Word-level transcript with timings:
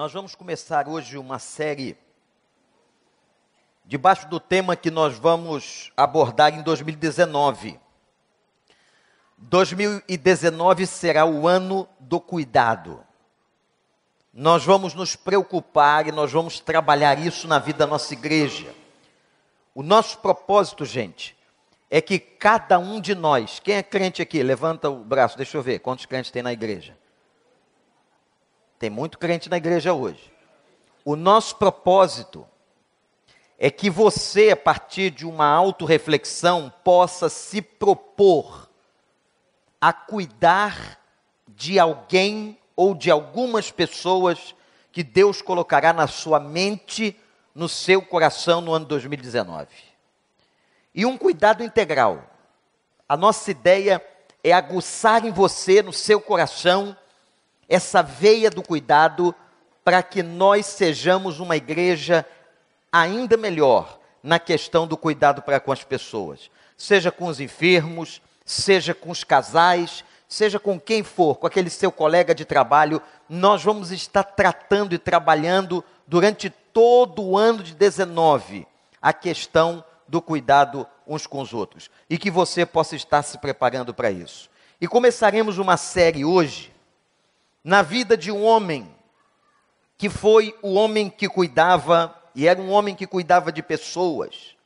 Nós 0.00 0.14
vamos 0.14 0.34
começar 0.34 0.88
hoje 0.88 1.18
uma 1.18 1.38
série 1.38 1.94
debaixo 3.84 4.26
do 4.28 4.40
tema 4.40 4.74
que 4.74 4.90
nós 4.90 5.18
vamos 5.18 5.92
abordar 5.94 6.54
em 6.54 6.62
2019. 6.62 7.78
2019 9.36 10.86
será 10.86 11.26
o 11.26 11.46
ano 11.46 11.86
do 11.98 12.18
cuidado. 12.18 13.04
Nós 14.32 14.64
vamos 14.64 14.94
nos 14.94 15.16
preocupar 15.16 16.08
e 16.08 16.12
nós 16.12 16.32
vamos 16.32 16.60
trabalhar 16.60 17.18
isso 17.18 17.46
na 17.46 17.58
vida 17.58 17.80
da 17.80 17.86
nossa 17.86 18.14
igreja. 18.14 18.74
O 19.74 19.82
nosso 19.82 20.16
propósito, 20.20 20.86
gente, 20.86 21.36
é 21.90 22.00
que 22.00 22.18
cada 22.18 22.78
um 22.78 23.02
de 23.02 23.14
nós, 23.14 23.60
quem 23.60 23.74
é 23.74 23.82
crente 23.82 24.22
aqui? 24.22 24.42
Levanta 24.42 24.88
o 24.88 25.04
braço, 25.04 25.36
deixa 25.36 25.58
eu 25.58 25.62
ver 25.62 25.80
quantos 25.80 26.06
crentes 26.06 26.30
tem 26.30 26.42
na 26.42 26.54
igreja. 26.54 26.96
Tem 28.80 28.88
muito 28.88 29.18
crente 29.18 29.50
na 29.50 29.58
igreja 29.58 29.92
hoje. 29.92 30.32
O 31.04 31.14
nosso 31.14 31.56
propósito 31.56 32.48
é 33.58 33.70
que 33.70 33.90
você, 33.90 34.52
a 34.52 34.56
partir 34.56 35.10
de 35.10 35.26
uma 35.26 35.44
autorreflexão, 35.44 36.72
possa 36.82 37.28
se 37.28 37.60
propor 37.60 38.70
a 39.78 39.92
cuidar 39.92 40.98
de 41.46 41.78
alguém 41.78 42.58
ou 42.74 42.94
de 42.94 43.10
algumas 43.10 43.70
pessoas 43.70 44.54
que 44.90 45.04
Deus 45.04 45.42
colocará 45.42 45.92
na 45.92 46.06
sua 46.06 46.40
mente, 46.40 47.14
no 47.54 47.68
seu 47.68 48.00
coração 48.00 48.62
no 48.62 48.72
ano 48.72 48.86
2019. 48.86 49.68
E 50.94 51.04
um 51.04 51.18
cuidado 51.18 51.62
integral. 51.62 52.24
A 53.06 53.14
nossa 53.14 53.50
ideia 53.50 54.02
é 54.42 54.52
aguçar 54.54 55.26
em 55.26 55.30
você, 55.30 55.82
no 55.82 55.92
seu 55.92 56.18
coração, 56.18 56.96
essa 57.70 58.02
veia 58.02 58.50
do 58.50 58.62
cuidado 58.64 59.32
para 59.84 60.02
que 60.02 60.24
nós 60.24 60.66
sejamos 60.66 61.38
uma 61.38 61.56
igreja 61.56 62.26
ainda 62.90 63.36
melhor 63.36 64.00
na 64.20 64.40
questão 64.40 64.88
do 64.88 64.96
cuidado 64.96 65.40
para 65.40 65.60
com 65.60 65.70
as 65.70 65.84
pessoas, 65.84 66.50
seja 66.76 67.12
com 67.12 67.26
os 67.26 67.38
enfermos, 67.38 68.20
seja 68.44 68.92
com 68.92 69.10
os 69.10 69.22
casais, 69.22 70.04
seja 70.28 70.58
com 70.58 70.80
quem 70.80 71.04
for, 71.04 71.36
com 71.36 71.46
aquele 71.46 71.70
seu 71.70 71.92
colega 71.92 72.34
de 72.34 72.44
trabalho, 72.44 73.00
nós 73.28 73.62
vamos 73.62 73.92
estar 73.92 74.24
tratando 74.24 74.92
e 74.92 74.98
trabalhando 74.98 75.84
durante 76.08 76.50
todo 76.50 77.22
o 77.22 77.38
ano 77.38 77.62
de 77.62 77.74
19 77.74 78.66
a 79.00 79.12
questão 79.12 79.84
do 80.08 80.20
cuidado 80.20 80.86
uns 81.06 81.24
com 81.24 81.40
os 81.40 81.54
outros 81.54 81.88
e 82.08 82.18
que 82.18 82.30
você 82.30 82.66
possa 82.66 82.96
estar 82.96 83.22
se 83.22 83.38
preparando 83.38 83.94
para 83.94 84.10
isso. 84.10 84.50
E 84.80 84.88
começaremos 84.88 85.56
uma 85.56 85.76
série 85.76 86.24
hoje 86.24 86.72
na 87.62 87.82
vida 87.82 88.16
de 88.16 88.30
um 88.30 88.42
homem 88.42 88.94
que 89.96 90.08
foi 90.08 90.56
o 90.62 90.74
homem 90.74 91.10
que 91.10 91.28
cuidava, 91.28 92.14
e 92.34 92.46
era 92.46 92.60
um 92.60 92.70
homem 92.70 92.94
que 92.94 93.06
cuidava 93.06 93.52
de 93.52 93.62
pessoas. 93.62 94.56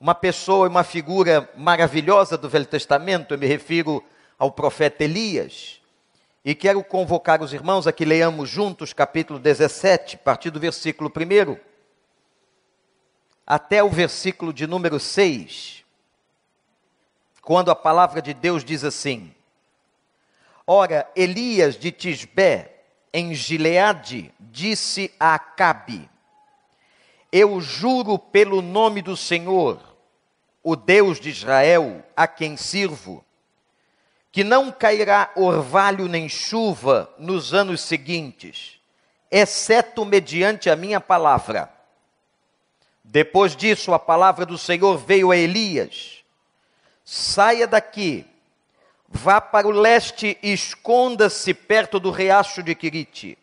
Uma 0.00 0.14
pessoa, 0.14 0.68
uma 0.68 0.82
figura 0.82 1.48
maravilhosa 1.56 2.36
do 2.36 2.48
Velho 2.48 2.66
Testamento, 2.66 3.34
eu 3.34 3.38
me 3.38 3.46
refiro 3.46 4.02
ao 4.38 4.50
profeta 4.50 5.04
Elias. 5.04 5.80
E 6.44 6.54
quero 6.54 6.82
convocar 6.82 7.42
os 7.42 7.52
irmãos 7.52 7.86
a 7.86 7.92
que 7.92 8.04
leamos 8.04 8.48
juntos 8.48 8.92
capítulo 8.92 9.38
17, 9.38 10.16
a 10.16 10.18
partir 10.18 10.50
do 10.50 10.58
versículo 10.58 11.12
1 11.14 11.70
até 13.50 13.82
o 13.82 13.88
versículo 13.90 14.52
de 14.52 14.64
número 14.64 15.00
6, 15.00 15.84
quando 17.42 17.68
a 17.68 17.74
palavra 17.74 18.22
de 18.22 18.32
Deus 18.32 18.64
diz 18.64 18.84
assim: 18.84 19.34
Ora, 20.72 21.10
Elias 21.16 21.76
de 21.76 21.90
Tisbé, 21.90 22.70
em 23.12 23.34
Gileade, 23.34 24.32
disse 24.38 25.12
a 25.18 25.34
Acabe: 25.34 26.08
Eu 27.32 27.60
juro 27.60 28.16
pelo 28.16 28.62
nome 28.62 29.02
do 29.02 29.16
Senhor, 29.16 29.82
o 30.62 30.76
Deus 30.76 31.18
de 31.18 31.28
Israel, 31.28 32.04
a 32.16 32.28
quem 32.28 32.56
sirvo, 32.56 33.24
que 34.30 34.44
não 34.44 34.70
cairá 34.70 35.32
orvalho 35.34 36.06
nem 36.06 36.28
chuva 36.28 37.12
nos 37.18 37.52
anos 37.52 37.80
seguintes, 37.80 38.80
exceto 39.28 40.04
mediante 40.04 40.70
a 40.70 40.76
minha 40.76 41.00
palavra. 41.00 41.68
Depois 43.02 43.56
disso, 43.56 43.92
a 43.92 43.98
palavra 43.98 44.46
do 44.46 44.56
Senhor 44.56 44.96
veio 44.98 45.32
a 45.32 45.36
Elias: 45.36 46.22
Saia 47.04 47.66
daqui 47.66 48.29
Vá 49.12 49.40
para 49.40 49.66
o 49.66 49.72
leste 49.72 50.38
e 50.40 50.52
esconda-se 50.52 51.52
perto 51.52 51.98
do 51.98 52.12
riacho 52.12 52.62
de 52.62 52.76
Quirite, 52.76 53.36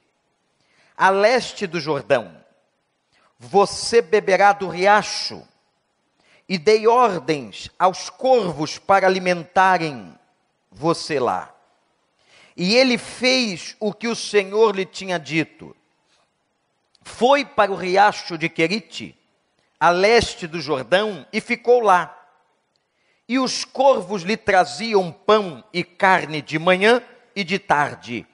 a 0.95 1.09
leste 1.09 1.67
do 1.67 1.78
Jordão. 1.78 2.41
Você 3.38 4.01
beberá 4.01 4.53
do 4.53 4.69
riacho, 4.69 5.45
e 6.47 6.57
dei 6.57 6.88
ordens 6.88 7.69
aos 7.78 8.09
corvos 8.09 8.79
para 8.79 9.05
alimentarem 9.05 10.17
você 10.72 11.19
lá. 11.19 11.53
E 12.55 12.75
ele 12.75 12.97
fez 12.97 13.75
o 13.79 13.94
que 13.94 14.07
o 14.07 14.16
Senhor 14.16 14.73
lhe 14.73 14.85
tinha 14.85 15.19
dito. 15.19 15.75
Foi 17.03 17.44
para 17.44 17.72
o 17.72 17.75
riacho 17.75 18.38
de 18.38 18.47
Querite, 18.47 19.16
a 19.79 19.89
leste 19.89 20.47
do 20.47 20.59
Jordão, 20.59 21.28
e 21.31 21.41
ficou 21.41 21.81
lá. 21.81 22.16
E 23.28 23.38
os 23.38 23.66
corvos 23.66 24.22
lhe 24.24 24.38
traziam 24.38 25.12
pão 25.12 25.64
e 25.74 25.84
carne 25.84 26.42
de 26.42 26.58
manhã 26.58 27.04
e 27.36 27.44
de 27.44 27.60
tarde, 27.60 28.26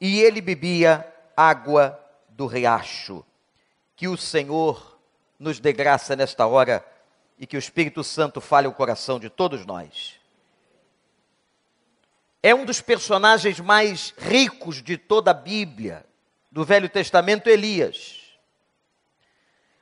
e 0.00 0.20
ele 0.20 0.40
bebia 0.40 1.06
água 1.36 2.02
do 2.30 2.46
riacho. 2.46 3.24
Que 3.94 4.08
o 4.08 4.16
Senhor 4.16 4.98
nos 5.38 5.60
dê 5.60 5.72
graça 5.72 6.16
nesta 6.16 6.46
hora 6.46 6.84
e 7.38 7.46
que 7.46 7.56
o 7.56 7.58
Espírito 7.58 8.02
Santo 8.02 8.40
fale 8.40 8.66
o 8.66 8.72
coração 8.72 9.20
de 9.20 9.28
todos 9.28 9.64
nós. 9.64 10.18
É 12.42 12.54
um 12.54 12.64
dos 12.64 12.80
personagens 12.80 13.60
mais 13.60 14.14
ricos 14.16 14.82
de 14.82 14.96
toda 14.96 15.32
a 15.32 15.34
Bíblia, 15.34 16.06
do 16.50 16.64
Velho 16.64 16.88
Testamento, 16.88 17.48
Elias. 17.48 18.36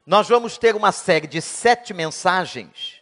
Nós 0.05 0.29
vamos 0.29 0.59
ter 0.59 0.75
uma 0.75 0.93
série 0.93 1.27
de 1.27 1.41
sete 1.41 1.95
mensagens 1.95 2.96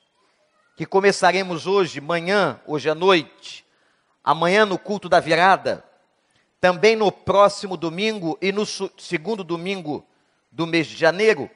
que 0.77 0.85
começaremos 0.85 1.67
hoje, 1.67 2.01
manhã, 2.01 2.61
hoje 2.67 2.91
à 2.91 2.95
noite, 2.95 3.65
amanhã 4.23 4.67
no 4.67 4.79
culto 4.79 5.09
da 5.09 5.21
virada, 5.21 5.85
também 6.61 6.97
no 6.97 7.13
próximo 7.13 7.77
domingo 7.77 8.37
e 8.41 8.51
no 8.51 8.67
segundo 8.67 9.45
domingo 9.45 10.05
do 10.51 10.67
mês 10.67 10.87
de 10.87 10.97
janeiro, 10.97 11.49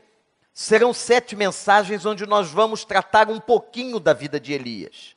serão 0.53 0.93
sete 0.93 1.35
mensagens 1.35 2.05
onde 2.05 2.27
nós 2.27 2.51
vamos 2.51 2.85
tratar 2.85 3.29
um 3.29 3.41
pouquinho 3.41 3.99
da 3.99 4.13
vida 4.13 4.39
de 4.39 4.53
Elias. 4.53 5.17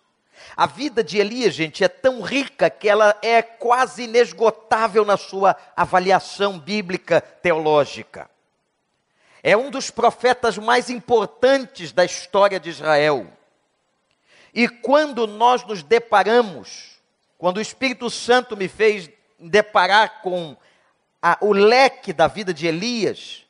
A 0.56 0.66
vida 0.66 1.04
de 1.04 1.20
Elias, 1.20 1.54
gente, 1.54 1.84
é 1.84 1.88
tão 1.88 2.22
rica 2.22 2.70
que 2.70 2.90
ela 2.90 3.16
é 3.22 3.42
quase 3.44 4.04
inesgotável 4.04 5.06
na 5.06 5.18
sua 5.18 5.56
avaliação 5.76 6.58
bíblica 6.58 7.22
teológica. 7.22 8.30
É 9.44 9.56
um 9.56 9.70
dos 9.70 9.92
profetas 9.92 10.58
mais 10.58 10.90
importantes 10.90 11.92
da 11.92 12.06
história 12.06 12.60
de 12.60 12.70
Israel. 12.70 13.28
E 14.54 14.68
quando 14.68 15.26
nós 15.26 15.66
nos 15.66 15.82
deparamos, 15.82 16.98
quando 17.38 17.58
o 17.58 17.62
Espírito 17.62 18.10
Santo 18.10 18.58
me 18.58 18.68
fez 18.68 19.10
deparar 19.40 20.22
com 20.22 20.56
a, 21.22 21.38
o 21.42 21.54
leque 21.54 22.12
da 22.12 22.28
vida 22.28 22.54
de 22.54 22.68
Elias, 22.68 23.46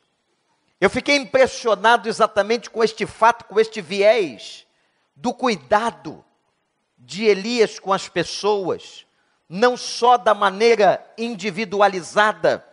eu 0.79 0.89
fiquei 0.89 1.15
impressionado 1.15 2.07
exatamente 2.07 2.69
com 2.69 2.83
este 2.83 3.05
fato, 3.05 3.45
com 3.45 3.59
este 3.59 3.81
viés 3.81 4.65
do 5.15 5.33
cuidado 5.33 6.23
de 6.97 7.25
Elias 7.25 7.79
com 7.79 7.91
as 7.91 8.07
pessoas, 8.07 9.05
não 9.49 9.75
só 9.75 10.17
da 10.17 10.33
maneira 10.33 11.03
individualizada, 11.17 12.65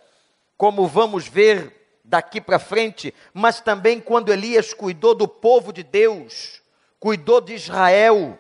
como 0.57 0.87
vamos 0.87 1.27
ver 1.27 2.01
daqui 2.05 2.41
para 2.41 2.59
frente, 2.59 3.15
mas 3.33 3.61
também 3.61 4.01
quando 4.01 4.33
Elias 4.33 4.73
cuidou 4.73 5.15
do 5.15 5.27
povo 5.27 5.73
de 5.73 5.83
Deus 5.83 6.63
cuidou 6.99 7.41
de 7.41 7.55
Israel, 7.55 8.39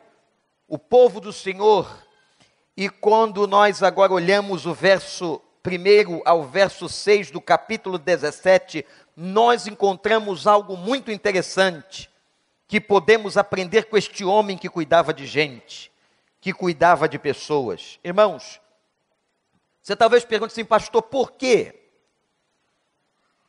o 0.67 0.79
povo 0.79 1.21
do 1.21 1.33
Senhor. 1.33 2.05
E 2.77 2.89
quando 2.89 3.47
nós 3.47 3.83
agora 3.83 4.13
olhamos 4.13 4.67
o 4.67 4.75
verso 4.75 5.41
1 5.67 6.23
ao 6.25 6.45
verso 6.45 6.89
6 6.89 7.31
do 7.31 7.41
capítulo 7.41 7.99
17, 7.99 8.85
nós 9.17 9.67
encontramos 9.67 10.47
algo 10.47 10.77
muito 10.77 11.11
interessante 11.11 12.09
que 12.67 12.81
podemos 12.81 13.37
aprender 13.37 13.87
com 13.87 13.97
este 13.97 14.25
homem 14.25 14.57
que 14.57 14.69
cuidava 14.69 15.13
de 15.13 15.27
gente, 15.27 15.91
que 16.41 16.53
cuidava 16.53 17.09
de 17.09 17.19
pessoas. 17.19 17.99
Irmãos, 18.05 18.61
você 19.83 19.97
talvez 19.97 20.25
pergunte 20.25 20.53
assim, 20.53 20.65
pastor, 20.65 21.03
por 21.03 21.33
quê? 21.33 21.88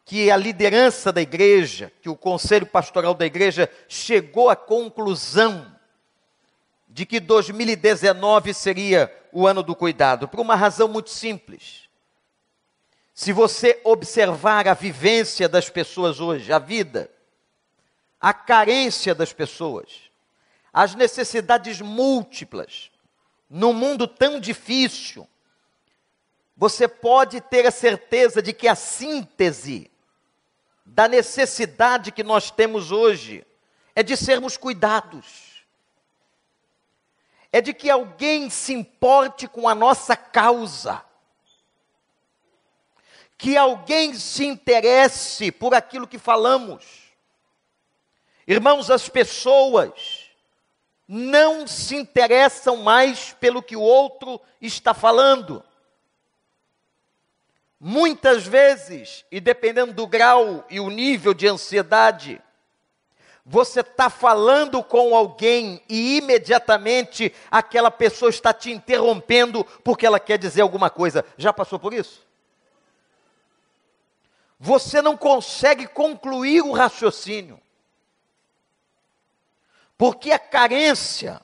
Que 0.10 0.32
a 0.32 0.36
liderança 0.36 1.12
da 1.14 1.22
igreja, 1.22 1.94
que 2.02 2.10
o 2.10 2.16
conselho 2.16 2.66
pastoral 2.66 3.14
da 3.14 3.28
igreja 3.28 3.70
chegou 3.88 4.50
à 4.50 4.56
conclusão 4.56 5.72
de 6.88 7.06
que 7.06 7.20
2019 7.20 8.52
seria 8.56 9.16
o 9.32 9.46
ano 9.46 9.62
do 9.62 9.76
cuidado, 9.76 10.28
por 10.28 10.40
uma 10.40 10.56
razão 10.56 10.88
muito 10.88 11.12
simples. 11.12 11.88
Se 13.14 13.32
você 13.32 13.80
observar 13.84 14.68
a 14.68 14.74
vivência 14.74 15.48
das 15.48 15.70
pessoas 15.70 16.20
hoje, 16.20 16.52
a 16.52 16.58
vida, 16.58 17.08
a 18.20 18.34
carência 18.34 19.14
das 19.14 19.32
pessoas, 19.32 20.10
as 20.74 20.96
necessidades 20.96 21.82
múltiplas, 21.82 22.90
num 23.48 23.74
mundo 23.74 24.08
tão 24.08 24.40
difícil, 24.40 25.30
você 26.58 26.88
pode 26.88 27.40
ter 27.42 27.68
a 27.68 27.72
certeza 27.72 28.42
de 28.42 28.54
que 28.54 28.68
a 28.68 28.74
síntese 28.74 29.92
da 30.89 31.07
necessidade 31.07 32.12
que 32.12 32.24
nós 32.24 32.50
temos 32.50 32.91
hoje 32.91 33.45
é 33.95 34.01
de 34.01 34.18
sermos 34.18 34.57
cuidados, 34.57 35.65
é 37.51 37.62
de 37.62 37.74
que 37.74 37.89
alguém 37.89 38.50
se 38.50 38.74
importe 38.74 39.47
com 39.47 39.68
a 39.68 39.75
nossa 39.75 40.15
causa, 40.15 41.03
que 43.38 43.56
alguém 43.56 44.13
se 44.13 44.45
interesse 44.45 45.51
por 45.51 45.74
aquilo 45.74 46.07
que 46.07 46.18
falamos. 46.18 46.83
Irmãos, 48.47 48.89
as 48.89 49.07
pessoas 49.07 50.30
não 51.07 51.68
se 51.68 51.95
interessam 51.95 52.77
mais 52.77 53.31
pelo 53.39 53.62
que 53.62 53.75
o 53.75 53.81
outro 53.81 54.41
está 54.59 54.94
falando. 54.94 55.63
Muitas 57.80 58.46
vezes, 58.46 59.24
e 59.31 59.40
dependendo 59.40 59.94
do 59.94 60.06
grau 60.06 60.66
e 60.70 60.81
o 60.81 60.90
nível 60.90 61.34
de 61.34 61.48
ansiedade, 61.48 62.42
você 63.46 63.80
está 63.80 64.10
falando 64.10 64.84
com 64.84 65.16
alguém 65.16 65.81
e 65.88 66.18
imediatamente 66.18 67.34
aquela 67.50 67.90
pessoa 67.90 68.30
está 68.30 68.54
te 68.54 68.70
interrompendo 68.70 69.64
porque 69.81 70.06
ela 70.06 70.20
quer 70.20 70.38
dizer 70.38 70.62
alguma 70.62 70.90
coisa. 70.90 71.24
Já 71.38 71.54
passou 71.54 71.80
por 71.80 71.94
isso? 71.94 72.28
Você 74.60 75.02
não 75.02 75.16
consegue 75.16 75.88
concluir 75.88 76.62
o 76.62 76.74
raciocínio. 76.74 77.62
Porque 79.98 80.32
a 80.32 80.40
carência, 80.40 81.40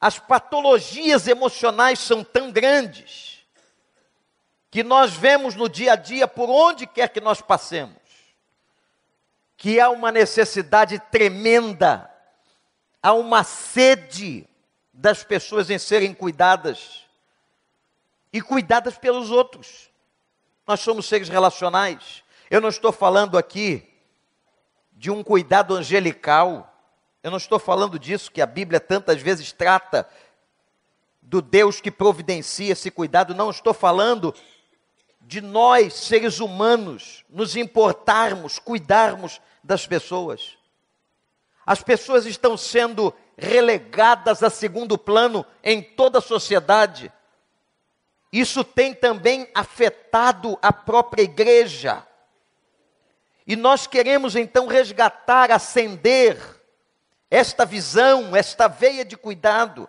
as 0.00 0.20
patologias 0.20 1.26
emocionais 1.26 1.98
são 1.98 2.22
tão 2.22 2.52
grandes 2.52 3.33
que 4.74 4.82
nós 4.82 5.14
vemos 5.14 5.54
no 5.54 5.68
dia 5.68 5.92
a 5.92 5.96
dia, 5.96 6.26
por 6.26 6.50
onde 6.50 6.84
quer 6.84 7.08
que 7.10 7.20
nós 7.20 7.40
passemos, 7.40 7.94
que 9.56 9.78
há 9.78 9.88
uma 9.88 10.10
necessidade 10.10 10.98
tremenda, 11.12 12.10
há 13.00 13.12
uma 13.12 13.44
sede 13.44 14.44
das 14.92 15.22
pessoas 15.22 15.70
em 15.70 15.78
serem 15.78 16.12
cuidadas 16.12 17.04
e 18.32 18.42
cuidadas 18.42 18.98
pelos 18.98 19.30
outros. 19.30 19.88
Nós 20.66 20.80
somos 20.80 21.06
seres 21.06 21.28
relacionais. 21.28 22.24
Eu 22.50 22.60
não 22.60 22.68
estou 22.68 22.90
falando 22.90 23.38
aqui 23.38 23.88
de 24.90 25.08
um 25.08 25.22
cuidado 25.22 25.72
angelical, 25.76 26.76
eu 27.22 27.30
não 27.30 27.38
estou 27.38 27.60
falando 27.60 27.96
disso 27.96 28.28
que 28.28 28.42
a 28.42 28.46
Bíblia 28.46 28.80
tantas 28.80 29.22
vezes 29.22 29.52
trata 29.52 30.04
do 31.22 31.40
Deus 31.40 31.80
que 31.80 31.92
providencia 31.92 32.72
esse 32.72 32.90
cuidado, 32.90 33.36
não 33.36 33.50
estou 33.50 33.72
falando 33.72 34.34
de 35.26 35.40
nós, 35.40 35.94
seres 35.94 36.38
humanos, 36.38 37.24
nos 37.28 37.56
importarmos, 37.56 38.58
cuidarmos 38.58 39.40
das 39.62 39.86
pessoas. 39.86 40.56
As 41.64 41.82
pessoas 41.82 42.26
estão 42.26 42.56
sendo 42.56 43.12
relegadas 43.36 44.42
a 44.42 44.50
segundo 44.50 44.98
plano 44.98 45.44
em 45.62 45.82
toda 45.82 46.18
a 46.18 46.22
sociedade. 46.22 47.10
Isso 48.30 48.62
tem 48.62 48.92
também 48.92 49.48
afetado 49.54 50.58
a 50.60 50.72
própria 50.72 51.22
igreja. 51.22 52.06
E 53.46 53.56
nós 53.56 53.86
queremos 53.86 54.36
então 54.36 54.66
resgatar, 54.66 55.50
acender 55.50 56.38
esta 57.30 57.64
visão, 57.64 58.36
esta 58.36 58.68
veia 58.68 59.04
de 59.04 59.16
cuidado 59.16 59.88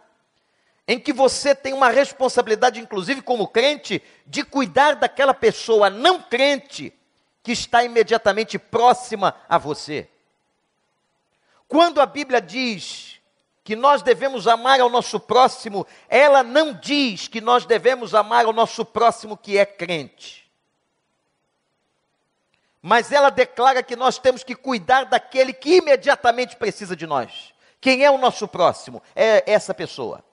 em 0.88 1.00
que 1.00 1.12
você 1.12 1.56
tem 1.56 1.74
uma 1.74 1.90
responsabilidade, 1.90 2.80
inclusive 2.80 3.22
como 3.22 3.48
crente, 3.48 4.02
de 4.26 4.44
cuidar 4.44 4.96
daquela 4.96 5.34
pessoa 5.34 5.90
não 5.90 6.22
crente 6.22 6.94
que 7.42 7.52
está 7.52 7.84
imediatamente 7.84 8.60
próxima 8.60 9.36
a 9.50 9.58
você. 9.58 10.10
Quando 11.68 12.00
a 12.00 12.06
Bíblia 12.06 12.40
diz 12.40 13.20
que 13.64 13.76
nós 13.76 14.04
devemos 14.04 14.48
amar 14.48 14.80
ao 14.80 14.90
nosso 14.90 15.20
próximo, 15.20 15.88
ela 16.08 16.44
não 16.44 16.74
diz 16.74 17.28
que 17.28 17.42
nós 17.42 17.66
devemos 17.66 18.14
amar 18.14 18.46
ao 18.46 18.54
nosso 18.54 18.86
próximo 18.86 19.36
que 19.36 19.58
é 19.58 19.66
crente. 19.66 20.46
Mas 22.80 23.12
ela 23.12 23.32
declara 23.32 23.82
que 23.82 23.96
nós 23.96 24.20
temos 24.20 24.44
que 24.44 24.54
cuidar 24.54 25.06
daquele 25.06 25.52
que 25.52 25.78
imediatamente 25.78 26.56
precisa 26.56 26.96
de 26.96 27.08
nós. 27.08 27.52
Quem 27.82 28.06
é 28.06 28.12
o 28.12 28.20
nosso 28.20 28.48
próximo? 28.48 29.02
É 29.16 29.52
essa 29.52 29.74
pessoa. 29.74 30.24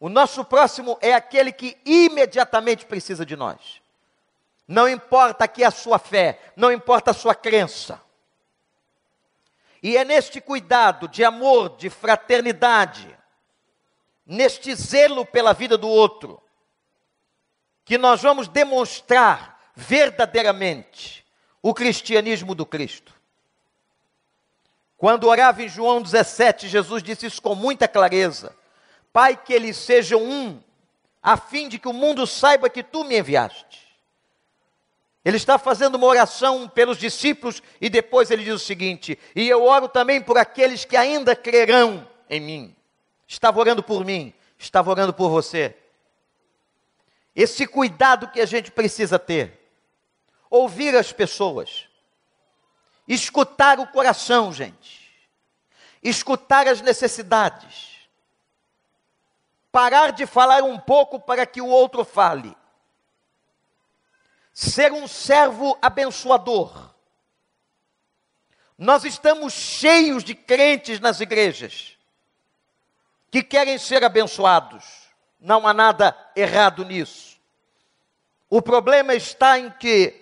O 0.00 0.08
nosso 0.08 0.42
próximo 0.46 0.96
é 1.02 1.12
aquele 1.12 1.52
que 1.52 1.76
imediatamente 1.84 2.86
precisa 2.86 3.24
de 3.24 3.36
nós. 3.36 3.82
Não 4.66 4.88
importa 4.88 5.44
aqui 5.44 5.62
a 5.62 5.70
sua 5.70 5.98
fé, 5.98 6.40
não 6.56 6.72
importa 6.72 7.10
a 7.10 7.14
sua 7.14 7.34
crença. 7.34 8.00
E 9.82 9.98
é 9.98 10.04
neste 10.04 10.40
cuidado 10.40 11.06
de 11.06 11.22
amor, 11.22 11.76
de 11.76 11.90
fraternidade, 11.90 13.14
neste 14.24 14.74
zelo 14.74 15.26
pela 15.26 15.52
vida 15.52 15.76
do 15.76 15.88
outro, 15.88 16.42
que 17.84 17.98
nós 17.98 18.22
vamos 18.22 18.48
demonstrar 18.48 19.60
verdadeiramente 19.74 21.26
o 21.62 21.74
cristianismo 21.74 22.54
do 22.54 22.64
Cristo. 22.64 23.12
Quando 24.96 25.24
orava 25.24 25.62
em 25.62 25.68
João 25.68 26.00
17, 26.00 26.68
Jesus 26.68 27.02
disse 27.02 27.26
isso 27.26 27.42
com 27.42 27.54
muita 27.54 27.88
clareza. 27.88 28.56
Pai, 29.12 29.36
que 29.36 29.52
eles 29.52 29.76
sejam 29.76 30.22
um, 30.22 30.60
a 31.22 31.36
fim 31.36 31.68
de 31.68 31.78
que 31.78 31.88
o 31.88 31.92
mundo 31.92 32.26
saiba 32.26 32.70
que 32.70 32.82
tu 32.82 33.04
me 33.04 33.18
enviaste. 33.18 33.88
Ele 35.24 35.36
está 35.36 35.58
fazendo 35.58 35.96
uma 35.96 36.06
oração 36.06 36.68
pelos 36.68 36.96
discípulos 36.96 37.62
e 37.80 37.90
depois 37.90 38.30
ele 38.30 38.44
diz 38.44 38.54
o 38.54 38.58
seguinte: 38.58 39.18
E 39.34 39.48
eu 39.48 39.64
oro 39.64 39.88
também 39.88 40.22
por 40.22 40.38
aqueles 40.38 40.84
que 40.84 40.96
ainda 40.96 41.36
crerão 41.36 42.08
em 42.28 42.40
mim. 42.40 42.76
Estava 43.26 43.60
orando 43.60 43.82
por 43.82 44.04
mim, 44.04 44.32
estava 44.58 44.90
orando 44.90 45.12
por 45.12 45.28
você. 45.28 45.76
Esse 47.36 47.66
cuidado 47.66 48.28
que 48.28 48.40
a 48.40 48.46
gente 48.46 48.70
precisa 48.70 49.18
ter. 49.18 49.58
Ouvir 50.48 50.96
as 50.96 51.12
pessoas. 51.12 51.86
Escutar 53.06 53.78
o 53.78 53.86
coração, 53.86 54.52
gente. 54.52 55.00
Escutar 56.02 56.66
as 56.66 56.80
necessidades 56.80 57.89
parar 59.72 60.12
de 60.12 60.26
falar 60.26 60.62
um 60.62 60.78
pouco 60.78 61.18
para 61.18 61.46
que 61.46 61.60
o 61.60 61.66
outro 61.66 62.04
fale. 62.04 62.56
Ser 64.52 64.92
um 64.92 65.06
servo 65.06 65.78
abençoador. 65.80 66.90
Nós 68.76 69.04
estamos 69.04 69.52
cheios 69.52 70.24
de 70.24 70.34
crentes 70.34 71.00
nas 71.00 71.20
igrejas 71.20 71.98
que 73.30 73.42
querem 73.42 73.78
ser 73.78 74.02
abençoados. 74.02 74.84
Não 75.38 75.66
há 75.66 75.72
nada 75.72 76.16
errado 76.34 76.84
nisso. 76.84 77.38
O 78.48 78.60
problema 78.60 79.14
está 79.14 79.58
em 79.58 79.70
que 79.70 80.20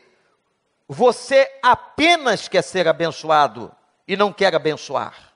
você 0.86 1.50
apenas 1.62 2.48
quer 2.48 2.62
ser 2.62 2.86
abençoado 2.86 3.74
e 4.06 4.16
não 4.16 4.32
quer 4.32 4.54
abençoar. 4.54 5.27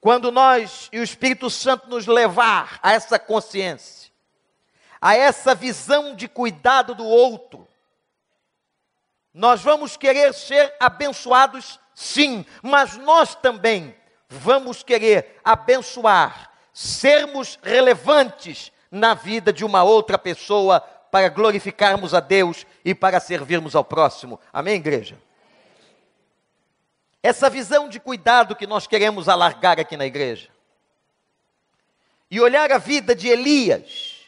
Quando 0.00 0.30
nós 0.30 0.88
e 0.92 1.00
o 1.00 1.02
Espírito 1.02 1.50
Santo 1.50 1.88
nos 1.88 2.06
levar 2.06 2.78
a 2.82 2.92
essa 2.92 3.18
consciência, 3.18 4.10
a 5.00 5.16
essa 5.16 5.54
visão 5.54 6.14
de 6.14 6.28
cuidado 6.28 6.94
do 6.94 7.04
outro, 7.04 7.66
nós 9.34 9.60
vamos 9.60 9.96
querer 9.96 10.32
ser 10.34 10.74
abençoados, 10.80 11.78
sim, 11.94 12.44
mas 12.62 12.96
nós 12.96 13.34
também 13.34 13.94
vamos 14.28 14.82
querer 14.82 15.40
abençoar, 15.44 16.52
sermos 16.72 17.58
relevantes 17.62 18.72
na 18.90 19.14
vida 19.14 19.52
de 19.52 19.64
uma 19.64 19.82
outra 19.82 20.18
pessoa 20.18 20.80
para 21.10 21.28
glorificarmos 21.28 22.14
a 22.14 22.20
Deus 22.20 22.66
e 22.84 22.94
para 22.94 23.20
servirmos 23.20 23.74
ao 23.74 23.84
próximo. 23.84 24.38
Amém, 24.52 24.76
igreja? 24.76 25.18
Essa 27.22 27.50
visão 27.50 27.88
de 27.88 27.98
cuidado 27.98 28.54
que 28.54 28.66
nós 28.66 28.86
queremos 28.86 29.28
alargar 29.28 29.80
aqui 29.80 29.96
na 29.96 30.06
igreja. 30.06 30.48
E 32.30 32.40
olhar 32.40 32.70
a 32.70 32.78
vida 32.78 33.14
de 33.14 33.28
Elias, 33.28 34.18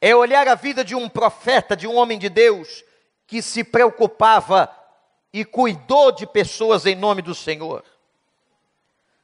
é 0.00 0.14
olhar 0.16 0.48
a 0.48 0.54
vida 0.54 0.82
de 0.82 0.94
um 0.94 1.08
profeta, 1.08 1.76
de 1.76 1.86
um 1.86 1.96
homem 1.96 2.18
de 2.18 2.28
Deus, 2.28 2.82
que 3.26 3.42
se 3.42 3.62
preocupava 3.62 4.74
e 5.32 5.44
cuidou 5.44 6.10
de 6.10 6.26
pessoas 6.26 6.86
em 6.86 6.96
nome 6.96 7.22
do 7.22 7.34
Senhor. 7.34 7.84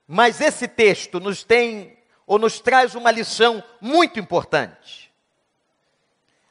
Mas 0.07 0.41
esse 0.41 0.69
texto 0.69 1.19
nos 1.19 1.43
tem, 1.43 1.99
ou 2.27 2.39
nos 2.39 2.61
traz 2.61 2.95
uma 2.95 3.11
lição 3.11 3.65
muito 3.81 4.21
importante. 4.21 5.11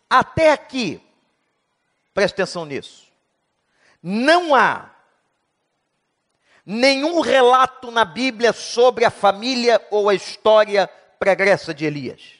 Até 0.10 0.52
aqui, 0.52 1.02
preste 2.14 2.34
atenção 2.34 2.66
nisso. 2.66 3.06
Não 4.02 4.54
há 4.54 4.95
nenhum 6.66 7.20
relato 7.20 7.92
na 7.92 8.04
Bíblia 8.04 8.52
sobre 8.52 9.06
a 9.06 9.12
família 9.12 9.86
ou 9.92 10.10
a 10.10 10.16
história 10.16 10.88
pregressa 11.20 11.74
de 11.74 11.86
Elias. 11.86 12.40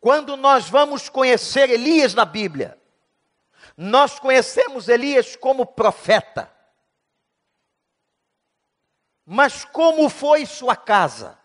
Quando 0.00 0.36
nós 0.36 0.68
vamos 0.68 1.08
conhecer 1.08 1.68
Elias 1.68 2.14
na 2.14 2.24
Bíblia, 2.24 2.78
nós 3.76 4.18
conhecemos 4.18 4.88
Elias 4.88 5.36
como 5.36 5.66
profeta. 5.66 6.50
Mas 9.26 9.64
como 9.64 10.08
foi 10.08 10.46
sua 10.46 10.74
casa? 10.74 11.38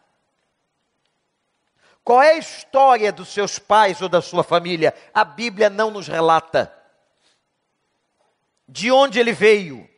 Qual 2.04 2.22
é 2.22 2.32
a 2.32 2.38
história 2.38 3.12
dos 3.12 3.30
seus 3.30 3.58
pais 3.58 4.02
ou 4.02 4.08
da 4.08 4.22
sua 4.22 4.44
família? 4.44 4.94
A 5.14 5.26
Bíblia 5.26 5.70
não 5.70 5.90
nos 5.90 6.08
relata. 6.08 6.72
De 8.68 8.92
onde 8.92 9.20
ele 9.20 9.34
veio? 9.34 9.90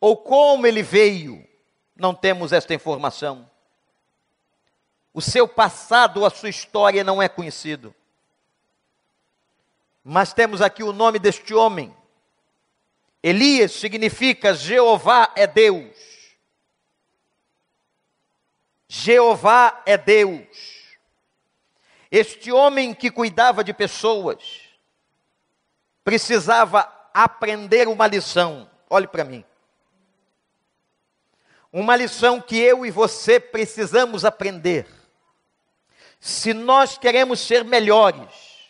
Ou 0.00 0.16
como 0.16 0.66
ele 0.66 0.82
veio? 0.82 1.46
Não 1.96 2.14
temos 2.14 2.52
esta 2.52 2.72
informação. 2.74 3.50
O 5.12 5.20
seu 5.20 5.48
passado 5.48 6.24
a 6.24 6.30
sua 6.30 6.48
história 6.48 7.02
não 7.02 7.20
é 7.20 7.28
conhecido. 7.28 7.94
Mas 10.04 10.32
temos 10.32 10.62
aqui 10.62 10.82
o 10.82 10.92
nome 10.92 11.18
deste 11.18 11.52
homem. 11.52 11.94
Elias 13.22 13.72
significa 13.72 14.54
Jeová 14.54 15.32
é 15.34 15.46
Deus. 15.46 15.96
Jeová 18.88 19.82
é 19.84 19.98
Deus. 19.98 20.46
Este 22.10 22.50
homem 22.50 22.94
que 22.94 23.10
cuidava 23.10 23.62
de 23.62 23.74
pessoas 23.74 24.60
precisava 26.02 26.90
aprender 27.12 27.86
uma 27.86 28.06
lição. 28.06 28.70
Olhe 28.88 29.06
para 29.06 29.24
mim. 29.24 29.44
Uma 31.72 31.96
lição 31.96 32.40
que 32.40 32.56
eu 32.56 32.86
e 32.86 32.90
você 32.90 33.38
precisamos 33.38 34.24
aprender. 34.24 34.86
Se 36.18 36.52
nós 36.52 36.96
queremos 36.96 37.40
ser 37.40 37.64
melhores, 37.64 38.68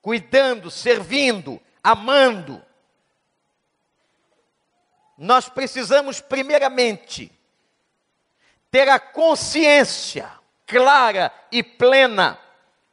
cuidando, 0.00 0.70
servindo, 0.70 1.60
amando, 1.82 2.64
nós 5.16 5.48
precisamos, 5.48 6.20
primeiramente, 6.20 7.30
ter 8.70 8.88
a 8.88 8.98
consciência 8.98 10.30
clara 10.66 11.32
e 11.52 11.62
plena 11.62 12.40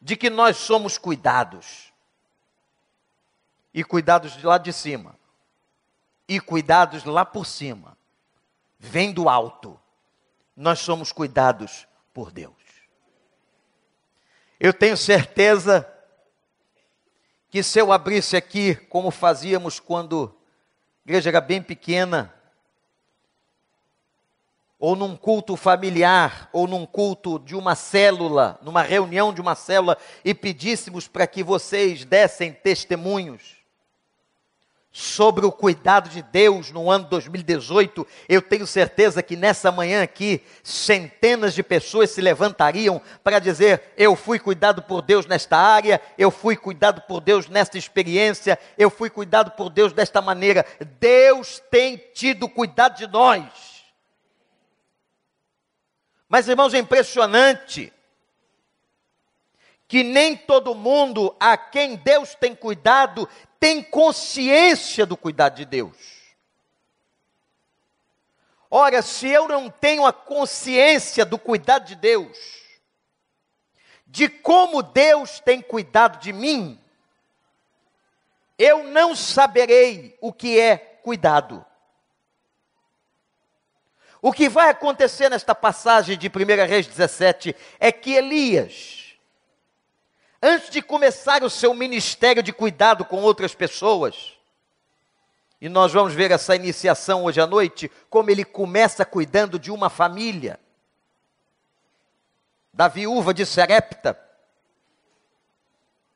de 0.02 0.16
que 0.16 0.30
nós 0.30 0.58
somos 0.58 0.98
cuidados. 0.98 1.92
E 3.74 3.84
cuidados 3.84 4.34
de 4.34 4.46
lá 4.46 4.58
de 4.58 4.74
cima. 4.74 5.18
E 6.28 6.40
cuidados 6.40 7.06
lá 7.06 7.24
por 7.24 7.46
cima. 7.46 7.98
Vem 8.80 9.12
do 9.12 9.28
alto. 9.28 9.78
Nós 10.56 10.80
somos 10.80 11.12
cuidados 11.12 11.86
por 12.14 12.32
Deus. 12.32 12.54
Eu 14.58 14.74
tenho 14.74 14.96
certeza 14.96 15.88
que 17.50 17.62
se 17.62 17.80
eu 17.80 17.92
abrisse 17.92 18.38
aqui, 18.38 18.76
como 18.76 19.12
fazíamos 19.12 19.80
quando 19.80 20.36
a 21.06 21.10
igreja 21.10 21.30
era 21.30 21.42
bem 21.42 21.62
pequena, 21.62 22.34
ou 24.78 24.96
num 24.96 25.18
culto 25.18 25.58
familiar, 25.58 26.50
ou 26.54 26.66
num 26.66 26.86
culto 26.86 27.38
de 27.40 27.56
uma 27.56 27.76
célula, 27.76 28.58
numa 28.62 28.82
reunião 28.82 29.34
de 29.34 29.42
uma 29.42 29.56
célula, 29.56 29.98
e 30.24 30.34
pedíssemos 30.34 31.08
para 31.08 31.28
que 31.28 31.44
vocês 31.44 32.06
dessem 32.06 32.54
testemunhos 32.54 33.59
sobre 34.92 35.46
o 35.46 35.52
cuidado 35.52 36.10
de 36.10 36.22
Deus 36.22 36.72
no 36.72 36.90
ano 36.90 37.06
2018, 37.06 38.06
eu 38.28 38.42
tenho 38.42 38.66
certeza 38.66 39.22
que 39.22 39.36
nessa 39.36 39.72
manhã 39.72 40.02
aqui, 40.02 40.42
centenas 40.64 41.54
de 41.54 41.62
pessoas 41.62 42.10
se 42.10 42.22
levantariam 42.22 43.02
para 43.24 43.40
dizer: 43.40 43.94
Eu 43.96 44.16
fui 44.16 44.40
cuidado 44.40 44.82
por 44.82 45.02
Deus 45.02 45.26
nesta 45.26 45.58
área, 45.58 46.02
eu 46.18 46.32
fui 46.32 46.56
cuidado 46.56 47.02
por 47.02 47.22
Deus 47.22 47.48
nesta 47.48 47.78
experiência, 47.78 48.58
eu 48.78 48.90
fui 48.90 49.10
cuidado 49.10 49.52
por 49.52 49.70
Deus 49.70 49.94
desta 49.94 50.22
maneira. 50.22 50.66
Deus 51.00 51.62
tem 51.70 51.98
tido 52.14 52.50
cuidado 52.50 52.98
de 52.98 53.08
nós. 53.08 53.70
Mas, 56.28 56.48
irmãos, 56.48 56.74
é 56.74 56.80
impressionante 56.80 57.92
que 59.90 60.04
nem 60.04 60.38
todo 60.38 60.76
mundo 60.76 61.36
a 61.40 61.58
quem 61.58 61.96
Deus 61.96 62.36
tem 62.36 62.56
cuidado 62.56 63.28
tem 63.60 63.82
consciência 63.82 65.04
do 65.04 65.18
cuidado 65.18 65.56
de 65.56 65.66
Deus. 65.66 65.98
Ora, 68.70 69.02
se 69.02 69.28
eu 69.28 69.48
não 69.48 69.68
tenho 69.68 70.06
a 70.06 70.14
consciência 70.14 71.26
do 71.26 71.40
cuidado 71.40 71.88
de 71.88 71.96
Deus, 71.96 72.38
de 74.06 74.30
como 74.30 74.84
Deus 74.84 75.40
tem 75.40 75.60
cuidado 75.60 76.20
de 76.20 76.32
mim, 76.32 76.80
eu 78.60 78.84
não 78.84 79.16
saberei 79.16 80.16
o 80.22 80.32
que 80.32 80.60
é 80.60 80.78
cuidado. 80.78 81.66
O 84.22 84.32
que 84.32 84.48
vai 84.48 84.70
acontecer 84.70 85.30
nesta 85.30 85.56
passagem 85.56 86.16
de 86.16 86.28
1 86.28 86.68
Reis 86.68 86.86
17 86.86 87.56
é 87.80 87.92
que 87.92 88.14
Elias, 88.14 88.99
antes 90.42 90.70
de 90.70 90.82
começar 90.82 91.44
o 91.44 91.50
seu 91.50 91.74
ministério 91.74 92.42
de 92.42 92.54
cuidado 92.54 93.04
com 93.06 93.22
outras 93.22 93.54
pessoas, 93.54 94.38
e 95.62 95.68
nós 95.68 95.92
vamos 95.92 96.14
ver 96.14 96.32
essa 96.32 96.56
iniciação 96.56 97.26
hoje 97.26 97.42
à 97.42 97.48
noite, 97.48 97.92
como 98.10 98.30
ele 98.30 98.46
começa 98.46 99.06
cuidando 99.06 99.60
de 99.60 99.72
uma 99.72 99.90
família, 99.90 100.60
da 102.72 102.88
viúva 102.88 103.34
de 103.34 103.46
Serepta. 103.46 104.18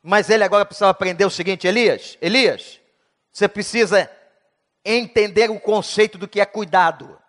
Mas 0.02 0.30
ele 0.30 0.44
agora 0.44 0.66
precisa 0.66 0.90
aprender 0.90 1.26
o 1.26 1.30
seguinte: 1.30 1.68
Elias, 1.68 2.18
Elias, 2.22 2.80
você 3.32 3.48
precisa 3.48 4.10
entender 4.86 5.50
o 5.50 5.60
conceito 5.60 6.18
do 6.18 6.28
que 6.28 6.40
é 6.40 6.46
cuidado. 6.46 7.20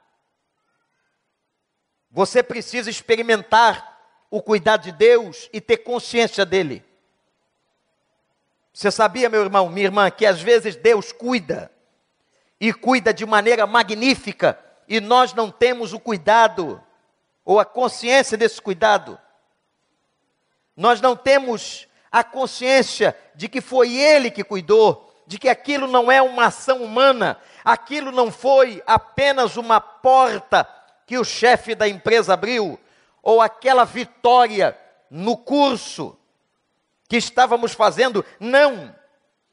Você 2.10 2.44
precisa 2.44 2.88
experimentar 2.88 3.93
o 4.30 4.42
cuidado 4.42 4.82
de 4.82 4.92
Deus 4.92 5.48
e 5.52 5.60
ter 5.60 5.78
consciência 5.78 6.44
dele. 6.44 6.84
Você 8.72 8.90
sabia, 8.90 9.28
meu 9.28 9.42
irmão, 9.42 9.68
minha 9.68 9.86
irmã, 9.86 10.10
que 10.10 10.26
às 10.26 10.40
vezes 10.40 10.74
Deus 10.74 11.12
cuida 11.12 11.70
e 12.60 12.72
cuida 12.72 13.14
de 13.14 13.24
maneira 13.24 13.66
magnífica 13.66 14.58
e 14.88 15.00
nós 15.00 15.32
não 15.32 15.50
temos 15.50 15.92
o 15.92 16.00
cuidado 16.00 16.82
ou 17.44 17.60
a 17.60 17.64
consciência 17.64 18.36
desse 18.36 18.60
cuidado. 18.60 19.18
Nós 20.76 21.00
não 21.00 21.14
temos 21.14 21.86
a 22.10 22.24
consciência 22.24 23.16
de 23.34 23.48
que 23.48 23.60
foi 23.60 23.94
Ele 23.94 24.30
que 24.30 24.42
cuidou, 24.42 25.22
de 25.26 25.38
que 25.38 25.48
aquilo 25.48 25.86
não 25.86 26.10
é 26.10 26.20
uma 26.20 26.46
ação 26.46 26.82
humana, 26.82 27.38
aquilo 27.64 28.10
não 28.10 28.30
foi 28.30 28.82
apenas 28.86 29.56
uma 29.56 29.80
porta 29.80 30.68
que 31.06 31.18
o 31.18 31.24
chefe 31.24 31.74
da 31.74 31.88
empresa 31.88 32.34
abriu, 32.34 32.78
ou 33.24 33.40
aquela 33.40 33.84
vitória 33.84 34.78
no 35.10 35.34
curso 35.36 36.16
que 37.08 37.16
estávamos 37.16 37.72
fazendo, 37.72 38.24
não. 38.38 38.94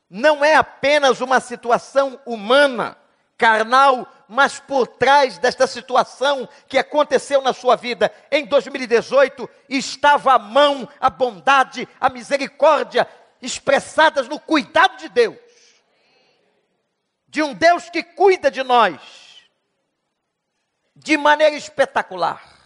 Não 0.10 0.44
é 0.44 0.56
apenas 0.56 1.22
uma 1.22 1.40
situação 1.40 2.20
humana, 2.26 2.98
carnal, 3.38 4.06
mas 4.28 4.60
por 4.60 4.86
trás 4.86 5.38
desta 5.38 5.66
situação 5.66 6.48
que 6.68 6.78
aconteceu 6.78 7.42
na 7.42 7.54
sua 7.54 7.78
vida 7.78 8.12
em 8.30 8.46
2018, 8.46 9.50
estava 9.70 10.34
a 10.34 10.40
mão, 10.40 10.88
a 11.00 11.10
bondade, 11.10 11.88
a 12.00 12.10
misericórdia 12.10 13.08
expressadas 13.42 14.28
no 14.28 14.38
cuidado 14.38 14.98
de 14.98 15.08
Deus. 15.08 15.38
De 17.26 17.42
um 17.42 17.54
Deus 17.54 17.90
que 17.90 18.04
cuida 18.04 18.52
de 18.52 18.64
nós 18.64 19.00
de 20.94 21.16
maneira 21.16 21.56
espetacular. 21.56 22.61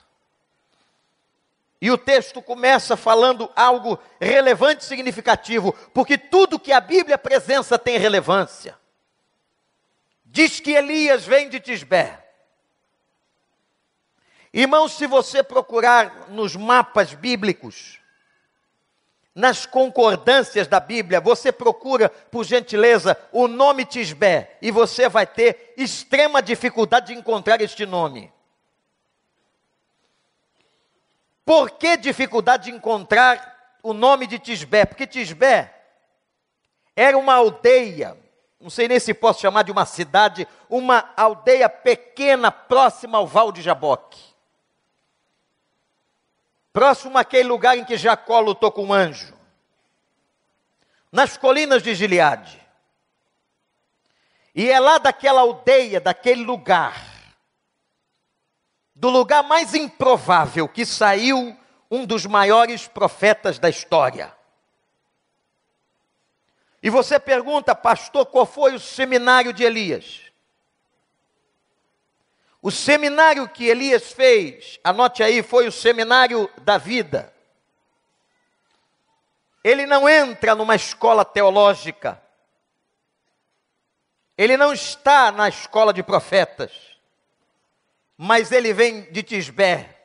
E 1.85 1.91
o 1.91 1.99
texto 1.99 2.41
começa 2.41 2.97
falando 2.97 3.47
algo 3.55 3.99
relevante 4.19 4.83
e 4.83 4.87
significativo, 4.87 5.71
porque 5.93 6.17
tudo 6.17 6.57
que 6.57 6.71
a 6.71 6.81
Bíblia 6.81 7.13
apresenta 7.13 7.77
tem 7.77 7.99
relevância. 7.99 8.75
Diz 10.25 10.59
que 10.59 10.71
Elias 10.71 11.27
vem 11.27 11.47
de 11.47 11.59
Tisbé. 11.59 12.25
Irmãos, 14.51 14.93
se 14.93 15.05
você 15.05 15.43
procurar 15.43 16.27
nos 16.29 16.55
mapas 16.55 17.13
bíblicos, 17.13 17.99
nas 19.35 19.67
concordâncias 19.67 20.65
da 20.65 20.79
Bíblia, 20.79 21.21
você 21.21 21.51
procura, 21.51 22.09
por 22.09 22.43
gentileza, 22.45 23.15
o 23.31 23.47
nome 23.47 23.85
Tisbé, 23.85 24.57
e 24.59 24.71
você 24.71 25.07
vai 25.07 25.27
ter 25.27 25.75
extrema 25.77 26.41
dificuldade 26.41 27.13
de 27.13 27.13
encontrar 27.13 27.61
este 27.61 27.85
nome. 27.85 28.33
Por 31.45 31.69
que 31.71 31.95
dificuldade 31.95 32.65
de 32.65 32.75
encontrar 32.75 33.77
o 33.83 33.93
nome 33.93 34.25
de 34.25 34.39
Tisbé? 34.39 34.83
Porque 34.83 35.05
Tisbé 35.05 35.71
era 36.95 37.15
uma 37.15 37.35
aldeia, 37.35 38.17
não 38.59 38.69
sei 38.69 38.87
nem 38.87 38.99
se 38.99 39.13
posso 39.13 39.41
chamar 39.41 39.63
de 39.63 39.71
uma 39.71 39.85
cidade, 39.85 40.47
uma 40.67 41.13
aldeia 41.15 41.69
pequena 41.69 42.51
próxima 42.51 43.19
ao 43.19 43.27
Val 43.27 43.51
de 43.51 43.61
Jaboque. 43.61 44.19
Próximo 46.73 47.17
àquele 47.17 47.47
lugar 47.47 47.77
em 47.77 47.85
que 47.85 47.95
Jacó 47.95 48.39
lutou 48.39 48.71
com 48.71 48.87
o 48.87 48.93
anjo. 48.93 49.33
Nas 51.11 51.37
colinas 51.37 51.83
de 51.83 51.93
Gileade. 51.93 52.59
E 54.53 54.69
é 54.69 54.79
lá 54.79 54.97
daquela 54.97 55.41
aldeia, 55.41 56.01
daquele 56.01 56.43
lugar, 56.43 57.14
do 58.95 59.09
lugar 59.09 59.43
mais 59.43 59.73
improvável 59.73 60.67
que 60.69 60.85
saiu 60.85 61.57
um 61.91 62.05
dos 62.05 62.25
maiores 62.25 62.87
profetas 62.87 63.59
da 63.59 63.69
história. 63.69 64.33
E 66.81 66.89
você 66.89 67.19
pergunta, 67.19 67.75
pastor, 67.75 68.25
qual 68.27 68.45
foi 68.45 68.73
o 68.73 68.79
seminário 68.79 69.51
de 69.51 69.63
Elias? 69.63 70.21
O 72.61 72.71
seminário 72.71 73.47
que 73.49 73.65
Elias 73.65 74.11
fez, 74.11 74.79
anote 74.83 75.21
aí, 75.21 75.43
foi 75.43 75.67
o 75.67 75.71
seminário 75.71 76.49
da 76.61 76.77
vida. 76.77 77.33
Ele 79.63 79.85
não 79.85 80.07
entra 80.07 80.55
numa 80.55 80.75
escola 80.75 81.25
teológica. 81.25 82.21
Ele 84.37 84.57
não 84.57 84.73
está 84.73 85.31
na 85.31 85.49
escola 85.49 85.93
de 85.93 86.03
profetas, 86.03 86.94
mas 88.17 88.51
ele 88.51 88.74
vem 88.74 89.12
de 89.12 89.22
Tisbé, 89.22 89.95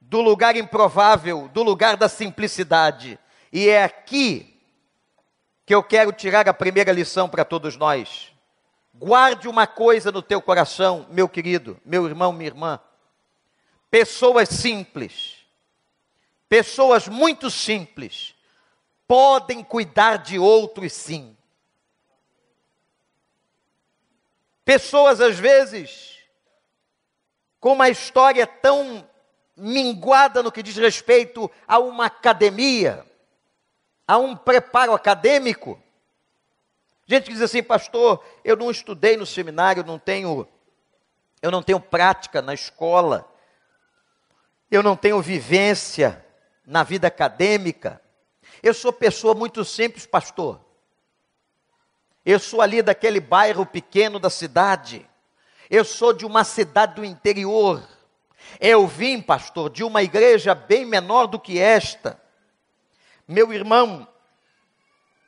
do 0.00 0.20
lugar 0.20 0.56
improvável, 0.56 1.48
do 1.48 1.62
lugar 1.62 1.96
da 1.96 2.08
simplicidade. 2.08 3.18
E 3.52 3.68
é 3.68 3.82
aqui 3.82 4.60
que 5.64 5.74
eu 5.74 5.82
quero 5.82 6.12
tirar 6.12 6.48
a 6.48 6.54
primeira 6.54 6.92
lição 6.92 7.28
para 7.28 7.44
todos 7.44 7.76
nós. 7.76 8.32
Guarde 8.94 9.48
uma 9.48 9.66
coisa 9.66 10.12
no 10.12 10.22
teu 10.22 10.40
coração, 10.40 11.06
meu 11.10 11.28
querido, 11.28 11.78
meu 11.84 12.06
irmão, 12.06 12.32
minha 12.32 12.48
irmã. 12.48 12.80
Pessoas 13.90 14.48
simples, 14.48 15.44
pessoas 16.48 17.08
muito 17.08 17.50
simples, 17.50 18.34
podem 19.06 19.62
cuidar 19.62 20.18
de 20.18 20.38
outros 20.38 20.92
sim. 20.92 21.36
Pessoas, 24.64 25.20
às 25.20 25.38
vezes, 25.38 26.15
com 27.66 27.72
uma 27.72 27.88
história 27.88 28.46
tão 28.46 29.04
minguada 29.56 30.40
no 30.40 30.52
que 30.52 30.62
diz 30.62 30.76
respeito 30.76 31.50
a 31.66 31.80
uma 31.80 32.06
academia, 32.06 33.04
a 34.06 34.16
um 34.18 34.36
preparo 34.36 34.94
acadêmico. 34.94 35.76
Gente 37.08 37.24
que 37.24 37.32
diz 37.32 37.42
assim, 37.42 37.64
pastor, 37.64 38.24
eu 38.44 38.54
não 38.56 38.70
estudei 38.70 39.16
no 39.16 39.26
seminário, 39.26 39.82
não 39.82 39.98
tenho, 39.98 40.46
eu 41.42 41.50
não 41.50 41.60
tenho 41.60 41.80
prática 41.80 42.40
na 42.40 42.54
escola, 42.54 43.28
eu 44.70 44.80
não 44.80 44.96
tenho 44.96 45.20
vivência 45.20 46.24
na 46.64 46.84
vida 46.84 47.08
acadêmica. 47.08 48.00
Eu 48.62 48.74
sou 48.74 48.92
pessoa 48.92 49.34
muito 49.34 49.64
simples, 49.64 50.06
pastor. 50.06 50.60
Eu 52.24 52.38
sou 52.38 52.62
ali 52.62 52.80
daquele 52.80 53.18
bairro 53.18 53.66
pequeno 53.66 54.20
da 54.20 54.30
cidade. 54.30 55.04
Eu 55.68 55.84
sou 55.84 56.12
de 56.12 56.24
uma 56.24 56.44
cidade 56.44 56.94
do 56.94 57.04
interior. 57.04 57.82
Eu 58.60 58.86
vim, 58.86 59.20
pastor, 59.20 59.70
de 59.70 59.82
uma 59.82 60.02
igreja 60.02 60.54
bem 60.54 60.84
menor 60.84 61.26
do 61.26 61.38
que 61.38 61.58
esta. 61.58 62.20
Meu 63.26 63.52
irmão, 63.52 64.06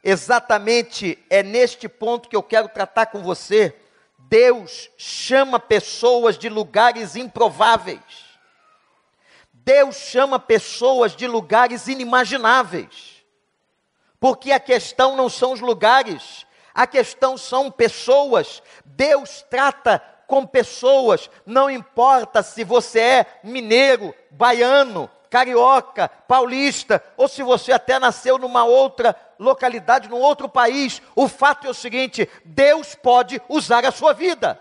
exatamente 0.02 1.18
é 1.28 1.42
neste 1.42 1.88
ponto 1.88 2.28
que 2.28 2.36
eu 2.36 2.42
quero 2.42 2.68
tratar 2.68 3.06
com 3.06 3.22
você. 3.22 3.74
Deus 4.18 4.90
chama 4.96 5.58
pessoas 5.58 6.38
de 6.38 6.48
lugares 6.48 7.16
improváveis. 7.16 8.28
Deus 9.52 9.96
chama 9.96 10.38
pessoas 10.38 11.16
de 11.16 11.26
lugares 11.26 11.88
inimagináveis. 11.88 13.24
Porque 14.20 14.52
a 14.52 14.60
questão 14.60 15.16
não 15.16 15.28
são 15.28 15.52
os 15.52 15.60
lugares, 15.60 16.46
a 16.74 16.86
questão 16.86 17.36
são 17.36 17.70
pessoas. 17.70 18.62
Deus 18.84 19.44
trata 19.50 20.02
com 20.28 20.46
pessoas, 20.46 21.30
não 21.46 21.70
importa 21.70 22.42
se 22.42 22.62
você 22.62 23.00
é 23.00 23.26
mineiro, 23.42 24.14
baiano, 24.30 25.10
carioca, 25.30 26.06
paulista, 26.28 27.02
ou 27.16 27.26
se 27.26 27.42
você 27.42 27.72
até 27.72 27.98
nasceu 27.98 28.36
numa 28.36 28.62
outra 28.62 29.16
localidade, 29.38 30.06
num 30.06 30.20
outro 30.20 30.46
país, 30.46 31.00
o 31.16 31.26
fato 31.28 31.66
é 31.66 31.70
o 31.70 31.74
seguinte: 31.74 32.28
Deus 32.44 32.94
pode 32.94 33.40
usar 33.48 33.86
a 33.86 33.90
sua 33.90 34.12
vida. 34.12 34.60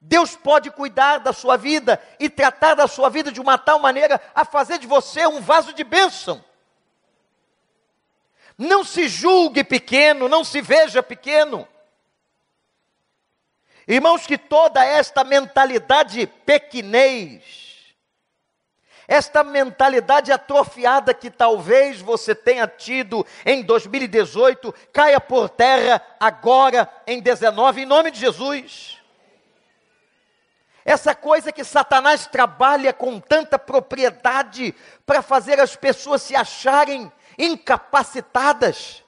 Deus 0.00 0.36
pode 0.36 0.72
cuidar 0.72 1.18
da 1.18 1.32
sua 1.32 1.56
vida 1.56 2.02
e 2.18 2.28
tratar 2.28 2.74
da 2.74 2.88
sua 2.88 3.08
vida 3.08 3.30
de 3.30 3.40
uma 3.40 3.56
tal 3.56 3.78
maneira 3.78 4.20
a 4.34 4.44
fazer 4.44 4.78
de 4.78 4.88
você 4.88 5.24
um 5.24 5.40
vaso 5.40 5.72
de 5.72 5.84
bênção. 5.84 6.44
Não 8.58 8.82
se 8.82 9.06
julgue 9.06 9.62
pequeno, 9.62 10.28
não 10.28 10.42
se 10.42 10.60
veja 10.60 11.00
pequeno. 11.00 11.66
Irmãos, 13.86 14.26
que 14.26 14.38
toda 14.38 14.84
esta 14.84 15.22
mentalidade 15.22 16.26
pequenez, 16.26 17.42
esta 19.06 19.44
mentalidade 19.44 20.32
atrofiada 20.32 21.12
que 21.12 21.30
talvez 21.30 22.00
você 22.00 22.34
tenha 22.34 22.66
tido 22.66 23.26
em 23.44 23.62
2018, 23.62 24.74
caia 24.92 25.20
por 25.20 25.50
terra 25.50 26.00
agora 26.18 26.90
em 27.06 27.20
19, 27.20 27.82
em 27.82 27.86
nome 27.86 28.10
de 28.10 28.20
Jesus. 28.20 28.98
Essa 30.82 31.14
coisa 31.14 31.52
que 31.52 31.64
Satanás 31.64 32.26
trabalha 32.26 32.92
com 32.92 33.20
tanta 33.20 33.58
propriedade 33.58 34.74
para 35.04 35.20
fazer 35.20 35.60
as 35.60 35.76
pessoas 35.76 36.22
se 36.22 36.34
acharem 36.34 37.12
incapacitadas. 37.38 39.03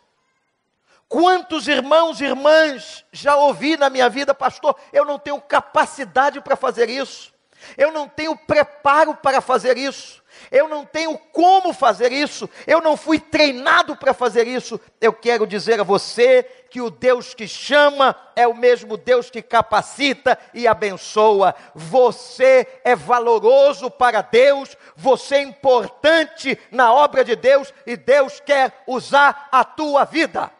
Quantos 1.09 1.69
irmãos 1.69 2.21
e 2.21 2.25
irmãs 2.25 3.05
já 3.13 3.37
ouvi 3.37 3.77
na 3.77 3.89
minha 3.89 4.09
vida, 4.09 4.35
pastor, 4.35 4.77
eu 4.93 5.05
não 5.05 5.19
tenho 5.19 5.41
capacidade 5.41 6.41
para 6.41 6.57
fazer 6.57 6.91
isso, 6.91 7.33
eu 7.77 7.93
não 7.93 8.09
tenho 8.09 8.37
preparo 8.37 9.15
para 9.15 9.41
fazer 9.41 9.79
isso, 9.79 10.23
eu 10.51 10.69
não 10.69 10.85
tenho 10.85 11.17
como 11.33 11.73
fazer 11.73 12.13
isso, 12.13 12.51
eu 12.67 12.81
não 12.81 12.97
fui 12.97 13.19
treinado 13.19 13.97
para 13.97 14.13
fazer 14.13 14.47
isso. 14.47 14.81
Eu 15.01 15.13
quero 15.13 15.47
dizer 15.47 15.81
a 15.81 15.85
você 15.85 16.43
que 16.71 16.81
o 16.81 16.91
Deus 16.91 17.35
que 17.35 17.49
chama 17.49 18.15
é 18.35 18.47
o 18.47 18.55
mesmo 18.55 18.97
Deus 18.97 19.31
que 19.31 19.43
capacita 19.43 20.39
e 20.53 20.67
abençoa. 20.67 21.55
Você 21.75 22.67
é 22.85 22.95
valoroso 22.95 23.91
para 23.91 24.23
Deus, 24.23 24.77
você 24.95 25.37
é 25.37 25.43
importante 25.43 26.59
na 26.71 26.93
obra 26.93 27.25
de 27.25 27.35
Deus 27.35 27.73
e 27.87 27.97
Deus 27.97 28.41
quer 28.41 28.83
usar 28.87 29.49
a 29.51 29.65
tua 29.65 30.05
vida. 30.05 30.51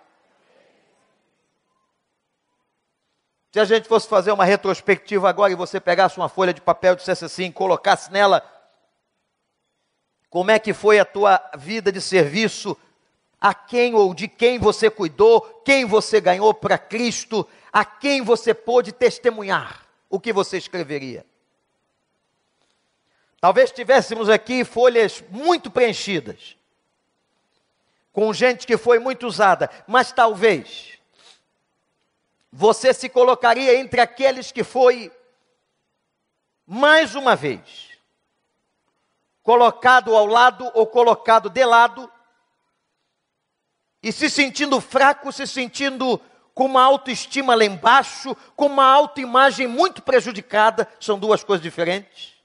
Se 3.53 3.61
a 3.61 3.65
gente 3.65 3.89
fosse 3.89 4.09
fazer 4.09 4.33
uma 4.33 4.45
retrospectiva 4.45 5.29
agora 5.29 5.53
e 5.53 5.57
você 5.57 5.81
pegasse 5.81 6.17
uma 6.19 6.29
folha 6.29 6.53
de 6.53 6.61
papel 6.61 6.93
e 6.93 6.97
dissesse 6.97 7.25
assim, 7.25 7.51
colocasse 7.51 8.13
nela 8.13 8.43
como 10.29 10.51
é 10.51 10.59
que 10.59 10.75
foi 10.75 10.99
a 10.99 11.05
tua 11.05 11.41
vida 11.57 11.91
de 11.91 12.01
serviço? 12.01 12.77
A 13.41 13.55
quem 13.55 13.95
ou 13.95 14.13
de 14.13 14.29
quem 14.29 14.59
você 14.59 14.91
cuidou? 14.91 15.41
Quem 15.65 15.85
você 15.85 16.21
ganhou 16.21 16.53
para 16.53 16.77
Cristo? 16.77 17.49
A 17.73 17.85
quem 17.85 18.21
você 18.21 18.53
pôde 18.53 18.93
testemunhar? 18.93 19.87
O 20.11 20.21
que 20.21 20.33
você 20.33 20.59
escreveria? 20.59 21.25
Talvez 23.41 23.71
tivéssemos 23.71 24.29
aqui 24.29 24.65
folhas 24.65 25.23
muito 25.31 25.71
preenchidas, 25.71 26.57
com 28.13 28.33
gente 28.33 28.67
que 28.67 28.77
foi 28.77 28.99
muito 28.99 29.27
usada, 29.27 29.71
mas 29.87 30.11
talvez 30.11 30.96
você 32.57 32.95
se 32.95 33.11
colocaria 33.11 33.79
entre 33.79 34.01
aqueles 34.01 34.51
que 34.51 34.65
foi, 34.65 35.13
mais 36.67 37.15
uma 37.15 37.37
vez, 37.37 37.91
colocado 39.43 40.17
ao 40.17 40.25
lado 40.25 40.71
ou 40.73 40.87
colocado 40.87 41.51
de 41.51 41.63
lado, 41.67 42.11
e 44.03 44.11
se 44.11 44.31
sentindo 44.31 44.81
fraco, 44.81 45.31
se 45.31 45.47
sentindo 45.47 46.19
com 46.55 46.65
uma 46.65 46.83
autoestima 46.83 47.55
lá 47.55 47.63
embaixo, 47.63 48.35
com 48.57 48.65
uma 48.69 48.87
autoimagem 48.87 49.67
muito 49.67 50.01
prejudicada, 50.01 50.89
são 50.99 51.19
duas 51.19 51.45
coisas 51.45 51.63
diferentes. 51.63 52.37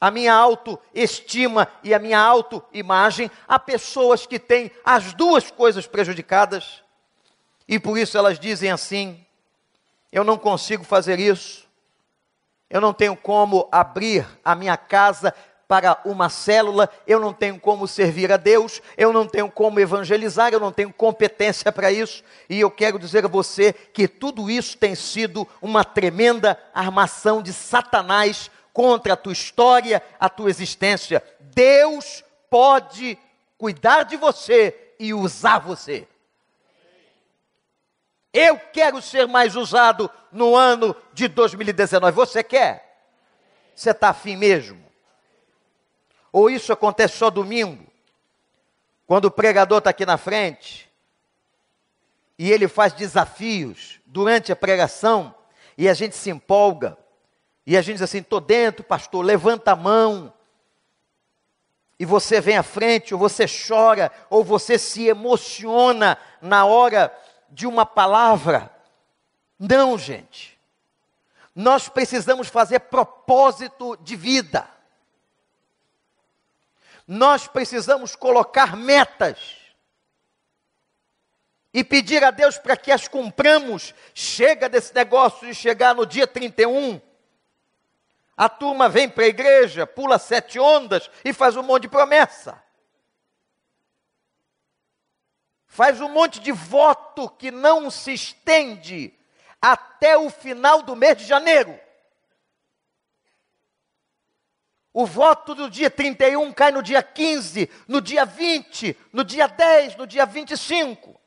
A 0.00 0.10
minha 0.10 0.34
autoestima 0.34 1.68
e 1.84 1.94
a 1.94 2.00
minha 2.00 2.18
autoimagem, 2.18 3.30
há 3.46 3.56
pessoas 3.56 4.26
que 4.26 4.40
têm 4.40 4.72
as 4.84 5.14
duas 5.14 5.48
coisas 5.48 5.86
prejudicadas, 5.86 6.82
e 7.68 7.78
por 7.78 7.98
isso 7.98 8.16
elas 8.16 8.38
dizem 8.38 8.70
assim: 8.70 9.24
eu 10.12 10.24
não 10.24 10.38
consigo 10.38 10.84
fazer 10.84 11.18
isso, 11.18 11.66
Eu 12.68 12.80
não 12.80 12.92
tenho 12.92 13.16
como 13.16 13.68
abrir 13.70 14.26
a 14.44 14.54
minha 14.54 14.76
casa 14.76 15.32
para 15.68 16.00
uma 16.04 16.28
célula, 16.28 16.88
eu 17.06 17.18
não 17.18 17.32
tenho 17.32 17.58
como 17.58 17.86
servir 17.88 18.32
a 18.32 18.36
Deus, 18.36 18.80
eu 18.96 19.12
não 19.12 19.26
tenho 19.26 19.50
como 19.50 19.80
evangelizar, 19.80 20.52
eu 20.52 20.60
não 20.60 20.72
tenho 20.72 20.92
competência 20.92 21.70
para 21.72 21.90
isso, 21.90 22.22
e 22.48 22.60
eu 22.60 22.70
quero 22.70 22.98
dizer 22.98 23.24
a 23.24 23.28
você 23.28 23.72
que 23.72 24.06
tudo 24.06 24.48
isso 24.48 24.78
tem 24.78 24.94
sido 24.94 25.46
uma 25.60 25.84
tremenda 25.84 26.58
armação 26.72 27.42
de 27.42 27.52
Satanás 27.52 28.50
contra 28.72 29.14
a 29.14 29.16
tua 29.16 29.32
história, 29.32 30.02
a 30.20 30.28
tua 30.28 30.50
existência. 30.50 31.22
Deus 31.40 32.22
pode 32.48 33.18
cuidar 33.58 34.04
de 34.04 34.16
você 34.16 34.92
e 34.98 35.12
usar 35.12 35.58
você. 35.58 36.06
Eu 38.38 38.58
quero 38.58 39.00
ser 39.00 39.26
mais 39.26 39.56
usado 39.56 40.10
no 40.30 40.54
ano 40.54 40.94
de 41.14 41.26
2019. 41.26 42.14
Você 42.14 42.44
quer? 42.44 43.00
Você 43.74 43.92
está 43.92 44.10
afim 44.10 44.36
mesmo? 44.36 44.84
Ou 46.30 46.50
isso 46.50 46.70
acontece 46.70 47.16
só 47.16 47.30
domingo? 47.30 47.86
Quando 49.06 49.24
o 49.24 49.30
pregador 49.30 49.78
está 49.78 49.88
aqui 49.88 50.04
na 50.04 50.18
frente 50.18 50.86
e 52.38 52.52
ele 52.52 52.68
faz 52.68 52.92
desafios 52.92 54.00
durante 54.04 54.52
a 54.52 54.56
pregação 54.56 55.34
e 55.78 55.88
a 55.88 55.94
gente 55.94 56.14
se 56.14 56.28
empolga 56.28 56.94
e 57.66 57.74
a 57.74 57.80
gente 57.80 57.94
diz 57.94 58.02
assim: 58.02 58.18
estou 58.18 58.38
dentro, 58.38 58.84
pastor, 58.84 59.24
levanta 59.24 59.72
a 59.72 59.76
mão. 59.76 60.30
E 61.98 62.04
você 62.04 62.38
vem 62.38 62.58
à 62.58 62.62
frente, 62.62 63.14
ou 63.14 63.18
você 63.18 63.46
chora, 63.46 64.12
ou 64.28 64.44
você 64.44 64.76
se 64.78 65.06
emociona 65.06 66.18
na 66.42 66.66
hora 66.66 67.10
de 67.56 67.66
uma 67.66 67.86
palavra. 67.86 68.70
Não, 69.58 69.96
gente. 69.98 70.60
Nós 71.54 71.88
precisamos 71.88 72.48
fazer 72.48 72.80
propósito 72.80 73.96
de 74.02 74.14
vida. 74.14 74.68
Nós 77.08 77.48
precisamos 77.48 78.14
colocar 78.14 78.76
metas 78.76 79.38
e 81.72 81.82
pedir 81.82 82.22
a 82.22 82.30
Deus 82.30 82.58
para 82.58 82.76
que 82.76 82.92
as 82.92 83.08
cumpramos. 83.08 83.94
Chega 84.12 84.68
desse 84.68 84.94
negócio 84.94 85.46
de 85.46 85.54
chegar 85.54 85.94
no 85.94 86.04
dia 86.04 86.26
31. 86.26 87.00
A 88.36 88.50
turma 88.50 88.86
vem 88.86 89.08
para 89.08 89.24
a 89.24 89.28
igreja, 89.28 89.86
pula 89.86 90.18
sete 90.18 90.58
ondas 90.60 91.10
e 91.24 91.32
faz 91.32 91.56
um 91.56 91.62
monte 91.62 91.84
de 91.84 91.88
promessa. 91.88 92.65
Faz 95.76 96.00
um 96.00 96.08
monte 96.08 96.40
de 96.40 96.52
voto 96.52 97.28
que 97.28 97.50
não 97.50 97.90
se 97.90 98.14
estende 98.14 99.12
até 99.60 100.16
o 100.16 100.30
final 100.30 100.80
do 100.80 100.96
mês 100.96 101.18
de 101.18 101.24
janeiro. 101.26 101.78
O 104.90 105.04
voto 105.04 105.54
do 105.54 105.68
dia 105.68 105.90
31 105.90 106.50
cai 106.54 106.72
no 106.72 106.82
dia 106.82 107.02
15, 107.02 107.68
no 107.86 108.00
dia 108.00 108.24
20, 108.24 108.96
no 109.12 109.22
dia 109.22 109.46
10, 109.46 109.96
no 109.96 110.06
dia 110.06 110.24
25. 110.24 111.20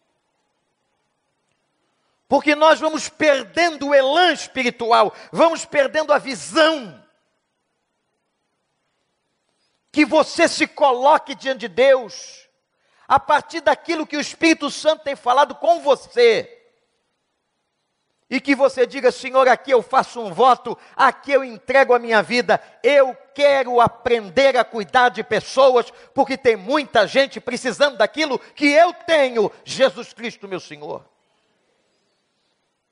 Porque 2.27 2.55
nós 2.55 2.79
vamos 2.79 3.07
perdendo 3.07 3.89
o 3.89 3.93
elan 3.93 4.33
espiritual, 4.33 5.13
vamos 5.31 5.63
perdendo 5.63 6.11
a 6.11 6.17
visão. 6.17 7.05
Que 9.91 10.03
você 10.03 10.47
se 10.47 10.65
coloque 10.65 11.35
diante 11.35 11.59
de 11.59 11.67
Deus 11.67 12.48
a 13.09 13.19
partir 13.19 13.61
daquilo 13.61 14.05
que 14.05 14.15
o 14.15 14.21
Espírito 14.21 14.69
Santo 14.69 15.03
tem 15.03 15.15
falado 15.15 15.55
com 15.55 15.81
você. 15.81 16.57
E 18.29 18.39
que 18.39 18.53
você 18.53 18.85
diga, 18.85 19.11
Senhor, 19.11 19.47
aqui 19.47 19.71
eu 19.71 19.81
faço 19.81 20.21
um 20.21 20.31
voto, 20.31 20.77
aqui 20.95 21.31
eu 21.31 21.43
entrego 21.43 21.95
a 21.95 21.97
minha 21.97 22.21
vida, 22.21 22.61
eu 22.83 23.17
quero 23.33 23.81
aprender 23.81 24.55
a 24.55 24.63
cuidar 24.63 25.09
de 25.09 25.23
pessoas, 25.23 25.91
porque 26.13 26.37
tem 26.37 26.55
muita 26.55 27.07
gente 27.07 27.41
precisando 27.41 27.97
daquilo 27.97 28.37
que 28.37 28.67
eu 28.67 28.93
tenho, 28.93 29.51
Jesus 29.65 30.13
Cristo, 30.13 30.47
meu 30.47 30.59
Senhor. 30.59 31.03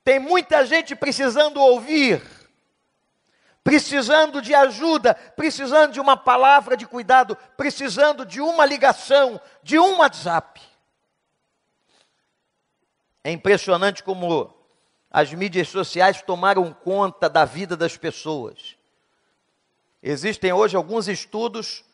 Tem 0.02 0.18
muita 0.18 0.66
gente 0.66 0.96
precisando 0.96 1.60
ouvir 1.60 2.20
precisando 3.68 4.40
de 4.40 4.54
ajuda, 4.54 5.14
precisando 5.14 5.92
de 5.92 6.00
uma 6.00 6.16
palavra 6.16 6.74
de 6.74 6.86
cuidado, 6.86 7.36
precisando 7.54 8.24
de 8.24 8.40
uma 8.40 8.64
ligação, 8.64 9.38
de 9.62 9.78
um 9.78 9.98
WhatsApp. 9.98 10.58
É 13.22 13.30
impressionante 13.30 14.02
como 14.02 14.54
as 15.10 15.34
mídias 15.34 15.68
sociais 15.68 16.22
tomaram 16.22 16.72
conta 16.72 17.28
da 17.28 17.44
vida 17.44 17.76
das 17.76 17.94
pessoas. 17.94 18.74
Existem 20.02 20.50
hoje 20.50 20.74
alguns 20.74 21.06
estudos 21.06 21.84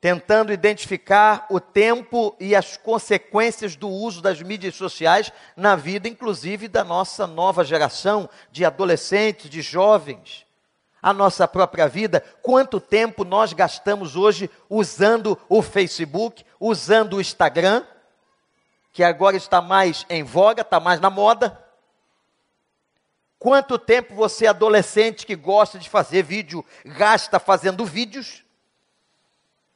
tentando 0.00 0.52
identificar 0.52 1.46
o 1.48 1.60
tempo 1.60 2.34
e 2.40 2.56
as 2.56 2.76
consequências 2.76 3.76
do 3.76 3.88
uso 3.88 4.20
das 4.20 4.42
mídias 4.42 4.74
sociais 4.74 5.32
na 5.56 5.76
vida, 5.76 6.08
inclusive 6.08 6.66
da 6.66 6.82
nossa 6.82 7.24
nova 7.24 7.64
geração 7.64 8.28
de 8.50 8.64
adolescentes, 8.64 9.48
de 9.48 9.62
jovens 9.62 10.44
a 11.02 11.12
nossa 11.12 11.46
própria 11.46 11.86
vida, 11.86 12.20
quanto 12.42 12.80
tempo 12.80 13.24
nós 13.24 13.52
gastamos 13.52 14.16
hoje 14.16 14.50
usando 14.68 15.38
o 15.48 15.62
Facebook, 15.62 16.44
usando 16.58 17.14
o 17.14 17.20
Instagram, 17.20 17.84
que 18.92 19.04
agora 19.04 19.36
está 19.36 19.60
mais 19.60 20.06
em 20.08 20.22
voga, 20.22 20.62
está 20.62 20.80
mais 20.80 21.00
na 21.00 21.10
moda. 21.10 21.62
Quanto 23.38 23.78
tempo 23.78 24.14
você, 24.14 24.46
adolescente 24.46 25.26
que 25.26 25.36
gosta 25.36 25.78
de 25.78 25.88
fazer 25.88 26.22
vídeo, 26.22 26.64
gasta 26.84 27.38
fazendo 27.38 27.84
vídeos? 27.84 28.42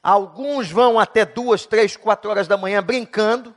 Alguns 0.01 0.71
vão 0.71 0.99
até 0.99 1.23
duas, 1.23 1.65
três, 1.65 1.95
quatro 1.95 2.31
horas 2.31 2.47
da 2.47 2.57
manhã 2.57 2.81
brincando. 2.81 3.55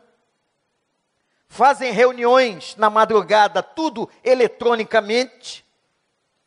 Fazem 1.48 1.90
reuniões 1.92 2.76
na 2.76 2.90
madrugada, 2.90 3.62
tudo 3.62 4.10
eletronicamente. 4.22 5.63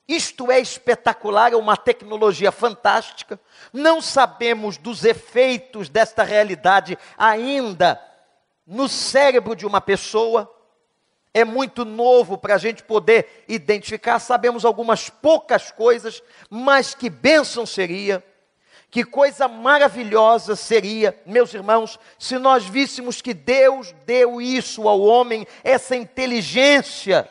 Isto 0.07 0.49
é 0.49 0.59
espetacular, 0.59 1.51
é 1.51 1.57
uma 1.57 1.75
tecnologia 1.75 2.49
fantástica. 2.51 3.37
Não 3.73 4.01
sabemos 4.01 4.77
dos 4.77 5.03
efeitos 5.03 5.89
desta 5.89 6.23
realidade 6.23 6.97
ainda 7.17 8.01
no 8.65 8.87
cérebro 8.87 9.53
de 9.53 9.65
uma 9.65 9.81
pessoa. 9.81 10.49
É 11.33 11.43
muito 11.43 11.83
novo 11.83 12.37
para 12.37 12.55
a 12.55 12.57
gente 12.57 12.83
poder 12.83 13.43
identificar. 13.49 14.19
Sabemos 14.19 14.63
algumas 14.63 15.09
poucas 15.09 15.71
coisas, 15.71 16.23
mas 16.49 16.95
que 16.95 17.09
bênção 17.09 17.65
seria, 17.65 18.23
que 18.89 19.03
coisa 19.03 19.49
maravilhosa 19.49 20.55
seria, 20.55 21.21
meus 21.25 21.53
irmãos, 21.53 21.99
se 22.17 22.37
nós 22.37 22.65
víssemos 22.65 23.21
que 23.21 23.33
Deus 23.33 23.93
deu 24.05 24.41
isso 24.41 24.87
ao 24.87 25.01
homem, 25.01 25.45
essa 25.65 25.97
inteligência 25.97 27.29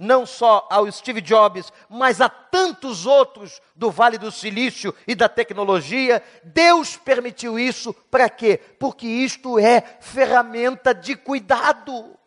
não 0.00 0.24
só 0.24 0.66
ao 0.70 0.90
Steve 0.90 1.20
Jobs, 1.20 1.70
mas 1.86 2.22
a 2.22 2.28
tantos 2.28 3.04
outros 3.04 3.60
do 3.76 3.90
Vale 3.90 4.16
do 4.16 4.32
Silício 4.32 4.94
e 5.06 5.14
da 5.14 5.28
tecnologia. 5.28 6.24
Deus 6.42 6.96
permitiu 6.96 7.58
isso 7.58 7.92
para 7.92 8.30
quê? 8.30 8.56
Porque 8.78 9.06
isto 9.06 9.58
é 9.58 9.82
ferramenta 10.00 10.94
de 10.94 11.14
cuidado. 11.14 12.18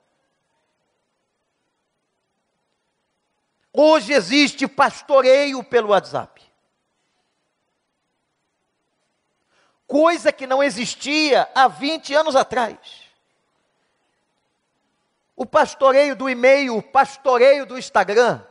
Hoje 3.73 4.13
existe 4.13 4.67
pastoreio 4.67 5.63
pelo 5.63 5.89
WhatsApp. 5.89 6.43
Coisa 9.87 10.31
que 10.31 10.45
não 10.45 10.63
existia 10.63 11.49
há 11.55 11.67
20 11.67 12.13
anos 12.13 12.35
atrás 12.35 13.02
o 15.43 15.45
pastoreio 15.45 16.15
do 16.15 16.29
e-mail, 16.29 16.77
o 16.77 16.81
pastoreio 16.81 17.65
do 17.65 17.77
Instagram, 17.77 18.41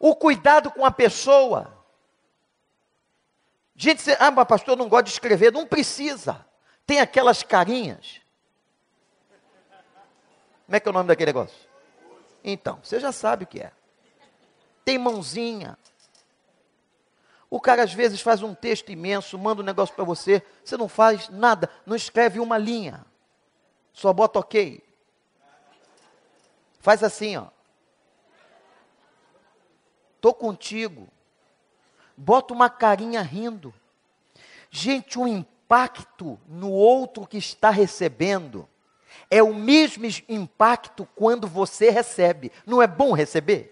o 0.00 0.16
cuidado 0.16 0.70
com 0.70 0.86
a 0.86 0.90
pessoa. 0.90 1.70
Gente, 3.76 4.00
você, 4.00 4.16
ah, 4.18 4.30
mas 4.30 4.48
pastor, 4.48 4.74
não 4.74 4.88
gosta 4.88 5.04
de 5.04 5.10
escrever, 5.10 5.52
não 5.52 5.66
precisa. 5.66 6.44
Tem 6.86 6.98
aquelas 6.98 7.42
carinhas. 7.42 8.22
Como 10.64 10.76
é 10.76 10.80
que 10.80 10.88
é 10.88 10.90
o 10.90 10.94
nome 10.94 11.08
daquele 11.08 11.26
negócio? 11.26 11.56
Então, 12.42 12.80
você 12.82 12.98
já 12.98 13.12
sabe 13.12 13.44
o 13.44 13.46
que 13.46 13.60
é. 13.60 13.70
Tem 14.82 14.96
mãozinha. 14.96 15.76
O 17.50 17.60
cara 17.60 17.82
às 17.82 17.92
vezes 17.92 18.22
faz 18.22 18.42
um 18.42 18.54
texto 18.54 18.90
imenso, 18.90 19.38
manda 19.38 19.60
um 19.60 19.64
negócio 19.64 19.94
para 19.94 20.04
você, 20.04 20.42
você 20.64 20.76
não 20.78 20.88
faz 20.88 21.28
nada, 21.28 21.68
não 21.84 21.94
escreve 21.94 22.40
uma 22.40 22.56
linha. 22.56 23.04
Só 23.94 24.12
bota 24.12 24.40
ok. 24.40 24.82
Faz 26.80 27.02
assim, 27.02 27.36
ó. 27.36 27.46
Tô 30.20 30.34
contigo. 30.34 31.08
Bota 32.16 32.52
uma 32.52 32.68
carinha 32.68 33.22
rindo. 33.22 33.72
Gente, 34.70 35.18
o 35.18 35.28
impacto 35.28 36.38
no 36.46 36.70
outro 36.70 37.26
que 37.26 37.38
está 37.38 37.70
recebendo 37.70 38.68
é 39.30 39.42
o 39.42 39.54
mesmo 39.54 40.04
impacto 40.28 41.08
quando 41.14 41.46
você 41.46 41.88
recebe. 41.88 42.50
Não 42.66 42.82
é 42.82 42.86
bom 42.86 43.12
receber? 43.12 43.70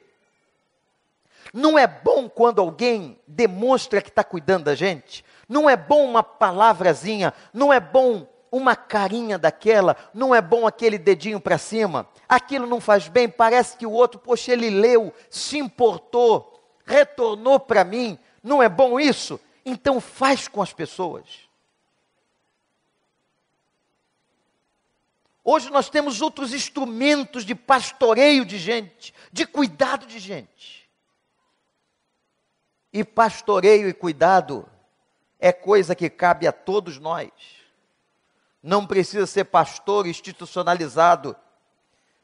Não 1.52 1.78
é 1.78 1.86
bom 1.86 2.28
quando 2.28 2.60
alguém 2.60 3.18
demonstra 3.26 4.00
que 4.00 4.08
está 4.08 4.22
cuidando 4.22 4.64
da 4.64 4.74
gente? 4.74 5.24
Não 5.48 5.68
é 5.68 5.76
bom 5.76 6.04
uma 6.04 6.22
palavrazinha? 6.22 7.34
Não 7.52 7.72
é 7.72 7.80
bom 7.80 8.26
uma 8.52 8.76
carinha 8.76 9.38
daquela? 9.38 9.96
Não 10.12 10.34
é 10.34 10.42
bom 10.42 10.66
aquele 10.66 10.98
dedinho 10.98 11.40
para 11.40 11.56
cima? 11.56 12.06
Aquilo 12.28 12.66
não 12.66 12.80
faz 12.80 13.08
bem? 13.08 13.26
Parece 13.26 13.78
que 13.78 13.86
o 13.86 13.90
outro, 13.90 14.20
poxa, 14.20 14.52
ele 14.52 14.68
leu, 14.68 15.12
se 15.30 15.56
importou, 15.56 16.62
retornou 16.84 17.58
para 17.58 17.82
mim. 17.82 18.18
Não 18.42 18.62
é 18.62 18.68
bom 18.68 19.00
isso? 19.00 19.40
Então 19.64 20.00
faz 20.00 20.46
com 20.46 20.60
as 20.60 20.72
pessoas. 20.72 21.24
Hoje 25.42 25.70
nós 25.70 25.88
temos 25.88 26.20
outros 26.20 26.52
instrumentos 26.52 27.44
de 27.44 27.54
pastoreio 27.54 28.44
de 28.44 28.58
gente, 28.58 29.12
de 29.32 29.46
cuidado 29.46 30.06
de 30.06 30.18
gente. 30.18 30.88
E 32.92 33.02
pastoreio 33.02 33.88
e 33.88 33.94
cuidado 33.94 34.68
é 35.40 35.52
coisa 35.52 35.94
que 35.94 36.10
cabe 36.10 36.46
a 36.46 36.52
todos 36.52 36.98
nós. 36.98 37.30
Não 38.62 38.86
precisa 38.86 39.26
ser 39.26 39.44
pastor 39.44 40.06
institucionalizado 40.06 41.34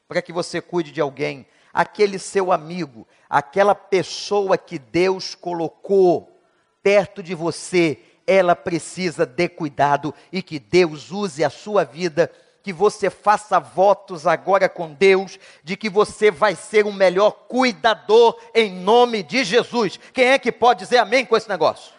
para 0.07 0.21
que 0.21 0.31
você 0.31 0.61
cuide 0.61 0.91
de 0.91 1.01
alguém. 1.01 1.45
Aquele 1.73 2.17
seu 2.17 2.51
amigo, 2.51 3.07
aquela 3.29 3.75
pessoa 3.75 4.57
que 4.57 4.79
Deus 4.79 5.35
colocou 5.35 6.41
perto 6.81 7.21
de 7.21 7.35
você, 7.35 7.99
ela 8.25 8.55
precisa 8.55 9.25
de 9.25 9.49
cuidado 9.49 10.13
e 10.31 10.41
que 10.41 10.59
Deus 10.59 11.11
use 11.11 11.43
a 11.43 11.49
sua 11.49 11.83
vida 11.83 12.31
que 12.61 12.73
você 12.73 13.09
faça 13.09 13.59
votos 13.59 14.27
agora 14.27 14.67
com 14.67 14.93
Deus 14.93 15.39
de 15.63 15.77
que 15.77 15.89
você 15.89 16.29
vai 16.29 16.55
ser 16.55 16.85
o 16.85 16.93
melhor 16.93 17.31
cuidador 17.47 18.39
em 18.53 18.71
nome 18.71 19.23
de 19.23 19.43
Jesus. 19.43 19.99
Quem 20.13 20.25
é 20.25 20.39
que 20.39 20.51
pode 20.51 20.81
dizer 20.81 20.97
amém 20.97 21.25
com 21.25 21.35
esse 21.35 21.49
negócio? 21.49 21.98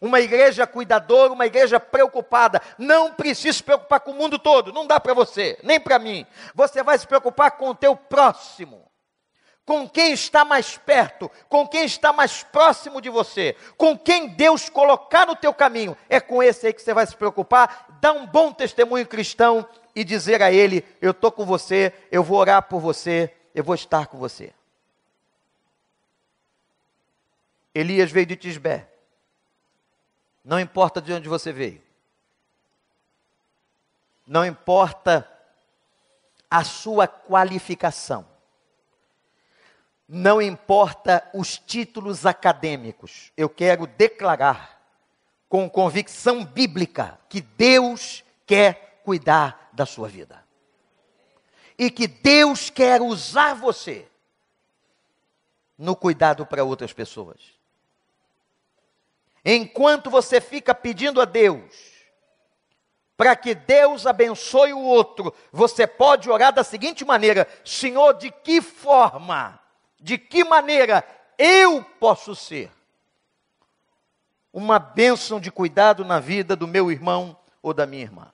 Uma 0.00 0.20
igreja 0.20 0.66
cuidadora, 0.66 1.32
uma 1.32 1.46
igreja 1.46 1.80
preocupada. 1.80 2.60
Não 2.78 3.12
precisa 3.12 3.56
se 3.56 3.62
preocupar 3.62 4.00
com 4.00 4.10
o 4.10 4.14
mundo 4.14 4.38
todo, 4.38 4.72
não 4.72 4.86
dá 4.86 5.00
para 5.00 5.14
você, 5.14 5.58
nem 5.62 5.80
para 5.80 5.98
mim. 5.98 6.26
Você 6.54 6.82
vai 6.82 6.98
se 6.98 7.06
preocupar 7.06 7.52
com 7.52 7.70
o 7.70 7.74
teu 7.74 7.96
próximo 7.96 8.86
com 9.66 9.88
quem 9.88 10.12
está 10.12 10.44
mais 10.44 10.78
perto, 10.78 11.28
com 11.48 11.66
quem 11.66 11.84
está 11.84 12.12
mais 12.12 12.44
próximo 12.44 13.00
de 13.00 13.10
você, 13.10 13.56
com 13.76 13.98
quem 13.98 14.28
Deus 14.28 14.68
colocar 14.68 15.26
no 15.26 15.34
teu 15.34 15.52
caminho, 15.52 15.96
é 16.08 16.20
com 16.20 16.40
esse 16.40 16.68
aí 16.68 16.72
que 16.72 16.80
você 16.80 16.94
vai 16.94 17.04
se 17.04 17.16
preocupar, 17.16 17.98
dar 18.00 18.12
um 18.12 18.24
bom 18.24 18.52
testemunho 18.52 19.04
cristão 19.04 19.68
e 19.94 20.04
dizer 20.04 20.40
a 20.40 20.52
ele: 20.52 20.84
Eu 21.02 21.10
estou 21.10 21.32
com 21.32 21.44
você, 21.44 21.92
eu 22.12 22.22
vou 22.22 22.38
orar 22.38 22.62
por 22.62 22.80
você, 22.80 23.34
eu 23.52 23.64
vou 23.64 23.74
estar 23.74 24.06
com 24.06 24.16
você. 24.16 24.52
Elias 27.74 28.10
veio 28.10 28.24
de 28.24 28.36
Tisbé. 28.36 28.88
Não 30.46 30.58
importa 30.58 31.02
de 31.02 31.12
onde 31.12 31.28
você 31.28 31.52
veio. 31.52 31.82
Não 34.26 34.46
importa 34.46 35.30
a 36.48 36.64
sua 36.64 37.06
qualificação 37.06 38.26
não 40.08 40.40
importa 40.40 41.28
os 41.34 41.58
títulos 41.58 42.24
acadêmicos, 42.24 43.32
eu 43.36 43.48
quero 43.48 43.86
declarar 43.86 44.80
com 45.48 45.68
convicção 45.68 46.44
bíblica 46.44 47.18
que 47.28 47.40
Deus 47.40 48.24
quer 48.46 49.00
cuidar 49.04 49.70
da 49.72 49.84
sua 49.84 50.08
vida. 50.08 50.44
E 51.78 51.90
que 51.90 52.06
Deus 52.06 52.70
quer 52.70 53.02
usar 53.02 53.54
você 53.54 54.08
no 55.76 55.94
cuidado 55.94 56.46
para 56.46 56.64
outras 56.64 56.92
pessoas. 56.92 57.55
Enquanto 59.48 60.10
você 60.10 60.40
fica 60.40 60.74
pedindo 60.74 61.20
a 61.20 61.24
Deus 61.24 61.72
para 63.16 63.36
que 63.36 63.54
Deus 63.54 64.04
abençoe 64.04 64.72
o 64.72 64.80
outro, 64.80 65.32
você 65.52 65.86
pode 65.86 66.28
orar 66.28 66.52
da 66.52 66.64
seguinte 66.64 67.04
maneira: 67.04 67.46
Senhor, 67.64 68.14
de 68.14 68.32
que 68.32 68.60
forma 68.60 69.60
de 70.00 70.18
que 70.18 70.44
maneira 70.44 71.04
eu 71.38 71.82
posso 71.98 72.34
ser 72.34 72.70
uma 74.52 74.78
bênção 74.78 75.38
de 75.40 75.50
cuidado 75.50 76.04
na 76.04 76.18
vida 76.18 76.56
do 76.56 76.66
meu 76.66 76.90
irmão 76.90 77.36
ou 77.62 77.74
da 77.74 77.86
minha 77.86 78.02
irmã. 78.02 78.32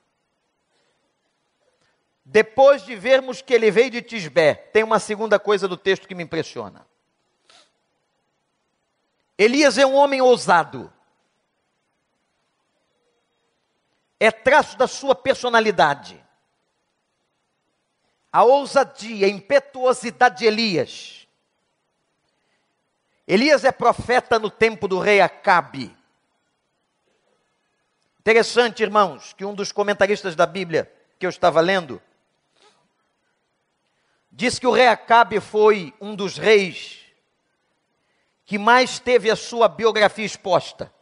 Depois 2.25 2.85
de 2.85 2.95
vermos 2.95 3.43
que 3.43 3.53
ele 3.53 3.71
veio 3.71 3.91
de 3.91 4.01
Tisbé, 4.03 4.55
tem 4.55 4.85
uma 4.85 4.99
segunda 4.99 5.39
coisa 5.39 5.67
do 5.67 5.77
texto 5.77 6.07
que 6.07 6.15
me 6.15 6.23
impressiona. 6.23 6.87
Elias 9.37 9.77
é 9.77 9.85
um 9.85 9.95
homem 9.95 10.21
ousado. 10.21 10.93
É 14.23 14.31
traço 14.31 14.77
da 14.77 14.87
sua 14.87 15.15
personalidade. 15.15 16.23
A 18.31 18.45
ousadia, 18.45 19.27
a 19.27 19.31
impetuosidade 19.31 20.39
de 20.39 20.47
Elias 20.47 21.23
Elias 23.27 23.65
é 23.65 23.73
profeta 23.73 24.39
no 24.39 24.51
tempo 24.51 24.87
do 24.87 24.99
rei 24.99 25.21
Acabe. 25.21 25.97
Interessante, 28.21 28.83
irmãos, 28.83 29.33
que 29.33 29.45
um 29.45 29.55
dos 29.55 29.73
comentaristas 29.73 30.37
da 30.37 30.47
Bíblia 30.47 30.93
que 31.19 31.27
eu 31.27 31.31
estava 31.31 31.61
lendo 31.61 32.01
diz 34.31 34.59
que 34.59 34.67
o 34.67 34.73
rei 34.73 34.89
Acabe 34.89 35.41
foi 35.41 35.95
um 36.01 36.15
dos 36.15 36.37
reis 36.37 37.01
que 38.45 38.59
mais 38.59 38.99
teve 38.99 39.31
a 39.31 39.37
sua 39.37 39.67
biografia 39.67 40.27
exposta. 40.27 40.93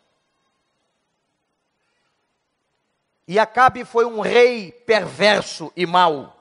E 3.31 3.39
Acabe 3.39 3.85
foi 3.85 4.05
um 4.05 4.21
rei 4.21 4.73
perverso 4.73 5.73
e 5.77 5.87
mau. 5.87 6.37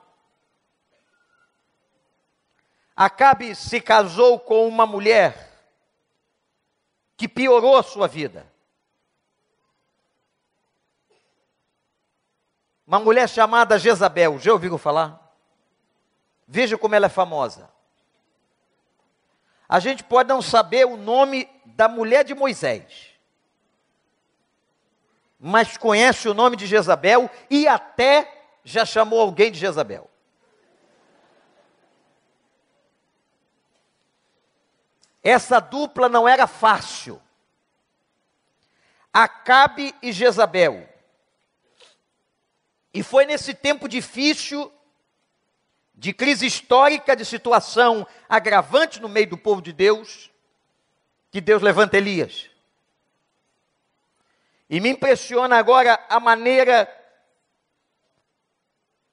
Acabe 2.96 3.54
se 3.54 3.80
casou 3.80 4.40
com 4.40 4.66
uma 4.66 4.84
mulher 4.84 5.70
que 7.16 7.28
piorou 7.28 7.76
a 7.76 7.84
sua 7.84 8.08
vida. 8.08 8.44
Uma 12.84 12.98
mulher 12.98 13.28
chamada 13.28 13.78
Jezabel, 13.78 14.40
já 14.40 14.52
ouviram 14.52 14.76
falar? 14.76 15.32
Veja 16.44 16.76
como 16.76 16.96
ela 16.96 17.06
é 17.06 17.08
famosa. 17.08 17.70
A 19.68 19.78
gente 19.78 20.02
pode 20.02 20.28
não 20.28 20.42
saber 20.42 20.86
o 20.88 20.96
nome 20.96 21.48
da 21.66 21.86
mulher 21.86 22.24
de 22.24 22.34
Moisés, 22.34 23.09
mas 25.40 25.78
conhece 25.78 26.28
o 26.28 26.34
nome 26.34 26.54
de 26.54 26.66
Jezabel 26.66 27.30
e 27.48 27.66
até 27.66 28.44
já 28.62 28.84
chamou 28.84 29.18
alguém 29.18 29.50
de 29.50 29.58
Jezabel. 29.58 30.10
Essa 35.22 35.58
dupla 35.58 36.10
não 36.10 36.28
era 36.28 36.46
fácil. 36.46 37.20
Acabe 39.10 39.94
e 40.02 40.12
Jezabel. 40.12 40.86
E 42.92 43.02
foi 43.02 43.24
nesse 43.24 43.54
tempo 43.54 43.88
difícil, 43.88 44.70
de 45.94 46.12
crise 46.12 46.44
histórica, 46.44 47.16
de 47.16 47.24
situação 47.24 48.06
agravante 48.28 49.00
no 49.00 49.08
meio 49.08 49.30
do 49.30 49.38
povo 49.38 49.62
de 49.62 49.72
Deus, 49.72 50.30
que 51.30 51.40
Deus 51.40 51.62
levanta 51.62 51.96
Elias. 51.96 52.49
E 54.70 54.78
me 54.78 54.88
impressiona 54.88 55.58
agora 55.58 55.98
a 56.08 56.20
maneira 56.20 56.88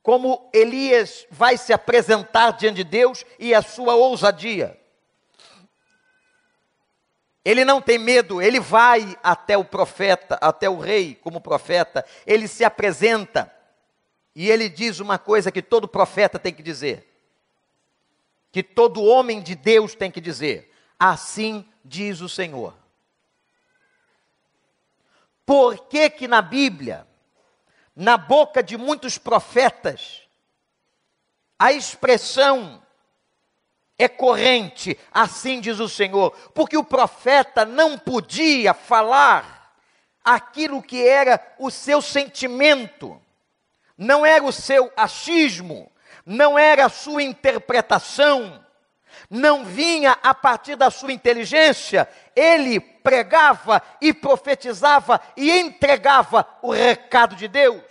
como 0.04 0.50
Elias 0.54 1.26
vai 1.32 1.58
se 1.58 1.74
apresentar 1.74 2.52
diante 2.52 2.78
de 2.78 2.84
Deus 2.84 3.26
e 3.40 3.56
a 3.56 3.64
sua 3.64 3.96
ousadia. 3.96 4.80
Ele 7.44 7.66
não 7.66 7.82
tem 7.82 7.98
medo, 7.98 8.40
ele 8.40 8.60
vai 8.60 9.18
até 9.24 9.58
o 9.58 9.66
profeta, 9.66 10.38
até 10.40 10.70
o 10.70 10.78
rei 10.78 11.16
como 11.16 11.42
profeta, 11.42 12.06
ele 12.26 12.48
se 12.48 12.64
apresenta 12.64 13.52
e 14.36 14.52
ele 14.52 14.70
diz 14.70 15.00
uma 15.00 15.18
coisa 15.18 15.52
que 15.52 15.64
todo 15.64 15.88
profeta 15.88 16.38
tem 16.38 16.54
que 16.54 16.62
dizer, 16.62 17.12
que 18.52 18.62
todo 18.62 19.04
homem 19.04 19.42
de 19.42 19.56
Deus 19.56 19.96
tem 19.96 20.12
que 20.12 20.22
dizer: 20.22 20.72
Assim 21.00 21.68
diz 21.84 22.22
o 22.22 22.30
Senhor. 22.30 22.87
Por 25.48 25.88
que 25.88 26.10
que 26.10 26.28
na 26.28 26.42
Bíblia, 26.42 27.08
na 27.96 28.18
boca 28.18 28.62
de 28.62 28.76
muitos 28.76 29.18
profetas, 29.18 30.24
a 31.58 31.72
expressão 31.72 32.84
é 33.98 34.10
corrente, 34.10 35.00
assim 35.10 35.62
diz 35.62 35.80
o 35.80 35.88
Senhor, 35.88 36.32
porque 36.54 36.76
o 36.76 36.84
profeta 36.84 37.64
não 37.64 37.98
podia 37.98 38.74
falar 38.74 39.74
aquilo 40.22 40.84
que 40.84 41.08
era 41.08 41.42
o 41.58 41.72
seu 41.72 42.02
sentimento, 42.02 43.18
não 43.98 44.26
era 44.26 44.44
o 44.44 44.52
seu 44.52 44.92
achismo, 44.98 45.90
não 46.26 46.60
era 46.60 46.88
a 46.88 46.90
sua 46.90 47.24
interpretação, 47.24 48.62
não 49.30 49.66
vinha 49.66 50.18
a 50.24 50.34
partir 50.34 50.76
da 50.76 50.90
sua 50.90 51.12
inteligência, 51.12 52.08
ele 52.36 52.80
pregava 52.80 53.82
e 54.02 54.14
profetizava 54.14 55.22
e 55.36 55.52
entregava 55.52 56.48
o 56.62 56.72
recado 56.72 57.36
de 57.36 57.48
Deus. 57.48 57.82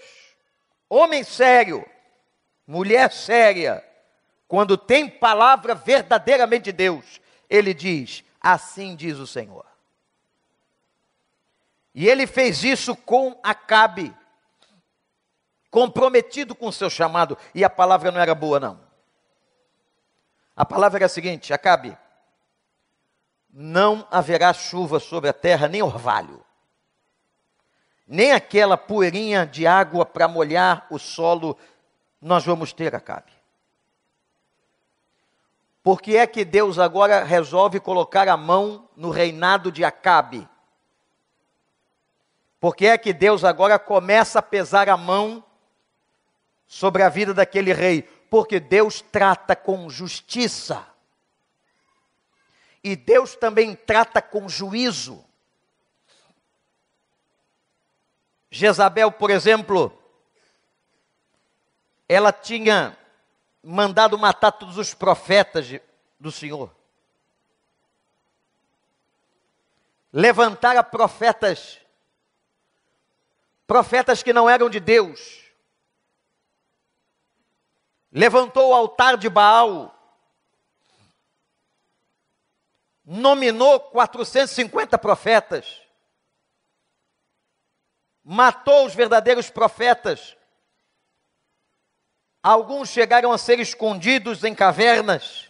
Homem 0.88 1.24
sério, 1.24 1.84
mulher 2.66 3.12
séria, 3.12 3.84
quando 4.46 4.76
tem 4.76 5.08
palavra 5.08 5.74
verdadeiramente 5.74 6.64
de 6.64 6.72
Deus, 6.72 7.20
ele 7.50 7.74
diz: 7.74 8.24
Assim 8.40 8.94
diz 8.94 9.18
o 9.18 9.26
Senhor. 9.26 9.66
E 11.94 12.06
ele 12.08 12.26
fez 12.26 12.62
isso 12.62 12.94
com 12.94 13.40
Acabe, 13.42 14.14
comprometido 15.70 16.54
com 16.54 16.68
o 16.68 16.72
seu 16.72 16.90
chamado, 16.90 17.38
e 17.54 17.64
a 17.64 17.70
palavra 17.70 18.12
não 18.12 18.20
era 18.20 18.34
boa, 18.34 18.60
não. 18.60 18.85
A 20.56 20.64
palavra 20.64 20.98
era 20.98 21.06
a 21.06 21.10
seguinte: 21.10 21.52
Acabe, 21.52 21.96
não 23.52 24.08
haverá 24.10 24.52
chuva 24.54 24.98
sobre 24.98 25.28
a 25.28 25.34
terra, 25.34 25.68
nem 25.68 25.82
orvalho, 25.82 26.42
nem 28.08 28.32
aquela 28.32 28.78
poeirinha 28.78 29.44
de 29.44 29.66
água 29.66 30.06
para 30.06 30.26
molhar 30.26 30.86
o 30.90 30.98
solo, 30.98 31.58
nós 32.20 32.44
vamos 32.44 32.72
ter, 32.72 32.94
Acabe. 32.94 33.36
Por 35.82 36.00
que 36.00 36.16
é 36.16 36.26
que 36.26 36.44
Deus 36.44 36.80
agora 36.80 37.22
resolve 37.22 37.78
colocar 37.78 38.26
a 38.28 38.36
mão 38.36 38.88
no 38.96 39.10
reinado 39.10 39.70
de 39.70 39.84
Acabe? 39.84 40.48
Por 42.58 42.74
que 42.74 42.86
é 42.86 42.98
que 42.98 43.12
Deus 43.12 43.44
agora 43.44 43.78
começa 43.78 44.40
a 44.40 44.42
pesar 44.42 44.88
a 44.88 44.96
mão 44.96 45.44
sobre 46.66 47.04
a 47.04 47.08
vida 47.08 47.32
daquele 47.32 47.72
rei? 47.72 48.08
Porque 48.30 48.60
Deus 48.60 49.00
trata 49.00 49.54
com 49.54 49.88
justiça. 49.88 50.86
E 52.82 52.94
Deus 52.94 53.34
também 53.34 53.74
trata 53.74 54.22
com 54.22 54.48
juízo. 54.48 55.24
Jezabel, 58.50 59.10
por 59.10 59.30
exemplo, 59.30 59.96
ela 62.08 62.32
tinha 62.32 62.96
mandado 63.62 64.16
matar 64.16 64.52
todos 64.52 64.78
os 64.78 64.94
profetas 64.94 65.66
do 66.18 66.30
Senhor. 66.30 66.74
Levantar 70.12 70.76
a 70.76 70.82
profetas, 70.82 71.80
profetas 73.66 74.22
que 74.22 74.32
não 74.32 74.48
eram 74.48 74.70
de 74.70 74.78
Deus. 74.80 75.45
Levantou 78.16 78.70
o 78.70 78.74
altar 78.74 79.16
de 79.16 79.28
Baal. 79.28 79.94
Nominou 83.04 83.78
450 83.78 84.98
profetas. 84.98 85.82
Matou 88.24 88.86
os 88.86 88.94
verdadeiros 88.94 89.50
profetas 89.50 90.36
Alguns 92.46 92.90
chegaram 92.90 93.32
a 93.32 93.38
ser 93.38 93.58
escondidos 93.58 94.44
em 94.44 94.54
cavernas. 94.54 95.48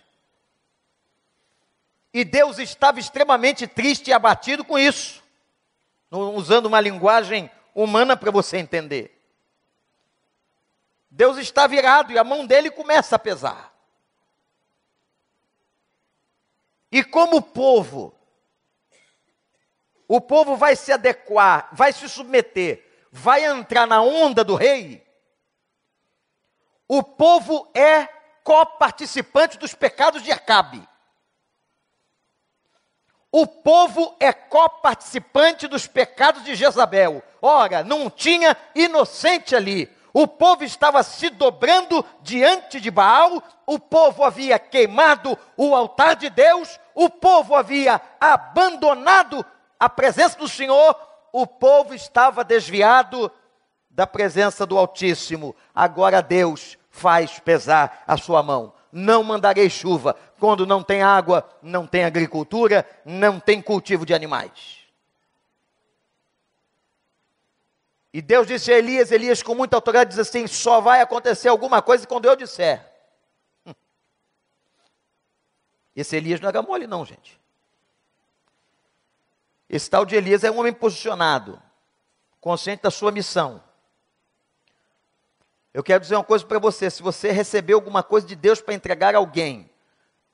E 2.10 2.24
Deus 2.24 2.58
estava 2.58 2.98
extremamente 2.98 3.66
triste 3.66 4.08
e 4.08 4.14
abatido 4.14 4.64
com 4.64 4.78
isso. 4.78 5.22
Usando 6.10 6.64
uma 6.64 6.80
linguagem 6.80 7.50
humana 7.74 8.16
para 8.16 8.30
você 8.30 8.56
entender. 8.56 9.15
Deus 11.16 11.38
está 11.38 11.66
virado 11.66 12.12
e 12.12 12.18
a 12.18 12.22
mão 12.22 12.44
dele 12.44 12.70
começa 12.70 13.16
a 13.16 13.18
pesar. 13.18 13.74
E 16.92 17.02
como 17.02 17.38
o 17.38 17.42
povo, 17.42 18.14
o 20.06 20.20
povo 20.20 20.56
vai 20.56 20.76
se 20.76 20.92
adequar, 20.92 21.70
vai 21.72 21.90
se 21.90 22.06
submeter, 22.06 22.86
vai 23.10 23.46
entrar 23.46 23.86
na 23.86 24.02
onda 24.02 24.44
do 24.44 24.56
rei, 24.56 25.06
o 26.86 27.02
povo 27.02 27.70
é 27.74 28.04
coparticipante 28.44 29.56
dos 29.56 29.74
pecados 29.74 30.22
de 30.22 30.30
Acabe. 30.30 30.86
O 33.32 33.46
povo 33.46 34.14
é 34.20 34.34
coparticipante 34.34 35.66
dos 35.66 35.86
pecados 35.86 36.44
de 36.44 36.54
Jezabel. 36.54 37.22
Ora, 37.40 37.82
não 37.82 38.10
tinha 38.10 38.54
inocente 38.74 39.56
ali. 39.56 39.95
O 40.18 40.26
povo 40.26 40.64
estava 40.64 41.02
se 41.02 41.28
dobrando 41.28 42.02
diante 42.22 42.80
de 42.80 42.90
Baal, 42.90 43.42
o 43.66 43.78
povo 43.78 44.24
havia 44.24 44.58
queimado 44.58 45.36
o 45.58 45.76
altar 45.76 46.16
de 46.16 46.30
Deus, 46.30 46.80
o 46.94 47.10
povo 47.10 47.54
havia 47.54 48.00
abandonado 48.18 49.44
a 49.78 49.90
presença 49.90 50.38
do 50.38 50.48
Senhor, 50.48 50.96
o 51.30 51.46
povo 51.46 51.92
estava 51.92 52.42
desviado 52.42 53.30
da 53.90 54.06
presença 54.06 54.64
do 54.64 54.78
Altíssimo. 54.78 55.54
Agora 55.74 56.22
Deus 56.22 56.78
faz 56.88 57.38
pesar 57.38 58.02
a 58.06 58.16
sua 58.16 58.42
mão. 58.42 58.72
Não 58.90 59.22
mandarei 59.22 59.68
chuva 59.68 60.16
quando 60.40 60.64
não 60.64 60.82
tem 60.82 61.02
água, 61.02 61.46
não 61.60 61.86
tem 61.86 62.06
agricultura, 62.06 62.88
não 63.04 63.38
tem 63.38 63.60
cultivo 63.60 64.06
de 64.06 64.14
animais. 64.14 64.85
E 68.16 68.22
Deus 68.22 68.46
disse 68.46 68.72
a 68.72 68.78
Elias, 68.78 69.12
Elias 69.12 69.42
com 69.42 69.54
muita 69.54 69.76
autoridade 69.76 70.08
diz 70.08 70.18
assim: 70.18 70.46
só 70.46 70.80
vai 70.80 71.02
acontecer 71.02 71.50
alguma 71.50 71.82
coisa 71.82 72.06
quando 72.06 72.24
eu 72.24 72.34
disser. 72.34 72.82
Esse 75.94 76.16
Elias 76.16 76.40
não 76.40 76.48
era 76.48 76.62
mole, 76.62 76.86
não, 76.86 77.04
gente. 77.04 77.38
Esse 79.68 79.90
tal 79.90 80.06
de 80.06 80.16
Elias 80.16 80.44
é 80.44 80.50
um 80.50 80.58
homem 80.58 80.72
posicionado, 80.72 81.60
consciente 82.40 82.84
da 82.84 82.90
sua 82.90 83.12
missão. 83.12 83.62
Eu 85.74 85.84
quero 85.84 86.00
dizer 86.00 86.16
uma 86.16 86.24
coisa 86.24 86.46
para 86.46 86.58
você: 86.58 86.88
se 86.88 87.02
você 87.02 87.30
recebeu 87.30 87.76
alguma 87.76 88.02
coisa 88.02 88.26
de 88.26 88.34
Deus 88.34 88.62
para 88.62 88.72
entregar 88.72 89.14
a 89.14 89.18
alguém, 89.18 89.68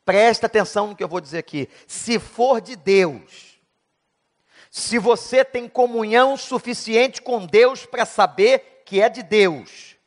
presta 0.05 0.47
atenção 0.47 0.87
no 0.87 0.95
que 0.95 1.03
eu 1.03 1.09
vou 1.09 1.21
dizer 1.21 1.39
aqui. 1.39 1.69
Se 1.89 2.21
for 2.21 2.61
de 2.61 2.77
Deus, 2.77 3.52
se 4.75 4.99
você 4.99 5.45
tem 5.45 5.69
comunhão 5.69 6.35
suficiente 6.35 7.21
com 7.21 7.45
Deus 7.45 7.85
para 7.85 8.07
saber 8.07 8.83
que 8.87 9.03
é 9.03 9.11
de 9.11 9.23
Deus, 9.23 9.99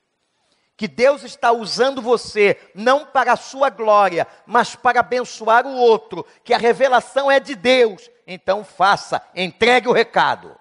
que 0.75 0.87
Deus 0.87 1.21
está 1.21 1.51
usando 1.51 2.01
você 2.01 2.59
não 2.73 3.05
para 3.05 3.33
a 3.33 3.37
sua 3.37 3.69
glória, 3.69 4.27
mas 4.43 4.75
para 4.75 5.01
abençoar 5.01 5.67
o 5.67 5.75
outro, 5.75 6.25
que 6.43 6.51
a 6.51 6.57
revelação 6.57 7.29
é 7.29 7.39
de 7.39 7.53
Deus, 7.53 8.09
então 8.25 8.65
faça, 8.65 9.21
entregue 9.35 9.87
o 9.87 9.93
recado. 9.93 10.59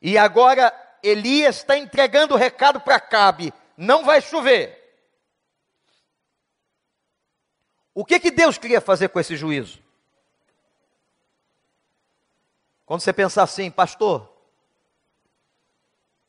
E 0.00 0.16
agora 0.16 0.72
Elias 1.02 1.56
está 1.56 1.76
entregando 1.76 2.34
o 2.34 2.38
recado 2.38 2.80
para 2.80 3.00
Cabe: 3.00 3.52
não 3.76 4.04
vai 4.04 4.20
chover. 4.20 4.80
O 7.92 8.04
que, 8.04 8.20
que 8.20 8.30
Deus 8.30 8.56
queria 8.56 8.80
fazer 8.80 9.08
com 9.08 9.18
esse 9.18 9.36
juízo? 9.36 9.82
Quando 12.86 13.00
você 13.00 13.12
pensar 13.12 13.42
assim, 13.42 13.70
pastor, 13.70 14.30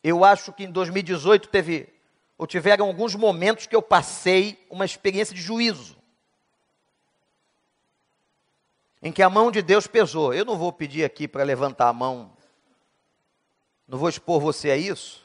eu 0.03 0.23
acho 0.23 0.53
que 0.53 0.63
em 0.63 0.71
2018 0.71 1.49
teve, 1.49 1.93
ou 2.37 2.47
tiveram 2.47 2.87
alguns 2.87 3.15
momentos 3.15 3.67
que 3.67 3.75
eu 3.75 3.81
passei 3.81 4.65
uma 4.69 4.85
experiência 4.85 5.35
de 5.35 5.41
juízo. 5.41 5.95
Em 9.01 9.11
que 9.11 9.21
a 9.21 9.29
mão 9.29 9.51
de 9.51 9.61
Deus 9.61 9.85
pesou. 9.85 10.33
Eu 10.33 10.45
não 10.45 10.57
vou 10.57 10.71
pedir 10.71 11.03
aqui 11.03 11.27
para 11.27 11.43
levantar 11.43 11.89
a 11.89 11.93
mão 11.93 12.35
não 13.87 13.99
vou 13.99 14.09
expor 14.09 14.41
você 14.41 14.71
a 14.71 14.77
isso. 14.77 15.23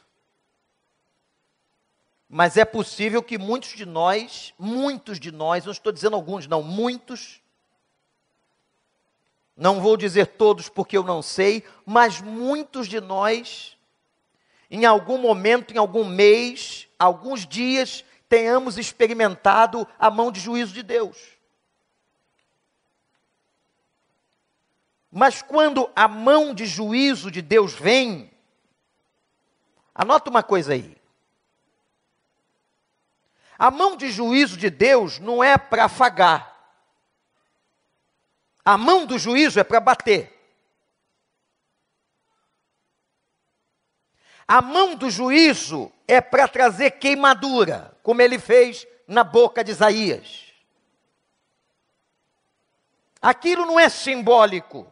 Mas 2.28 2.56
é 2.56 2.64
possível 2.64 3.22
que 3.22 3.38
muitos 3.38 3.70
de 3.70 3.84
nós, 3.84 4.54
muitos 4.58 5.18
de 5.18 5.32
nós, 5.32 5.64
não 5.64 5.72
estou 5.72 5.90
dizendo 5.90 6.14
alguns, 6.14 6.46
não, 6.46 6.62
muitos, 6.62 7.39
não 9.60 9.80
vou 9.80 9.96
dizer 9.96 10.26
todos 10.26 10.68
porque 10.68 10.96
eu 10.96 11.04
não 11.04 11.22
sei, 11.22 11.62
mas 11.86 12.20
muitos 12.20 12.88
de 12.88 13.00
nós, 13.00 13.76
em 14.68 14.84
algum 14.84 15.18
momento, 15.18 15.72
em 15.72 15.78
algum 15.78 16.04
mês, 16.04 16.88
alguns 16.98 17.46
dias, 17.46 18.04
tenhamos 18.28 18.76
experimentado 18.76 19.86
a 19.98 20.10
mão 20.10 20.32
de 20.32 20.40
juízo 20.40 20.72
de 20.72 20.82
Deus. 20.82 21.16
Mas 25.12 25.42
quando 25.42 25.88
a 25.94 26.08
mão 26.08 26.52
de 26.52 26.66
juízo 26.66 27.30
de 27.30 27.42
Deus 27.42 27.72
vem, 27.72 28.30
Anota 30.00 30.30
uma 30.30 30.42
coisa 30.42 30.72
aí. 30.72 30.96
A 33.58 33.70
mão 33.70 33.98
de 33.98 34.10
juízo 34.10 34.56
de 34.56 34.70
Deus 34.70 35.18
não 35.18 35.44
é 35.44 35.58
para 35.58 35.84
afagar. 35.84 36.49
A 38.70 38.78
mão 38.78 39.04
do 39.04 39.18
juízo 39.18 39.58
é 39.58 39.64
para 39.64 39.80
bater. 39.80 40.32
A 44.46 44.62
mão 44.62 44.94
do 44.94 45.10
juízo 45.10 45.90
é 46.06 46.20
para 46.20 46.46
trazer 46.46 46.92
queimadura, 46.92 47.98
como 48.00 48.22
ele 48.22 48.38
fez 48.38 48.86
na 49.08 49.24
boca 49.24 49.64
de 49.64 49.72
Isaías. 49.72 50.52
Aquilo 53.20 53.66
não 53.66 53.80
é 53.80 53.88
simbólico. 53.88 54.86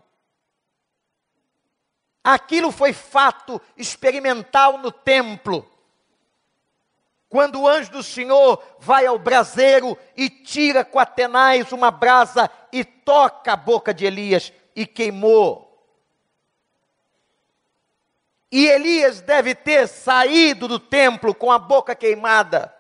Aquilo 2.25 2.73
foi 2.73 2.93
fato 2.93 3.63
experimental 3.77 4.79
no 4.79 4.91
templo. 4.91 5.71
Quando 7.29 7.61
o 7.61 7.69
anjo 7.69 7.91
do 7.93 8.03
Senhor 8.03 8.63
vai 8.79 9.05
ao 9.05 9.19
braseiro 9.19 9.99
e 10.17 10.31
tira 10.31 10.85
com 10.85 10.99
Atenais 10.99 11.73
uma 11.73 11.91
brasa 11.91 12.51
e 12.73 12.85
toca 12.85 13.53
a 13.53 13.57
boca 13.57 13.93
de 13.93 14.07
Elias 14.07 14.53
e 14.75 14.87
queimou. 14.87 15.69
E 18.51 18.67
Elias 18.67 19.21
deve 19.21 19.55
ter 19.55 19.87
saído 19.87 20.67
do 20.67 20.79
templo 20.79 21.35
com 21.35 21.53
a 21.53 21.59
boca 21.59 21.95
queimada. 21.95 22.75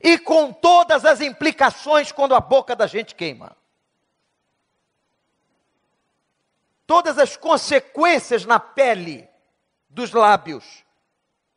E 0.00 0.18
com 0.18 0.52
todas 0.52 1.04
as 1.04 1.20
implicações 1.20 2.12
quando 2.12 2.34
a 2.34 2.40
boca 2.40 2.76
da 2.76 2.86
gente 2.86 3.14
queima. 3.14 3.56
Todas 6.86 7.18
as 7.18 7.36
consequências 7.36 8.44
na 8.44 8.60
pele 8.60 9.28
dos 9.88 10.12
lábios, 10.12 10.84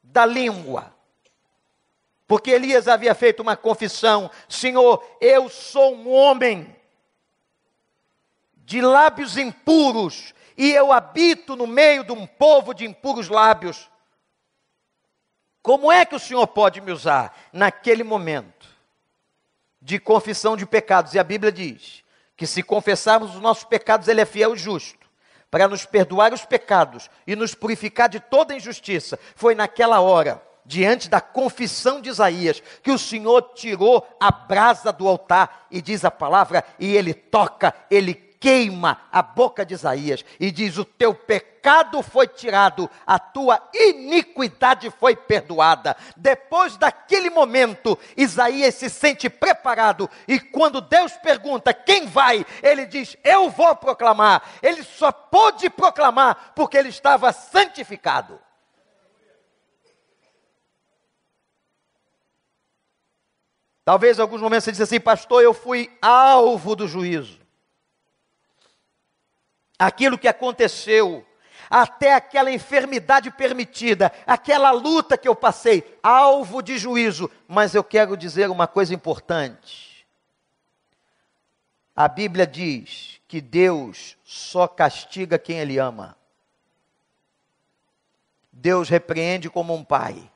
da 0.01 0.25
língua. 0.25 0.98
Porque 2.29 2.51
Elias 2.51 2.87
havia 2.87 3.15
feito 3.15 3.41
uma 3.41 3.57
confissão: 3.57 4.29
Senhor, 4.47 5.03
eu 5.19 5.49
sou 5.49 5.95
um 5.95 6.13
homem 6.13 6.75
de 8.55 8.81
lábios 8.81 9.35
impuros 9.35 10.35
e 10.55 10.71
eu 10.71 10.93
habito 10.93 11.55
no 11.55 11.65
meio 11.65 12.03
de 12.03 12.11
um 12.11 12.27
povo 12.27 12.71
de 12.71 12.85
impuros 12.85 13.29
lábios. 13.29 13.89
Como 15.63 15.91
é 15.91 16.05
que 16.05 16.13
o 16.13 16.19
Senhor 16.19 16.45
pode 16.45 16.79
me 16.81 16.91
usar 16.91 17.35
naquele 17.51 18.03
momento 18.03 18.67
de 19.81 19.97
confissão 19.99 20.55
de 20.55 20.67
pecados? 20.67 21.15
E 21.15 21.19
a 21.19 21.23
Bíblia 21.23 21.51
diz 21.51 22.03
que 22.37 22.45
se 22.45 22.61
confessarmos 22.61 23.33
os 23.33 23.41
nossos 23.41 23.63
pecados, 23.63 24.07
Ele 24.07 24.21
é 24.21 24.25
fiel 24.25 24.53
e 24.53 24.57
justo 24.57 25.09
para 25.49 25.67
nos 25.67 25.83
perdoar 25.83 26.31
os 26.31 26.45
pecados 26.45 27.09
e 27.25 27.35
nos 27.35 27.55
purificar 27.55 28.07
de 28.07 28.19
toda 28.19 28.55
injustiça. 28.55 29.17
Foi 29.33 29.55
naquela 29.55 29.99
hora, 29.99 30.47
diante 30.69 31.09
da 31.09 31.19
confissão 31.19 31.99
de 31.99 32.09
Isaías, 32.09 32.61
que 32.83 32.91
o 32.91 32.99
Senhor 32.99 33.41
tirou 33.55 34.07
a 34.19 34.31
brasa 34.31 34.93
do 34.93 35.07
altar 35.07 35.65
e 35.71 35.81
diz 35.81 36.05
a 36.05 36.11
palavra, 36.11 36.63
e 36.77 36.95
ele 36.95 37.11
toca, 37.11 37.73
ele 37.89 38.13
queima 38.13 39.01
a 39.11 39.23
boca 39.23 39.65
de 39.65 39.73
Isaías 39.73 40.23
e 40.39 40.51
diz: 40.51 40.77
O 40.77 40.85
teu 40.85 41.15
pecado 41.15 42.03
foi 42.03 42.27
tirado, 42.27 42.87
a 43.05 43.17
tua 43.17 43.59
iniquidade 43.73 44.91
foi 44.91 45.15
perdoada. 45.15 45.97
Depois 46.15 46.77
daquele 46.77 47.31
momento, 47.31 47.97
Isaías 48.15 48.75
se 48.75 48.91
sente 48.91 49.27
preparado 49.27 50.07
e 50.27 50.39
quando 50.39 50.81
Deus 50.81 51.13
pergunta 51.13 51.73
quem 51.73 52.05
vai, 52.05 52.45
ele 52.61 52.85
diz: 52.85 53.17
Eu 53.23 53.49
vou 53.49 53.75
proclamar. 53.75 54.43
Ele 54.61 54.83
só 54.83 55.11
pôde 55.11 55.67
proclamar 55.67 56.53
porque 56.55 56.77
ele 56.77 56.89
estava 56.89 57.33
santificado. 57.33 58.39
Talvez 63.89 64.19
em 64.19 64.21
alguns 64.21 64.39
momentos 64.39 64.65
você 64.65 64.71
disse 64.71 64.83
assim, 64.83 64.99
pastor, 64.99 65.41
eu 65.41 65.51
fui 65.51 65.91
alvo 65.99 66.75
do 66.75 66.87
juízo 66.87 67.39
aquilo 69.79 70.15
que 70.15 70.27
aconteceu, 70.27 71.25
até 71.67 72.13
aquela 72.13 72.51
enfermidade 72.51 73.31
permitida, 73.31 74.13
aquela 74.27 74.69
luta 74.69 75.17
que 75.17 75.27
eu 75.27 75.35
passei, 75.35 75.97
alvo 76.03 76.61
de 76.61 76.77
juízo. 76.77 77.31
Mas 77.47 77.73
eu 77.73 77.83
quero 77.83 78.15
dizer 78.15 78.51
uma 78.51 78.67
coisa 78.67 78.93
importante. 78.93 80.05
A 81.95 82.07
Bíblia 82.07 82.45
diz 82.45 83.19
que 83.27 83.41
Deus 83.41 84.15
só 84.23 84.67
castiga 84.67 85.39
quem 85.39 85.57
Ele 85.57 85.79
ama. 85.79 86.15
Deus 88.53 88.87
repreende 88.87 89.49
como 89.49 89.73
um 89.73 89.83
pai. 89.83 90.29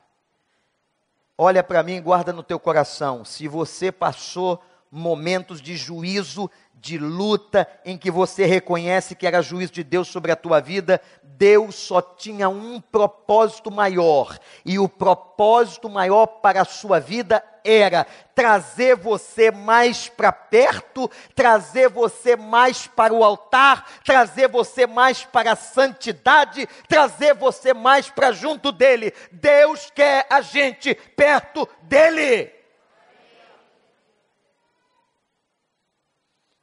Olha 1.36 1.64
para 1.64 1.82
mim 1.82 1.94
e 1.94 2.00
guarda 2.00 2.32
no 2.32 2.44
teu 2.44 2.60
coração. 2.60 3.24
Se 3.24 3.48
você 3.48 3.90
passou 3.90 4.62
momentos 4.94 5.60
de 5.60 5.76
juízo, 5.76 6.48
de 6.84 6.98
luta, 6.98 7.66
em 7.84 7.96
que 7.96 8.10
você 8.10 8.44
reconhece 8.44 9.14
que 9.14 9.26
era 9.26 9.42
juízo 9.42 9.72
de 9.72 9.82
Deus 9.82 10.06
sobre 10.06 10.30
a 10.30 10.36
tua 10.36 10.60
vida, 10.60 11.00
Deus 11.22 11.74
só 11.74 12.00
tinha 12.00 12.48
um 12.48 12.80
propósito 12.80 13.70
maior, 13.70 14.38
e 14.64 14.78
o 14.78 14.88
propósito 14.88 15.88
maior 15.88 16.26
para 16.26 16.60
a 16.60 16.64
sua 16.64 17.00
vida 17.00 17.42
era 17.64 18.06
trazer 18.34 18.94
você 18.94 19.50
mais 19.50 20.08
para 20.08 20.30
perto, 20.30 21.10
trazer 21.34 21.88
você 21.88 22.36
mais 22.36 22.86
para 22.86 23.14
o 23.14 23.24
altar, 23.24 23.88
trazer 24.04 24.48
você 24.48 24.86
mais 24.86 25.24
para 25.24 25.52
a 25.52 25.56
santidade, 25.56 26.68
trazer 26.86 27.34
você 27.34 27.72
mais 27.72 28.10
para 28.10 28.32
junto 28.32 28.70
dele. 28.70 29.14
Deus 29.32 29.90
quer 29.94 30.26
a 30.28 30.42
gente 30.42 30.94
perto 30.94 31.66
dele. 31.82 32.63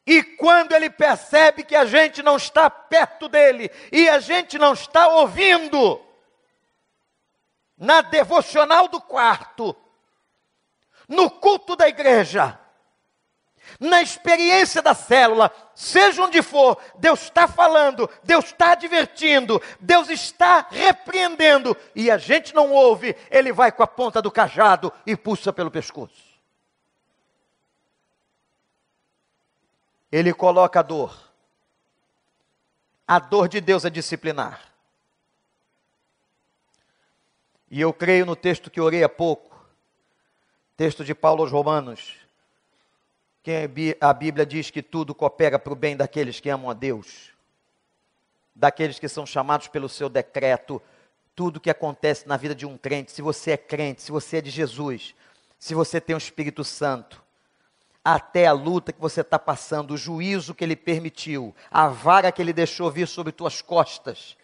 E 0.05 0.23
quando 0.23 0.73
ele 0.73 0.89
percebe 0.89 1.63
que 1.63 1.75
a 1.75 1.85
gente 1.85 2.23
não 2.23 2.37
está 2.37 2.69
perto 2.69 3.29
dele 3.29 3.69
e 3.91 4.09
a 4.09 4.19
gente 4.19 4.57
não 4.57 4.73
está 4.73 5.07
ouvindo, 5.07 6.01
na 7.77 8.01
devocional 8.01 8.87
do 8.87 9.01
quarto, 9.01 9.75
no 11.07 11.29
culto 11.29 11.75
da 11.75 11.87
igreja, 11.87 12.59
na 13.79 14.01
experiência 14.01 14.81
da 14.81 14.93
célula, 14.93 15.51
seja 15.73 16.23
onde 16.23 16.41
for, 16.41 16.77
Deus 16.97 17.23
está 17.23 17.47
falando, 17.47 18.09
Deus 18.23 18.45
está 18.45 18.73
advertindo, 18.73 19.61
Deus 19.79 20.09
está 20.09 20.67
repreendendo, 20.69 21.75
e 21.95 22.11
a 22.11 22.17
gente 22.17 22.53
não 22.53 22.71
ouve, 22.71 23.15
ele 23.29 23.51
vai 23.51 23.71
com 23.71 23.81
a 23.81 23.87
ponta 23.87 24.21
do 24.21 24.31
cajado 24.31 24.91
e 25.05 25.15
puxa 25.15 25.51
pelo 25.51 25.71
pescoço. 25.71 26.30
Ele 30.11 30.33
coloca 30.33 30.79
a 30.79 30.83
dor. 30.83 31.17
A 33.07 33.19
dor 33.19 33.47
de 33.47 33.61
Deus 33.61 33.85
é 33.85 33.89
disciplinar. 33.89 34.71
E 37.69 37.79
eu 37.79 37.93
creio 37.93 38.25
no 38.25 38.35
texto 38.35 38.69
que 38.69 38.81
orei 38.81 39.03
há 39.03 39.09
pouco, 39.09 39.65
texto 40.75 41.05
de 41.05 41.15
Paulo 41.15 41.41
aos 41.41 41.51
Romanos, 41.51 42.15
que 43.41 43.69
a 43.99 44.13
Bíblia 44.13 44.45
diz 44.45 44.69
que 44.69 44.83
tudo 44.83 45.15
coopera 45.15 45.57
para 45.57 45.71
o 45.71 45.75
bem 45.75 45.95
daqueles 45.95 46.39
que 46.39 46.49
amam 46.49 46.69
a 46.69 46.73
Deus, 46.73 47.31
daqueles 48.53 48.99
que 48.99 49.07
são 49.07 49.25
chamados 49.25 49.69
pelo 49.69 49.87
seu 49.87 50.09
decreto. 50.09 50.81
Tudo 51.33 51.61
que 51.61 51.69
acontece 51.69 52.27
na 52.27 52.35
vida 52.35 52.53
de 52.53 52.65
um 52.65 52.77
crente, 52.77 53.13
se 53.13 53.21
você 53.21 53.51
é 53.51 53.57
crente, 53.57 54.01
se 54.01 54.11
você 54.11 54.37
é 54.37 54.41
de 54.41 54.49
Jesus, 54.49 55.15
se 55.57 55.73
você 55.73 56.01
tem 56.01 56.13
o 56.13 56.17
Espírito 56.17 56.63
Santo, 56.65 57.20
até 58.03 58.47
a 58.47 58.51
luta 58.51 58.91
que 58.91 58.99
você 58.99 59.21
está 59.21 59.37
passando, 59.37 59.91
o 59.93 59.97
juízo 59.97 60.55
que 60.55 60.63
ele 60.63 60.75
permitiu, 60.75 61.55
a 61.69 61.87
vara 61.87 62.31
que 62.31 62.41
ele 62.41 62.53
deixou 62.53 62.89
vir 62.89 63.07
sobre 63.07 63.31
tuas 63.31 63.61
costas, 63.61 64.35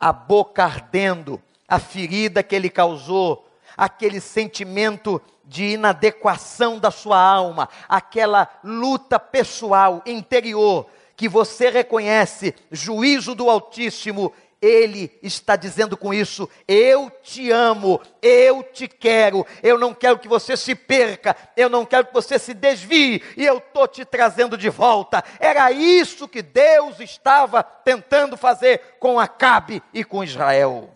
a 0.00 0.12
boca 0.12 0.64
ardendo, 0.64 1.40
a 1.66 1.78
ferida 1.78 2.42
que 2.42 2.56
ele 2.56 2.70
causou, 2.70 3.46
aquele 3.76 4.20
sentimento 4.20 5.20
de 5.44 5.74
inadequação 5.74 6.78
da 6.78 6.90
sua 6.90 7.20
alma, 7.20 7.68
aquela 7.88 8.50
luta 8.64 9.18
pessoal, 9.18 10.02
interior, 10.06 10.86
que 11.16 11.28
você 11.28 11.68
reconhece, 11.68 12.54
juízo 12.70 13.34
do 13.34 13.50
Altíssimo, 13.50 14.32
ele 14.60 15.16
está 15.22 15.56
dizendo 15.56 15.96
com 15.96 16.12
isso: 16.12 16.48
eu 16.66 17.10
te 17.22 17.50
amo, 17.50 18.00
eu 18.20 18.62
te 18.62 18.88
quero, 18.88 19.46
eu 19.62 19.78
não 19.78 19.94
quero 19.94 20.18
que 20.18 20.28
você 20.28 20.56
se 20.56 20.74
perca, 20.74 21.36
eu 21.56 21.68
não 21.68 21.84
quero 21.84 22.06
que 22.06 22.12
você 22.12 22.38
se 22.38 22.52
desvie, 22.54 23.22
e 23.36 23.44
eu 23.44 23.58
estou 23.58 23.86
te 23.86 24.04
trazendo 24.04 24.56
de 24.56 24.68
volta. 24.68 25.22
Era 25.38 25.70
isso 25.70 26.28
que 26.28 26.42
Deus 26.42 26.98
estava 27.00 27.62
tentando 27.62 28.36
fazer 28.36 28.96
com 28.98 29.18
Acabe 29.18 29.82
e 29.92 30.04
com 30.04 30.24
Israel. 30.24 30.94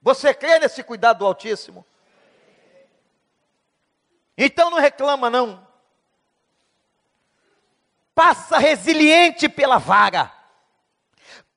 Você 0.00 0.32
crê 0.34 0.58
nesse 0.58 0.82
cuidado 0.82 1.18
do 1.20 1.26
Altíssimo? 1.26 1.84
Então 4.36 4.70
não 4.70 4.78
reclama, 4.78 5.30
não. 5.30 5.66
Passa 8.14 8.58
resiliente 8.58 9.48
pela 9.48 9.78
vara 9.78 10.33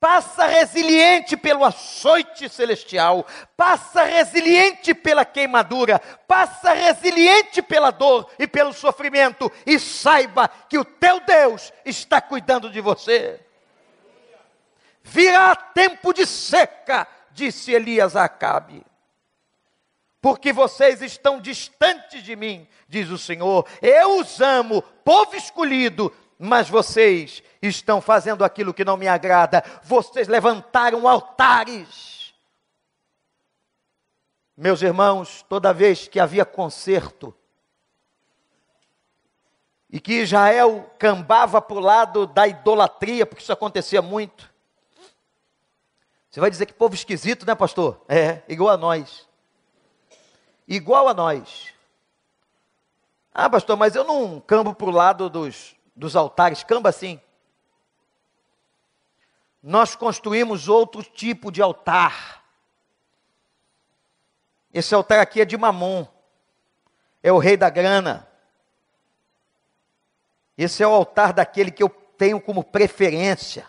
passa 0.00 0.46
resiliente 0.46 1.36
pelo 1.36 1.64
açoite 1.64 2.48
celestial, 2.48 3.26
passa 3.56 4.04
resiliente 4.04 4.94
pela 4.94 5.24
queimadura, 5.24 5.98
passa 6.26 6.72
resiliente 6.72 7.60
pela 7.60 7.90
dor 7.90 8.30
e 8.38 8.46
pelo 8.46 8.72
sofrimento, 8.72 9.50
e 9.66 9.78
saiba 9.78 10.48
que 10.68 10.78
o 10.78 10.84
teu 10.84 11.20
Deus 11.20 11.72
está 11.84 12.20
cuidando 12.20 12.70
de 12.70 12.80
você. 12.80 13.40
Virá 15.02 15.56
tempo 15.56 16.12
de 16.12 16.26
seca, 16.26 17.06
disse 17.32 17.72
Elias 17.72 18.14
a 18.14 18.24
Acabe. 18.24 18.84
porque 20.20 20.52
vocês 20.52 21.00
estão 21.00 21.40
distantes 21.40 22.22
de 22.22 22.34
mim, 22.34 22.66
diz 22.88 23.08
o 23.08 23.16
Senhor. 23.16 23.66
Eu 23.80 24.18
os 24.18 24.40
amo, 24.40 24.82
povo 25.04 25.36
escolhido, 25.36 26.14
mas 26.38 26.68
vocês 26.68 27.42
estão 27.60 28.00
fazendo 28.00 28.44
aquilo 28.44 28.74
que 28.74 28.84
não 28.84 28.96
me 28.96 29.08
agrada. 29.08 29.64
Vocês 29.82 30.28
levantaram 30.28 31.08
altares. 31.08 32.34
Meus 34.56 34.82
irmãos, 34.82 35.44
toda 35.48 35.72
vez 35.72 36.08
que 36.08 36.18
havia 36.18 36.44
concerto, 36.44 37.34
e 39.90 39.98
que 39.98 40.20
Israel 40.20 40.90
cambava 40.98 41.62
para 41.62 41.76
o 41.76 41.80
lado 41.80 42.26
da 42.26 42.46
idolatria, 42.46 43.24
porque 43.24 43.42
isso 43.42 43.52
acontecia 43.52 44.02
muito. 44.02 44.52
Você 46.30 46.40
vai 46.40 46.50
dizer 46.50 46.66
que 46.66 46.74
povo 46.74 46.94
esquisito, 46.94 47.46
né, 47.46 47.54
pastor? 47.54 48.04
É, 48.06 48.42
igual 48.48 48.74
a 48.74 48.76
nós. 48.76 49.26
Igual 50.66 51.08
a 51.08 51.14
nós. 51.14 51.72
Ah, 53.32 53.48
pastor, 53.48 53.76
mas 53.76 53.94
eu 53.94 54.04
não 54.04 54.40
cambo 54.40 54.74
para 54.74 54.88
o 54.88 54.90
lado 54.90 55.30
dos, 55.30 55.74
dos 55.96 56.14
altares, 56.14 56.62
camba 56.62 56.90
assim. 56.90 57.18
Nós 59.62 59.96
construímos 59.96 60.68
outro 60.68 61.02
tipo 61.02 61.50
de 61.50 61.60
altar. 61.60 62.44
Esse 64.72 64.94
altar 64.94 65.18
aqui 65.18 65.40
é 65.40 65.44
de 65.44 65.56
Mamon, 65.56 66.06
é 67.22 67.32
o 67.32 67.38
rei 67.38 67.56
da 67.56 67.68
grana. 67.68 68.28
Esse 70.56 70.82
é 70.82 70.86
o 70.86 70.92
altar 70.92 71.32
daquele 71.32 71.70
que 71.70 71.82
eu 71.82 71.88
tenho 71.88 72.40
como 72.40 72.64
preferência. 72.64 73.68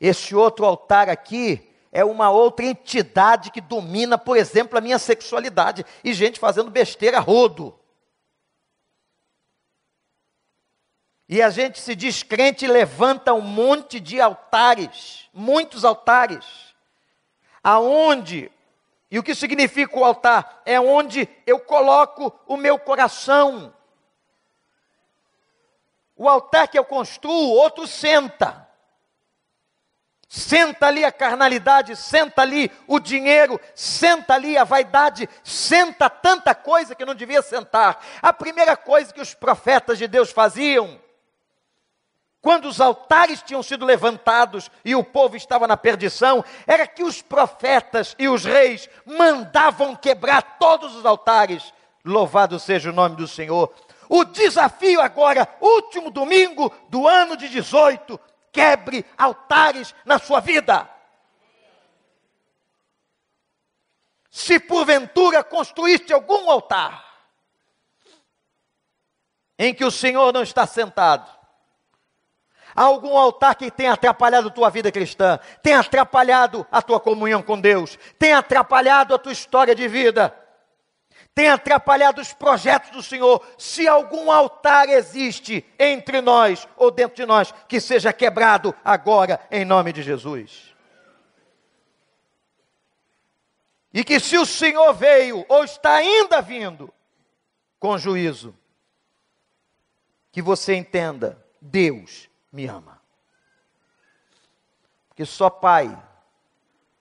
Esse 0.00 0.34
outro 0.34 0.64
altar 0.64 1.08
aqui 1.08 1.70
é 1.92 2.04
uma 2.04 2.30
outra 2.30 2.66
entidade 2.66 3.50
que 3.50 3.60
domina, 3.60 4.18
por 4.18 4.36
exemplo, 4.36 4.76
a 4.76 4.80
minha 4.80 4.98
sexualidade. 4.98 5.86
E 6.02 6.12
gente 6.12 6.40
fazendo 6.40 6.70
besteira 6.70 7.20
rodo. 7.20 7.78
E 11.32 11.40
a 11.40 11.48
gente 11.48 11.80
se 11.80 11.94
descrente 11.94 12.66
e 12.66 12.68
levanta 12.68 13.32
um 13.32 13.40
monte 13.40 13.98
de 13.98 14.20
altares, 14.20 15.30
muitos 15.32 15.82
altares, 15.82 16.44
aonde 17.64 18.52
e 19.10 19.18
o 19.18 19.22
que 19.22 19.34
significa 19.34 19.98
o 19.98 20.04
altar? 20.04 20.60
É 20.66 20.78
onde 20.78 21.26
eu 21.46 21.58
coloco 21.58 22.38
o 22.46 22.54
meu 22.58 22.78
coração. 22.78 23.74
O 26.14 26.28
altar 26.28 26.68
que 26.68 26.78
eu 26.78 26.84
construo, 26.84 27.32
outro 27.32 27.86
senta. 27.86 28.68
Senta 30.28 30.88
ali 30.88 31.02
a 31.02 31.10
carnalidade, 31.10 31.96
senta 31.96 32.42
ali 32.42 32.70
o 32.86 33.00
dinheiro, 33.00 33.58
senta 33.74 34.34
ali 34.34 34.58
a 34.58 34.64
vaidade, 34.64 35.26
senta 35.42 36.10
tanta 36.10 36.54
coisa 36.54 36.94
que 36.94 37.06
não 37.06 37.14
devia 37.14 37.40
sentar. 37.40 38.04
A 38.20 38.34
primeira 38.34 38.76
coisa 38.76 39.14
que 39.14 39.20
os 39.22 39.32
profetas 39.32 39.96
de 39.96 40.06
Deus 40.06 40.30
faziam 40.30 41.00
quando 42.42 42.66
os 42.66 42.80
altares 42.80 43.40
tinham 43.40 43.62
sido 43.62 43.86
levantados 43.86 44.68
e 44.84 44.96
o 44.96 45.04
povo 45.04 45.36
estava 45.36 45.68
na 45.68 45.76
perdição, 45.76 46.44
era 46.66 46.88
que 46.88 47.04
os 47.04 47.22
profetas 47.22 48.16
e 48.18 48.28
os 48.28 48.44
reis 48.44 48.90
mandavam 49.06 49.94
quebrar 49.94 50.58
todos 50.58 50.96
os 50.96 51.06
altares. 51.06 51.72
Louvado 52.04 52.58
seja 52.58 52.90
o 52.90 52.92
nome 52.92 53.14
do 53.14 53.28
Senhor. 53.28 53.72
O 54.08 54.24
desafio 54.24 55.00
agora, 55.00 55.48
último 55.60 56.10
domingo 56.10 56.74
do 56.88 57.06
ano 57.06 57.36
de 57.36 57.48
18, 57.48 58.18
quebre 58.50 59.06
altares 59.16 59.94
na 60.04 60.18
sua 60.18 60.40
vida. 60.40 60.90
Se 64.28 64.58
porventura 64.58 65.44
construíste 65.44 66.12
algum 66.12 66.50
altar 66.50 67.06
em 69.56 69.72
que 69.72 69.84
o 69.84 69.92
Senhor 69.92 70.32
não 70.32 70.42
está 70.42 70.66
sentado, 70.66 71.41
Há 72.74 72.82
algum 72.82 73.16
altar 73.16 73.54
que 73.54 73.70
tenha 73.70 73.92
atrapalhado 73.92 74.48
a 74.48 74.50
tua 74.50 74.70
vida 74.70 74.90
cristã, 74.90 75.38
tem 75.62 75.74
atrapalhado 75.74 76.66
a 76.70 76.80
tua 76.80 76.98
comunhão 76.98 77.42
com 77.42 77.60
Deus, 77.60 77.98
tem 78.18 78.32
atrapalhado 78.32 79.14
a 79.14 79.18
tua 79.18 79.32
história 79.32 79.74
de 79.74 79.86
vida, 79.86 80.34
tem 81.34 81.48
atrapalhado 81.48 82.20
os 82.20 82.32
projetos 82.32 82.90
do 82.90 83.02
Senhor. 83.02 83.46
Se 83.58 83.86
algum 83.86 84.30
altar 84.30 84.88
existe 84.88 85.64
entre 85.78 86.20
nós 86.20 86.66
ou 86.76 86.90
dentro 86.90 87.16
de 87.16 87.26
nós, 87.26 87.52
que 87.68 87.80
seja 87.80 88.12
quebrado 88.12 88.74
agora, 88.84 89.40
em 89.50 89.64
nome 89.64 89.92
de 89.92 90.02
Jesus. 90.02 90.74
E 93.92 94.02
que 94.02 94.18
se 94.18 94.38
o 94.38 94.46
Senhor 94.46 94.94
veio 94.94 95.44
ou 95.48 95.64
está 95.64 95.96
ainda 95.96 96.40
vindo 96.40 96.92
com 97.78 97.98
juízo, 97.98 98.54
que 100.30 100.40
você 100.40 100.74
entenda, 100.74 101.44
Deus 101.60 102.31
me 102.52 102.66
ama. 102.66 103.00
Porque 105.08 105.24
só 105.24 105.48
pai 105.48 106.00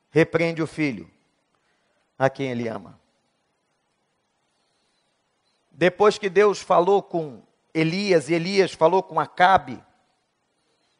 repreende 0.09 0.61
o 0.61 0.67
filho 0.67 1.09
a 2.17 2.29
quem 2.29 2.51
ele 2.51 2.67
ama. 2.67 2.99
Depois 5.71 6.17
que 6.17 6.29
Deus 6.29 6.61
falou 6.61 7.01
com 7.01 7.41
Elias 7.73 8.29
e 8.29 8.33
Elias 8.33 8.73
falou 8.73 9.01
com 9.01 9.19
Acabe, 9.19 9.83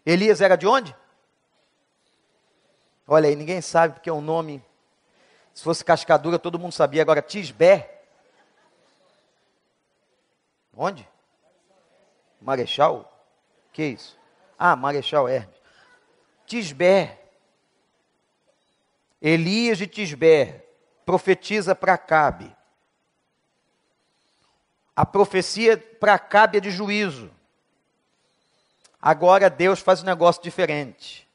Elias 0.06 0.41
era 0.41 0.56
de 0.56 0.66
onde? 0.66 0.95
Olha 3.08 3.28
aí, 3.28 3.36
ninguém 3.36 3.62
sabe 3.62 3.95
porque 3.95 4.10
é 4.10 4.14
um 4.14 4.22
nome. 4.22 4.64
Se 5.54 5.64
fosse 5.64 5.84
cascadura, 5.84 6.39
todo 6.39 6.58
mundo 6.58 6.72
sabia. 6.72 7.02
Agora, 7.02 7.22
Tisbé. 7.22 8.02
Onde? 10.76 11.08
Marechal? 12.39 13.22
Que 13.74 13.84
isso? 13.84 14.20
Ah, 14.64 14.76
Marechal 14.76 15.28
Hermes. 15.28 15.55
Tisbé. 16.45 17.20
Elias 19.20 19.80
de 19.80 19.88
Tisbé 19.88 20.64
profetiza 21.03 21.74
para 21.74 21.97
Cabe. 21.97 22.55
A 24.95 25.03
profecia 25.03 25.80
para 25.80 26.20
Cabe 26.20 26.59
é 26.59 26.62
de 26.62 26.70
juízo. 26.70 27.32
Agora 29.01 29.49
Deus 29.49 29.80
faz 29.80 30.03
um 30.03 30.05
negócio 30.05 30.43
diferente. 30.43 31.28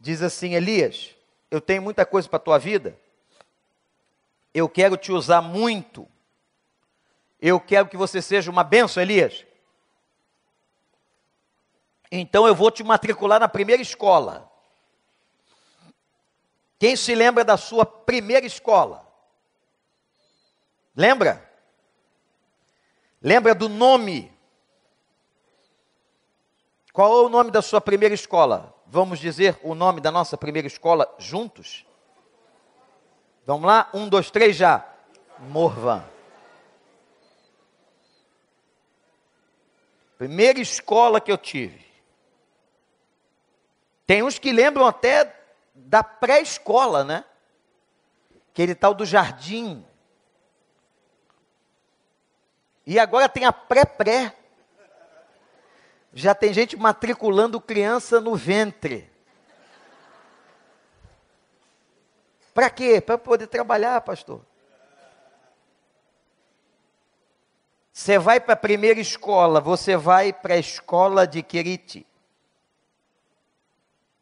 Diz 0.00 0.22
assim: 0.22 0.54
Elias, 0.54 1.14
eu 1.50 1.60
tenho 1.60 1.82
muita 1.82 2.06
coisa 2.06 2.26
para 2.26 2.38
a 2.38 2.40
tua 2.40 2.58
vida. 2.58 2.98
Eu 4.54 4.66
quero 4.66 4.96
te 4.96 5.12
usar 5.12 5.42
muito. 5.42 6.08
Eu 7.38 7.60
quero 7.60 7.86
que 7.86 7.98
você 7.98 8.22
seja 8.22 8.50
uma 8.50 8.64
benção, 8.64 9.02
Elias. 9.02 9.44
Então 12.10 12.46
eu 12.46 12.54
vou 12.54 12.70
te 12.70 12.82
matricular 12.82 13.38
na 13.38 13.48
primeira 13.48 13.80
escola. 13.80 14.50
Quem 16.78 16.96
se 16.96 17.14
lembra 17.14 17.44
da 17.44 17.56
sua 17.56 17.84
primeira 17.84 18.46
escola? 18.46 19.06
Lembra? 20.96 21.48
Lembra 23.22 23.54
do 23.54 23.68
nome? 23.68 24.32
Qual 26.92 27.12
é 27.12 27.26
o 27.26 27.28
nome 27.28 27.50
da 27.50 27.62
sua 27.62 27.80
primeira 27.80 28.14
escola? 28.14 28.74
Vamos 28.86 29.20
dizer 29.20 29.58
o 29.62 29.74
nome 29.74 30.00
da 30.00 30.10
nossa 30.10 30.36
primeira 30.36 30.66
escola 30.66 31.14
juntos? 31.18 31.86
Vamos 33.46 33.66
lá? 33.66 33.88
Um, 33.94 34.08
dois, 34.08 34.30
três, 34.30 34.56
já. 34.56 34.84
Morvan. 35.38 36.04
Primeira 40.18 40.60
escola 40.60 41.20
que 41.20 41.30
eu 41.30 41.38
tive. 41.38 41.89
Tem 44.10 44.24
uns 44.24 44.40
que 44.40 44.50
lembram 44.50 44.88
até 44.88 45.32
da 45.72 46.02
pré-escola, 46.02 47.04
né? 47.04 47.24
Aquele 48.50 48.74
tal 48.74 48.92
do 48.92 49.06
jardim. 49.06 49.86
E 52.84 52.98
agora 52.98 53.28
tem 53.28 53.44
a 53.44 53.52
pré-pré. 53.52 54.34
Já 56.12 56.34
tem 56.34 56.52
gente 56.52 56.76
matriculando 56.76 57.60
criança 57.60 58.20
no 58.20 58.34
ventre. 58.34 59.08
Para 62.52 62.68
quê? 62.68 63.00
Para 63.00 63.16
poder 63.16 63.46
trabalhar, 63.46 64.00
pastor. 64.00 64.44
Você 67.92 68.18
vai 68.18 68.40
para 68.40 68.54
a 68.54 68.56
primeira 68.56 68.98
escola, 68.98 69.60
você 69.60 69.96
vai 69.96 70.32
para 70.32 70.54
a 70.54 70.58
escola 70.58 71.28
de 71.28 71.44
Querite. 71.44 72.09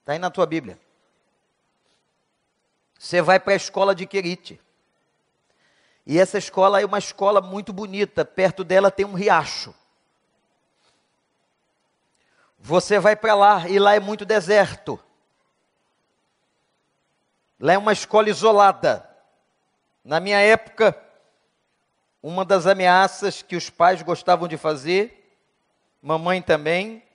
Está 0.08 0.14
aí 0.14 0.18
na 0.18 0.30
tua 0.30 0.46
Bíblia. 0.46 0.80
Você 2.98 3.20
vai 3.20 3.38
para 3.38 3.52
a 3.52 3.56
escola 3.56 3.94
de 3.94 4.06
Querite. 4.06 4.58
E 6.06 6.18
essa 6.18 6.38
escola 6.38 6.80
é 6.80 6.86
uma 6.86 6.98
escola 6.98 7.42
muito 7.42 7.74
bonita. 7.74 8.24
Perto 8.24 8.64
dela 8.64 8.90
tem 8.90 9.04
um 9.04 9.12
riacho. 9.12 9.74
Você 12.58 12.98
vai 12.98 13.16
para 13.16 13.34
lá 13.34 13.68
e 13.68 13.78
lá 13.78 13.96
é 13.96 14.00
muito 14.00 14.24
deserto. 14.24 14.98
Lá 17.60 17.74
é 17.74 17.78
uma 17.78 17.92
escola 17.92 18.30
isolada. 18.30 19.06
Na 20.02 20.20
minha 20.20 20.40
época, 20.40 20.98
uma 22.22 22.46
das 22.46 22.66
ameaças 22.66 23.42
que 23.42 23.56
os 23.56 23.68
pais 23.68 24.00
gostavam 24.00 24.48
de 24.48 24.56
fazer, 24.56 25.38
mamãe 26.00 26.40
também, 26.40 27.06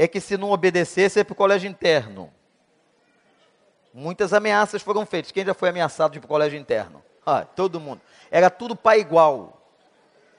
é 0.00 0.06
que 0.06 0.20
se 0.20 0.36
não 0.36 0.52
obedecesse 0.52 1.18
é 1.18 1.24
para 1.24 1.32
o 1.32 1.36
colégio 1.36 1.68
interno. 1.68 2.32
Muitas 3.92 4.32
ameaças 4.32 4.80
foram 4.80 5.04
feitas. 5.04 5.32
Quem 5.32 5.44
já 5.44 5.52
foi 5.52 5.70
ameaçado 5.70 6.12
de 6.12 6.18
ir 6.18 6.20
para 6.20 6.26
o 6.26 6.28
colégio 6.28 6.56
interno? 6.56 7.02
Ah, 7.26 7.44
todo 7.44 7.80
mundo. 7.80 8.00
Era 8.30 8.48
tudo 8.48 8.76
pai 8.76 9.00
igual. 9.00 9.60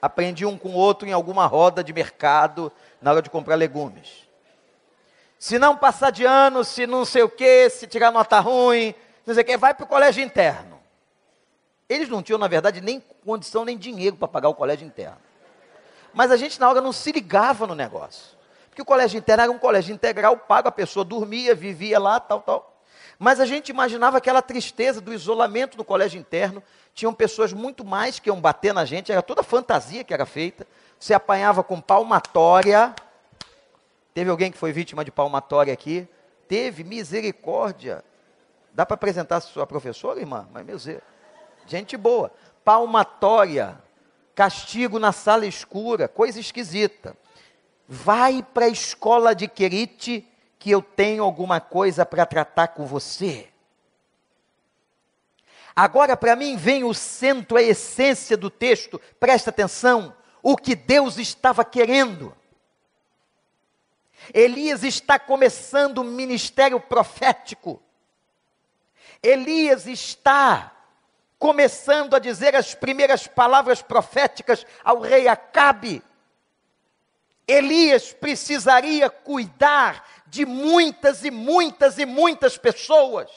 Aprendi 0.00 0.46
um 0.46 0.56
com 0.56 0.70
o 0.70 0.74
outro 0.74 1.06
em 1.06 1.12
alguma 1.12 1.44
roda 1.44 1.84
de 1.84 1.92
mercado 1.92 2.72
na 3.02 3.10
hora 3.10 3.20
de 3.20 3.28
comprar 3.28 3.54
legumes. 3.54 4.26
Se 5.38 5.58
não 5.58 5.76
passar 5.76 6.10
de 6.10 6.24
ano, 6.24 6.64
se 6.64 6.86
não 6.86 7.04
sei 7.04 7.22
o 7.22 7.28
que, 7.28 7.68
se 7.68 7.86
tirar 7.86 8.10
nota 8.10 8.40
ruim, 8.40 8.94
não 9.26 9.34
sei 9.34 9.42
o 9.42 9.46
que, 9.46 9.58
vai 9.58 9.74
para 9.74 9.84
o 9.84 9.88
colégio 9.88 10.24
interno. 10.24 10.80
Eles 11.86 12.08
não 12.08 12.22
tinham, 12.22 12.38
na 12.38 12.48
verdade, 12.48 12.80
nem 12.80 12.98
condição 13.26 13.66
nem 13.66 13.76
dinheiro 13.76 14.16
para 14.16 14.26
pagar 14.26 14.48
o 14.48 14.54
colégio 14.54 14.86
interno. 14.86 15.20
Mas 16.14 16.30
a 16.30 16.36
gente, 16.38 16.58
na 16.58 16.70
hora, 16.70 16.80
não 16.80 16.92
se 16.92 17.12
ligava 17.12 17.66
no 17.66 17.74
negócio. 17.74 18.39
Porque 18.80 18.82
o 18.82 18.84
colégio 18.84 19.18
interno 19.18 19.42
era 19.42 19.52
um 19.52 19.58
colégio 19.58 19.94
integral, 19.94 20.36
pago, 20.38 20.68
a 20.68 20.72
pessoa 20.72 21.04
dormia, 21.04 21.54
vivia 21.54 21.98
lá, 21.98 22.18
tal, 22.18 22.40
tal. 22.40 22.82
Mas 23.18 23.38
a 23.38 23.44
gente 23.44 23.68
imaginava 23.68 24.16
aquela 24.16 24.40
tristeza 24.40 25.02
do 25.02 25.12
isolamento 25.12 25.76
no 25.76 25.84
colégio 25.84 26.18
interno. 26.18 26.62
Tinham 26.94 27.12
pessoas 27.12 27.52
muito 27.52 27.84
mais 27.84 28.18
que 28.18 28.30
iam 28.30 28.40
bater 28.40 28.72
na 28.72 28.86
gente, 28.86 29.12
era 29.12 29.20
toda 29.20 29.42
fantasia 29.42 30.02
que 30.02 30.14
era 30.14 30.24
feita. 30.24 30.66
Você 30.98 31.12
apanhava 31.12 31.62
com 31.62 31.78
palmatória. 31.78 32.94
Teve 34.14 34.30
alguém 34.30 34.50
que 34.50 34.56
foi 34.56 34.72
vítima 34.72 35.04
de 35.04 35.10
palmatória 35.10 35.74
aqui? 35.74 36.08
Teve, 36.48 36.82
misericórdia. 36.82 38.02
Dá 38.72 38.86
para 38.86 38.94
apresentar 38.94 39.36
a 39.36 39.40
sua 39.40 39.66
professora, 39.66 40.20
irmã? 40.20 40.48
Mas, 40.50 40.64
meu 40.64 40.78
Deus, 40.78 41.02
gente 41.66 41.98
boa. 41.98 42.32
Palmatória, 42.64 43.78
castigo 44.34 44.98
na 44.98 45.12
sala 45.12 45.44
escura, 45.44 46.08
coisa 46.08 46.40
esquisita. 46.40 47.14
Vai 47.92 48.40
para 48.40 48.66
a 48.66 48.68
escola 48.68 49.34
de 49.34 49.48
Querite 49.48 50.24
que 50.60 50.70
eu 50.70 50.80
tenho 50.80 51.24
alguma 51.24 51.60
coisa 51.60 52.06
para 52.06 52.24
tratar 52.24 52.68
com 52.68 52.86
você. 52.86 53.48
Agora, 55.74 56.16
para 56.16 56.36
mim, 56.36 56.56
vem 56.56 56.84
o 56.84 56.94
centro, 56.94 57.56
a 57.56 57.62
essência 57.62 58.36
do 58.36 58.48
texto, 58.48 59.00
presta 59.18 59.50
atenção, 59.50 60.14
o 60.40 60.56
que 60.56 60.76
Deus 60.76 61.18
estava 61.18 61.64
querendo. 61.64 62.32
Elias 64.32 64.84
está 64.84 65.18
começando 65.18 65.98
o 65.98 66.04
ministério 66.04 66.78
profético. 66.78 67.82
Elias 69.20 69.88
está 69.88 70.76
começando 71.40 72.14
a 72.14 72.20
dizer 72.20 72.54
as 72.54 72.72
primeiras 72.72 73.26
palavras 73.26 73.82
proféticas 73.82 74.64
ao 74.84 75.00
rei 75.00 75.26
Acabe. 75.26 76.04
Elias 77.50 78.12
precisaria 78.12 79.10
cuidar 79.10 80.08
de 80.26 80.46
muitas 80.46 81.24
e 81.24 81.30
muitas 81.30 81.98
e 81.98 82.06
muitas 82.06 82.56
pessoas. 82.56 83.28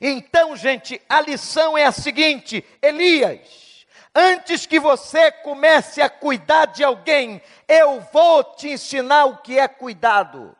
Então, 0.00 0.56
gente, 0.56 1.02
a 1.08 1.20
lição 1.20 1.76
é 1.76 1.84
a 1.84 1.92
seguinte: 1.92 2.64
Elias, 2.80 3.84
antes 4.14 4.64
que 4.64 4.78
você 4.78 5.32
comece 5.32 6.00
a 6.00 6.08
cuidar 6.08 6.66
de 6.66 6.84
alguém, 6.84 7.42
eu 7.66 8.00
vou 8.12 8.44
te 8.44 8.68
ensinar 8.68 9.24
o 9.24 9.38
que 9.38 9.58
é 9.58 9.66
cuidado. 9.66 10.56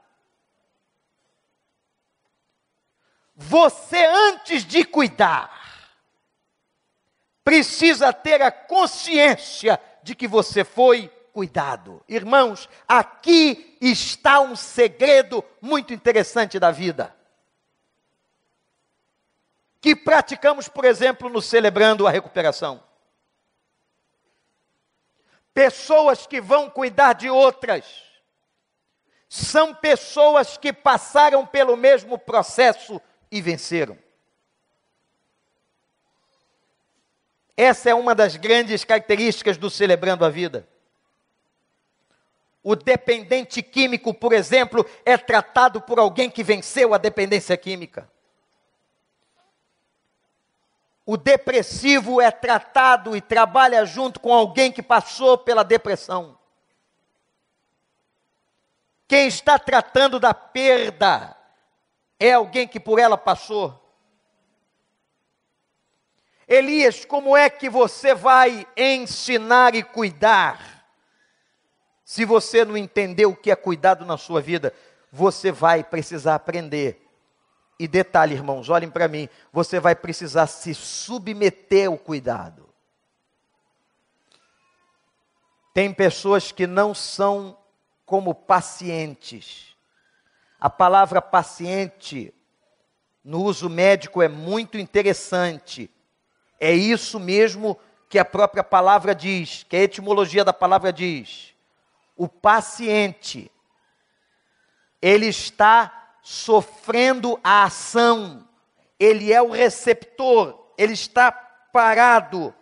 Você, 3.36 4.05
antes 4.05 4.66
de 4.66 4.84
cuidar, 4.84 5.57
precisa 7.44 8.12
ter 8.12 8.42
a 8.42 8.51
consciência 8.51 9.80
de 10.03 10.14
que 10.14 10.26
você 10.28 10.64
foi 10.64 11.11
cuidado. 11.33 12.03
Irmãos, 12.09 12.68
aqui 12.87 13.76
está 13.81 14.41
um 14.41 14.55
segredo 14.55 15.45
muito 15.61 15.93
interessante 15.95 16.59
da 16.59 16.70
vida. 16.70 17.14
Que 19.81 19.97
praticamos, 19.97 20.68
por 20.68 20.85
exemplo, 20.85 21.28
no 21.28 21.41
celebrando 21.41 22.07
a 22.07 22.11
recuperação. 22.11 22.83
Pessoas 25.55 26.26
que 26.26 26.41
vão 26.41 26.70
cuidar 26.70 27.14
de 27.14 27.28
outras 27.28 27.85
são 29.28 29.74
pessoas 29.74 30.57
que 30.57 30.72
passaram 30.72 31.47
pelo 31.47 31.76
mesmo 31.76 32.18
processo 32.18 33.01
e 33.31 33.41
venceram. 33.41 33.97
Essa 37.57 37.91
é 37.91 37.95
uma 37.95 38.14
das 38.14 38.37
grandes 38.37 38.85
características 38.85 39.59
do 39.59 39.68
celebrando 39.68 40.24
a 40.24 40.31
vida. 40.31 40.66
O 42.63 42.77
dependente 42.77 43.63
químico, 43.63 44.13
por 44.13 44.33
exemplo, 44.33 44.85
é 45.05 45.17
tratado 45.17 45.81
por 45.81 45.99
alguém 45.99 46.31
que 46.31 46.43
venceu 46.43 46.93
a 46.93 46.99
dependência 46.99 47.57
química. 47.57 48.11
O 51.07 51.17
depressivo 51.17 52.21
é 52.21 52.31
tratado 52.31 53.17
e 53.17 53.21
trabalha 53.21 53.85
junto 53.85 54.21
com 54.21 54.33
alguém 54.33 54.71
que 54.71 54.83
passou 54.83 55.39
pela 55.39 55.65
depressão. 55.65 56.39
Quem 59.09 59.27
está 59.27 59.59
tratando 59.59 60.21
da 60.21 60.33
perda 60.33 61.37
é 62.19 62.35
alguém 62.35 62.69
que 62.69 62.79
por 62.79 62.99
ela 62.99 63.17
passou. 63.17 63.77
Elias, 66.47 67.05
como 67.05 67.37
é 67.37 67.49
que 67.49 67.71
você 67.71 68.15
vai 68.15 68.67
ensinar 68.77 69.75
e 69.75 69.83
cuidar 69.83 70.80
se 72.11 72.25
você 72.25 72.65
não 72.65 72.77
entender 72.77 73.25
o 73.27 73.37
que 73.37 73.53
é 73.53 73.55
cuidado 73.55 74.05
na 74.05 74.17
sua 74.17 74.41
vida, 74.41 74.75
você 75.13 75.53
vai 75.53 75.85
precisar 75.85 76.35
aprender. 76.35 77.09
E 77.79 77.87
detalhe, 77.87 78.35
irmãos, 78.35 78.69
olhem 78.69 78.91
para 78.91 79.07
mim, 79.07 79.29
você 79.53 79.79
vai 79.79 79.95
precisar 79.95 80.49
se 80.49 80.75
submeter 80.75 81.87
ao 81.87 81.97
cuidado. 81.97 82.69
Tem 85.73 85.95
pessoas 85.95 86.51
que 86.51 86.67
não 86.67 86.93
são 86.93 87.57
como 88.05 88.35
pacientes. 88.35 89.77
A 90.59 90.69
palavra 90.69 91.23
paciente 91.23 92.35
no 93.23 93.41
uso 93.45 93.71
médico 93.71 94.21
é 94.21 94.27
muito 94.27 94.77
interessante. 94.77 95.89
É 96.59 96.73
isso 96.73 97.21
mesmo 97.21 97.79
que 98.09 98.19
a 98.19 98.25
própria 98.25 98.65
palavra 98.65 99.15
diz, 99.15 99.65
que 99.69 99.77
a 99.77 99.83
etimologia 99.83 100.45
da 100.45 100.53
palavra 100.53 100.93
diz 100.93 101.51
o 102.21 102.29
paciente, 102.29 103.51
ele 105.01 105.25
está 105.29 106.18
sofrendo 106.23 107.41
a 107.43 107.64
ação, 107.64 108.47
ele 108.99 109.33
é 109.33 109.41
o 109.41 109.53
receptor, 109.53 110.71
ele 110.77 110.93
está 110.93 111.33
parado, 111.33 112.55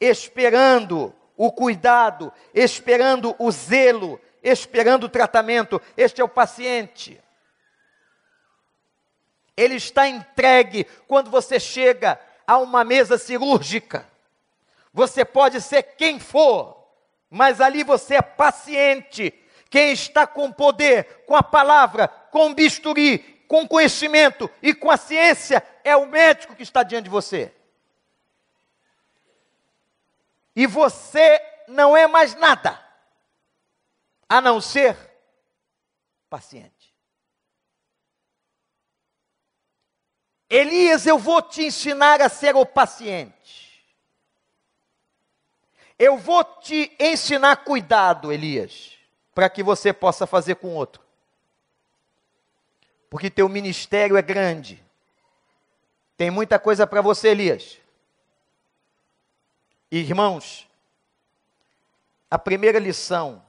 esperando 0.00 1.12
o 1.36 1.50
cuidado, 1.50 2.32
esperando 2.54 3.34
o 3.40 3.50
zelo, 3.50 4.20
esperando 4.40 5.04
o 5.04 5.08
tratamento. 5.08 5.82
Este 5.96 6.20
é 6.20 6.24
o 6.24 6.28
paciente. 6.28 7.20
Ele 9.56 9.74
está 9.74 10.06
entregue 10.06 10.84
quando 11.08 11.28
você 11.28 11.58
chega 11.58 12.20
a 12.46 12.56
uma 12.58 12.84
mesa 12.84 13.18
cirúrgica. 13.18 14.08
Você 14.92 15.24
pode 15.24 15.60
ser 15.60 15.82
quem 15.82 16.20
for, 16.20 16.81
mas 17.32 17.62
ali 17.62 17.82
você 17.82 18.16
é 18.16 18.22
paciente. 18.22 19.32
Quem 19.70 19.92
está 19.92 20.26
com 20.26 20.52
poder, 20.52 21.24
com 21.24 21.34
a 21.34 21.42
palavra, 21.42 22.06
com 22.06 22.52
bisturi, 22.52 23.18
com 23.48 23.66
conhecimento 23.66 24.50
e 24.62 24.74
com 24.74 24.90
a 24.90 24.98
ciência 24.98 25.66
é 25.82 25.96
o 25.96 26.06
médico 26.06 26.54
que 26.54 26.62
está 26.62 26.82
diante 26.82 27.04
de 27.04 27.10
você. 27.10 27.50
E 30.54 30.66
você 30.66 31.40
não 31.66 31.96
é 31.96 32.06
mais 32.06 32.34
nada 32.34 32.78
a 34.28 34.38
não 34.38 34.60
ser 34.60 34.94
paciente. 36.28 36.94
Elias, 40.50 41.06
eu 41.06 41.18
vou 41.18 41.40
te 41.40 41.64
ensinar 41.64 42.20
a 42.20 42.28
ser 42.28 42.54
o 42.54 42.66
paciente. 42.66 43.61
Eu 46.04 46.18
vou 46.18 46.42
te 46.42 46.90
ensinar 46.98 47.58
cuidado, 47.58 48.32
Elias, 48.32 48.98
para 49.32 49.48
que 49.48 49.62
você 49.62 49.92
possa 49.92 50.26
fazer 50.26 50.56
com 50.56 50.74
outro. 50.74 51.00
Porque 53.08 53.30
teu 53.30 53.48
ministério 53.48 54.16
é 54.16 54.20
grande. 54.20 54.84
Tem 56.16 56.28
muita 56.28 56.58
coisa 56.58 56.88
para 56.88 57.00
você, 57.00 57.28
Elias. 57.28 57.78
Irmãos, 59.92 60.68
a 62.28 62.36
primeira 62.36 62.80
lição 62.80 63.40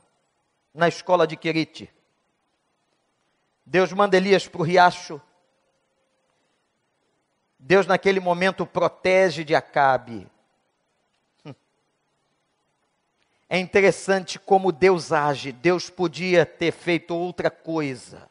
na 0.72 0.88
escola 0.88 1.26
de 1.26 1.36
Querite. 1.36 1.91
Deus 3.66 3.91
manda 3.91 4.16
Elias 4.16 4.47
para 4.47 4.62
o 4.62 4.64
riacho. 4.64 5.20
Deus, 7.58 7.88
naquele 7.88 8.20
momento, 8.20 8.64
protege 8.64 9.43
de 9.43 9.56
Acabe. 9.56 10.32
É 13.54 13.60
interessante 13.60 14.39
como 14.39 14.72
Deus 14.72 15.12
age. 15.12 15.51
Deus 15.51 15.88
podia 15.88 16.43
ter 16.43 16.72
feito 16.72 17.16
outra 17.16 17.51
coisa. 17.51 18.28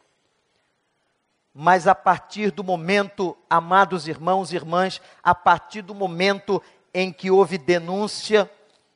Mas 1.55 1.87
a 1.87 1.95
partir 1.95 2.51
do 2.51 2.64
momento, 2.64 3.37
amados 3.49 4.09
irmãos 4.09 4.53
e 4.53 4.57
irmãs, 4.57 5.01
a 5.23 5.33
partir 5.33 5.81
do 5.81 5.95
momento 5.95 6.61
em 6.93 7.12
que 7.12 7.31
houve 7.31 7.57
denúncia 7.57 8.51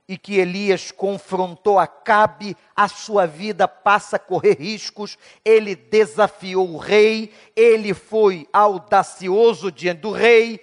e 0.09 0.19
que 0.19 0.35
Elias 0.35 0.91
confrontou 0.91 1.79
Acabe, 1.79 2.57
a 2.75 2.89
sua 2.89 3.25
vida 3.25 3.69
passa 3.69 4.17
a 4.17 4.19
correr 4.19 4.59
riscos. 4.59 5.17
Ele 5.45 5.77
desafiou 5.77 6.73
o 6.73 6.77
rei, 6.77 7.33
ele 7.55 7.95
foi 7.95 8.49
audacioso 8.53 9.71
diante 9.71 10.01
do 10.01 10.11
rei, 10.11 10.61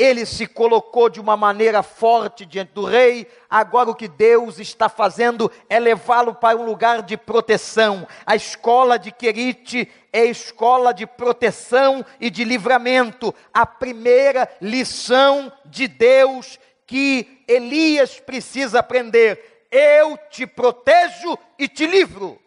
ele 0.00 0.24
se 0.24 0.46
colocou 0.46 1.10
de 1.10 1.20
uma 1.20 1.36
maneira 1.36 1.82
forte 1.82 2.46
diante 2.46 2.72
do 2.72 2.86
rei. 2.86 3.26
Agora, 3.50 3.90
o 3.90 3.94
que 3.94 4.08
Deus 4.08 4.58
está 4.58 4.88
fazendo 4.88 5.52
é 5.68 5.78
levá-lo 5.78 6.34
para 6.34 6.56
um 6.56 6.64
lugar 6.64 7.02
de 7.02 7.18
proteção. 7.18 8.08
A 8.24 8.34
escola 8.34 8.98
de 8.98 9.12
Querite 9.12 9.86
é 10.10 10.24
escola 10.24 10.94
de 10.94 11.06
proteção 11.06 12.02
e 12.18 12.30
de 12.30 12.44
livramento. 12.44 13.34
A 13.52 13.66
primeira 13.66 14.50
lição 14.58 15.52
de 15.66 15.86
Deus 15.86 16.58
que 16.86 17.44
Elias 17.46 18.18
precisa 18.18 18.78
aprender: 18.78 19.66
eu 19.70 20.16
te 20.30 20.46
protejo 20.46 21.38
e 21.58 21.68
te 21.68 21.86
livro. 21.86 22.40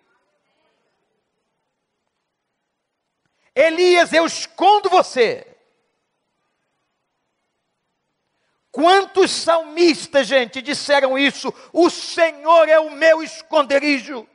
Elias, 3.56 4.12
eu 4.12 4.26
escondo 4.26 4.90
você. 4.90 5.53
Quantos 8.74 9.30
salmistas, 9.30 10.26
gente, 10.26 10.60
disseram 10.60 11.16
isso? 11.16 11.54
O 11.72 11.92
Senhor 11.92 12.68
é 12.68 12.80
o 12.80 12.90
meu 12.90 13.22
esconderijo. 13.22 14.28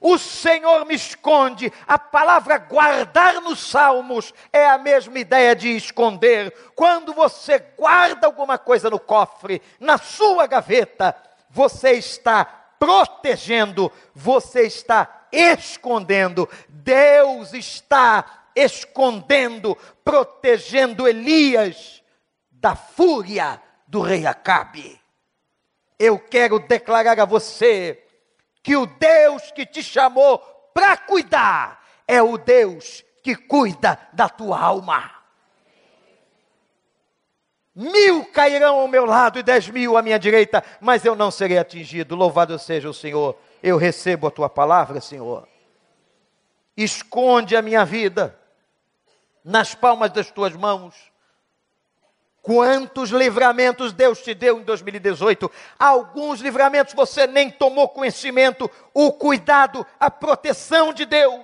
O 0.00 0.16
Senhor 0.16 0.86
me 0.86 0.94
esconde. 0.94 1.70
A 1.86 1.98
palavra 1.98 2.56
guardar 2.56 3.42
nos 3.42 3.60
Salmos 3.60 4.32
é 4.50 4.66
a 4.66 4.78
mesma 4.78 5.18
ideia 5.18 5.54
de 5.54 5.68
esconder. 5.76 6.50
Quando 6.74 7.12
você 7.12 7.58
guarda 7.58 8.26
alguma 8.26 8.56
coisa 8.56 8.88
no 8.88 8.98
cofre, 8.98 9.60
na 9.78 9.98
sua 9.98 10.46
gaveta, 10.46 11.14
você 11.50 11.90
está 11.92 12.42
protegendo, 12.78 13.92
você 14.14 14.62
está 14.62 15.26
escondendo. 15.30 16.48
Deus 16.70 17.52
está 17.52 18.46
escondendo, 18.56 19.76
protegendo 20.02 21.06
Elias 21.06 22.02
da 22.50 22.74
fúria 22.74 23.60
do 23.94 24.00
rei 24.00 24.26
Acabe. 24.26 25.00
Eu 25.96 26.18
quero 26.18 26.58
declarar 26.58 27.20
a 27.20 27.24
você 27.24 28.02
que 28.60 28.76
o 28.76 28.86
Deus 28.86 29.52
que 29.52 29.64
te 29.64 29.84
chamou 29.84 30.40
para 30.74 30.96
cuidar 30.96 31.80
é 32.08 32.20
o 32.20 32.36
Deus 32.36 33.04
que 33.22 33.36
cuida 33.36 33.96
da 34.12 34.28
tua 34.28 34.58
alma. 34.58 35.12
Mil 37.72 38.24
cairão 38.32 38.80
ao 38.80 38.88
meu 38.88 39.04
lado 39.04 39.38
e 39.38 39.44
dez 39.44 39.68
mil 39.68 39.96
à 39.96 40.02
minha 40.02 40.18
direita, 40.18 40.64
mas 40.80 41.04
eu 41.04 41.14
não 41.14 41.30
serei 41.30 41.58
atingido. 41.58 42.16
Louvado 42.16 42.58
seja 42.58 42.90
o 42.90 42.94
Senhor. 42.94 43.38
Eu 43.62 43.76
recebo 43.76 44.26
a 44.26 44.30
tua 44.30 44.48
palavra, 44.48 45.00
Senhor. 45.00 45.46
Esconde 46.76 47.54
a 47.54 47.62
minha 47.62 47.84
vida 47.84 48.36
nas 49.44 49.72
palmas 49.72 50.10
das 50.10 50.32
tuas 50.32 50.52
mãos 50.52 51.13
Quantos 52.44 53.08
livramentos 53.08 53.94
Deus 53.94 54.20
te 54.20 54.34
deu 54.34 54.58
em 54.58 54.62
2018? 54.64 55.50
Alguns 55.78 56.42
livramentos 56.42 56.92
você 56.92 57.26
nem 57.26 57.50
tomou 57.50 57.88
conhecimento, 57.88 58.70
o 58.92 59.10
cuidado, 59.14 59.84
a 59.98 60.10
proteção 60.10 60.92
de 60.92 61.06
Deus 61.06 61.40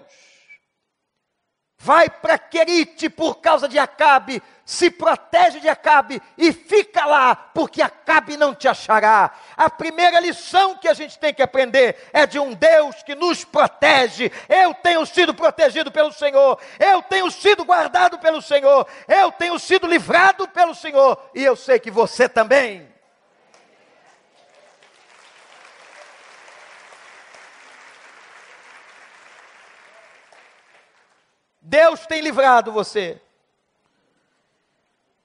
vai 1.83 2.11
para 2.11 2.39
Querite 2.39 3.09
por 3.09 3.37
causa 3.37 3.67
de 3.67 3.79
Acabe, 3.79 4.43
se 4.67 4.91
protege 4.91 5.61
de 5.61 5.69
Acabe 5.69 6.21
e 6.37 6.53
fica 6.53 7.07
lá, 7.07 7.35
porque 7.35 7.81
Acabe 7.81 8.37
não 8.37 8.55
te 8.55 8.69
achará. 8.69 9.31
A 9.57 9.71
primeira 9.71 10.21
lição 10.21 10.77
que 10.77 10.87
a 10.87 10.93
gente 10.93 11.19
tem 11.19 11.33
que 11.33 11.43
aprender 11.43 11.97
é 12.13 12.27
de 12.27 12.39
um 12.39 12.53
Deus 12.53 13.03
que 13.03 13.15
nos 13.15 13.45
protege. 13.45 14.31
Eu 14.47 14.75
tenho 14.75 15.07
sido 15.07 15.33
protegido 15.33 15.91
pelo 15.91 16.13
Senhor, 16.13 16.61
eu 16.79 17.01
tenho 17.01 17.31
sido 17.31 17.65
guardado 17.65 18.19
pelo 18.19 18.43
Senhor, 18.43 18.87
eu 19.09 19.33
tenho 19.33 19.59
sido 19.59 19.87
livrado 19.87 20.47
pelo 20.49 20.75
Senhor, 20.75 21.31
e 21.35 21.43
eu 21.43 21.57
sei 21.57 21.79
que 21.79 21.91
você 21.91 22.29
também. 22.29 22.87
Deus 31.71 32.05
tem 32.05 32.21
livrado 32.21 32.73
você. 32.73 33.23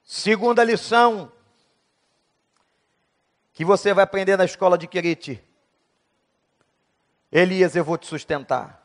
Segunda 0.04 0.62
lição 0.62 1.32
que 3.52 3.64
você 3.64 3.92
vai 3.92 4.04
aprender 4.04 4.36
na 4.36 4.44
escola 4.44 4.78
de 4.78 4.86
Querite. 4.86 5.42
Elias, 7.32 7.74
eu 7.74 7.82
vou 7.82 7.98
te 7.98 8.06
sustentar. 8.06 8.80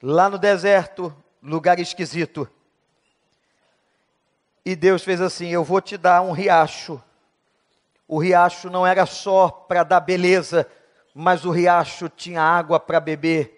Lá 0.00 0.30
no 0.30 0.38
deserto, 0.38 1.14
lugar 1.42 1.78
esquisito. 1.78 2.48
E 4.64 4.74
Deus 4.74 5.04
fez 5.04 5.20
assim: 5.20 5.48
Eu 5.48 5.62
vou 5.62 5.82
te 5.82 5.98
dar 5.98 6.22
um 6.22 6.32
riacho. 6.32 6.98
O 8.08 8.18
riacho 8.18 8.70
não 8.70 8.86
era 8.86 9.04
só 9.04 9.50
para 9.50 9.82
dar 9.82 10.00
beleza, 10.00 10.66
mas 11.14 11.44
o 11.44 11.50
riacho 11.50 12.08
tinha 12.08 12.40
água 12.40 12.80
para 12.80 12.98
beber 12.98 13.53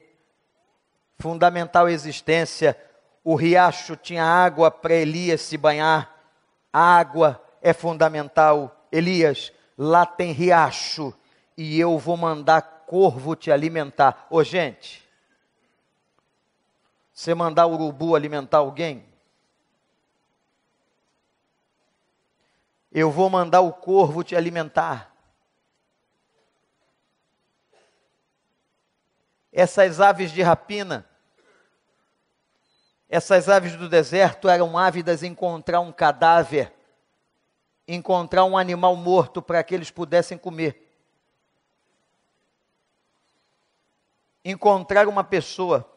fundamental 1.19 1.89
existência. 1.89 2.77
O 3.25 3.35
riacho 3.35 3.97
tinha 3.97 4.25
água 4.25 4.71
para 4.71 4.95
Elias 4.95 5.41
se 5.41 5.57
banhar. 5.57 6.15
A 6.73 6.99
água 6.99 7.43
é 7.61 7.73
fundamental. 7.73 8.87
Elias, 8.93 9.53
lá 9.77 10.07
tem 10.07 10.33
riacho 10.33 11.13
e 11.57 11.81
eu 11.81 11.99
vou 11.99 12.17
mandar 12.17 12.63
corvo 12.87 13.35
te 13.35 13.51
alimentar. 13.51 14.27
Ô 14.31 14.45
gente, 14.45 15.07
você 17.13 17.35
mandar 17.35 17.67
urubu 17.67 18.15
alimentar 18.15 18.59
alguém? 18.59 19.05
Eu 22.93 23.11
vou 23.11 23.29
mandar 23.29 23.61
o 23.61 23.73
corvo 23.73 24.23
te 24.23 24.37
alimentar. 24.37 25.16
Essas 29.57 30.03
aves 30.03 30.31
de 30.33 30.43
rapina, 30.43 31.09
essas 33.09 33.49
aves 33.49 33.75
do 33.75 33.89
deserto 33.89 34.51
eram 34.51 34.77
ávidas 34.77 35.23
em 35.23 35.29
encontrar 35.29 35.81
um 35.81 35.91
cadáver, 35.91 36.71
encontrar 37.89 38.45
um 38.45 38.59
animal 38.59 38.95
morto 38.97 39.41
para 39.41 39.65
que 39.65 39.75
eles 39.75 39.91
pudessem 39.91 40.37
comer. 40.37 40.83
Encontrar 44.45 45.09
uma 45.09 45.25
pessoa, 45.25 45.91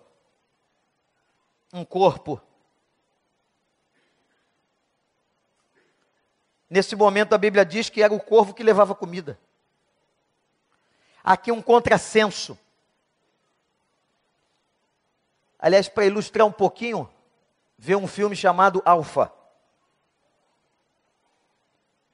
um 1.74 1.84
corpo. 1.84 2.42
Nesse 6.70 6.96
momento 6.96 7.34
a 7.34 7.38
Bíblia 7.38 7.66
diz 7.66 7.90
que 7.90 8.02
era 8.02 8.14
o 8.14 8.22
corvo 8.22 8.54
que 8.54 8.64
levava 8.64 8.96
comida. 8.96 9.38
Aqui 11.22 11.52
um 11.52 11.62
contrassenso. 11.62 12.58
Aliás, 15.60 15.90
para 15.90 16.06
ilustrar 16.06 16.48
um 16.48 16.52
pouquinho, 16.52 17.10
vê 17.78 17.96
um 17.96 18.08
filme 18.08 18.36
chamado 18.36 18.82
Alfa. 18.86 19.32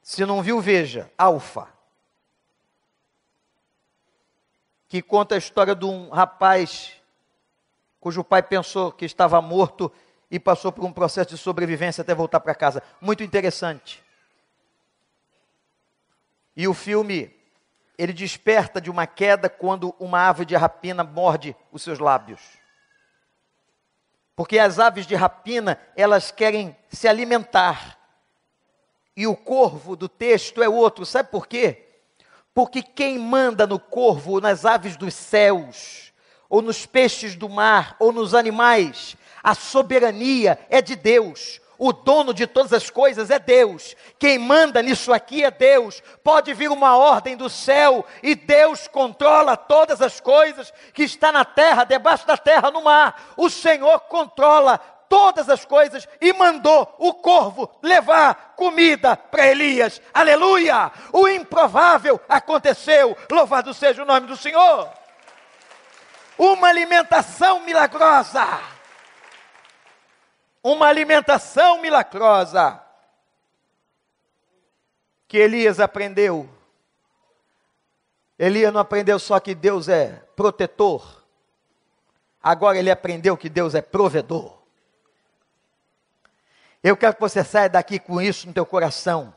Se 0.01 0.25
não 0.25 0.41
viu, 0.41 0.59
veja, 0.59 1.11
Alfa. 1.17 1.67
Que 4.87 5.01
conta 5.01 5.35
a 5.35 5.37
história 5.37 5.75
de 5.75 5.85
um 5.85 6.09
rapaz 6.09 7.01
cujo 7.99 8.23
pai 8.23 8.43
pensou 8.43 8.91
que 8.91 9.03
estava 9.03 9.41
morto 9.41 9.91
e 10.29 10.39
passou 10.39 10.71
por 10.71 10.85
um 10.85 10.93
processo 10.93 11.31
de 11.31 11.37
sobrevivência 11.37 12.03
até 12.03 12.13
voltar 12.13 12.39
para 12.39 12.53
casa. 12.53 12.83
Muito 13.01 13.23
interessante. 13.23 14.03
E 16.55 16.67
o 16.67 16.73
filme, 16.73 17.35
ele 17.97 18.13
desperta 18.13 18.79
de 18.79 18.91
uma 18.91 19.07
queda 19.07 19.49
quando 19.49 19.95
uma 19.99 20.29
ave 20.29 20.45
de 20.45 20.55
rapina 20.55 21.03
morde 21.03 21.55
os 21.71 21.81
seus 21.81 21.97
lábios. 21.99 22.41
Porque 24.35 24.59
as 24.59 24.79
aves 24.79 25.05
de 25.05 25.15
rapina, 25.15 25.79
elas 25.95 26.31
querem 26.31 26.75
se 26.89 27.07
alimentar. 27.07 27.97
E 29.15 29.25
o 29.25 29.35
corvo 29.35 29.95
do 29.95 30.09
texto 30.09 30.61
é 30.61 30.67
outro, 30.67 31.05
sabe 31.05 31.29
por 31.29 31.47
quê? 31.47 31.83
Porque 32.53 32.81
quem 32.81 33.17
manda 33.17 33.65
no 33.65 33.79
corvo, 33.79 34.41
nas 34.41 34.65
aves 34.65 34.97
dos 34.97 35.13
céus, 35.13 36.13
ou 36.49 36.61
nos 36.61 36.85
peixes 36.85 37.35
do 37.35 37.49
mar, 37.49 37.95
ou 37.99 38.11
nos 38.11 38.33
animais, 38.33 39.15
A 39.45 39.53
soberania 39.53 40.57
é 40.71 40.81
de 40.81 40.95
Deus. 40.95 41.61
O 41.77 41.91
dono 41.91 42.33
de 42.33 42.47
todas 42.47 42.73
as 42.73 42.89
coisas 42.89 43.29
é 43.29 43.39
Deus. 43.39 43.95
Quem 44.17 44.37
manda 44.37 44.81
nisso 44.81 45.11
aqui 45.11 45.43
é 45.43 45.51
Deus. 45.51 46.01
Pode 46.23 46.53
vir 46.53 46.69
uma 46.69 46.97
ordem 46.97 47.35
do 47.35 47.49
céu 47.49 48.05
e 48.23 48.35
Deus 48.35 48.87
controla 48.87 49.57
todas 49.57 50.01
as 50.01 50.19
coisas 50.19 50.73
que 50.93 51.03
está 51.03 51.31
na 51.31 51.43
terra, 51.43 51.83
debaixo 51.83 52.25
da 52.25 52.37
terra, 52.37 52.71
no 52.71 52.83
mar. 52.83 53.33
O 53.37 53.49
Senhor 53.49 53.99
controla 54.01 54.79
todas 55.09 55.49
as 55.49 55.65
coisas 55.65 56.07
e 56.19 56.33
mandou 56.33 56.93
o 56.97 57.13
corvo 57.13 57.69
levar 57.81 58.53
comida 58.55 59.15
para 59.15 59.47
Elias. 59.47 60.01
Aleluia! 60.13 60.91
O 61.11 61.27
improvável 61.27 62.19
aconteceu. 62.27 63.17
Louvado 63.31 63.73
seja 63.73 64.03
o 64.03 64.05
nome 64.05 64.27
do 64.27 64.37
Senhor. 64.37 64.89
Uma 66.37 66.67
alimentação 66.67 67.61
milagrosa. 67.61 68.74
Uma 70.67 70.87
alimentação 70.87 71.79
milagrosa. 71.79 72.81
Que 75.27 75.37
Elias 75.37 75.79
aprendeu. 75.79 76.49
Elias 78.39 78.73
não 78.73 78.81
aprendeu 78.81 79.19
só 79.19 79.39
que 79.39 79.53
Deus 79.53 79.87
é 79.87 80.23
protetor. 80.35 81.23
Agora 82.41 82.79
ele 82.79 82.89
aprendeu 82.89 83.37
que 83.37 83.47
Deus 83.47 83.75
é 83.75 83.81
provedor. 83.81 84.57
Eu 86.83 86.97
quero 86.97 87.13
que 87.13 87.21
você 87.21 87.43
saia 87.43 87.69
daqui 87.69 87.99
com 87.99 88.19
isso 88.19 88.47
no 88.47 88.53
teu 88.53 88.65
coração. 88.65 89.35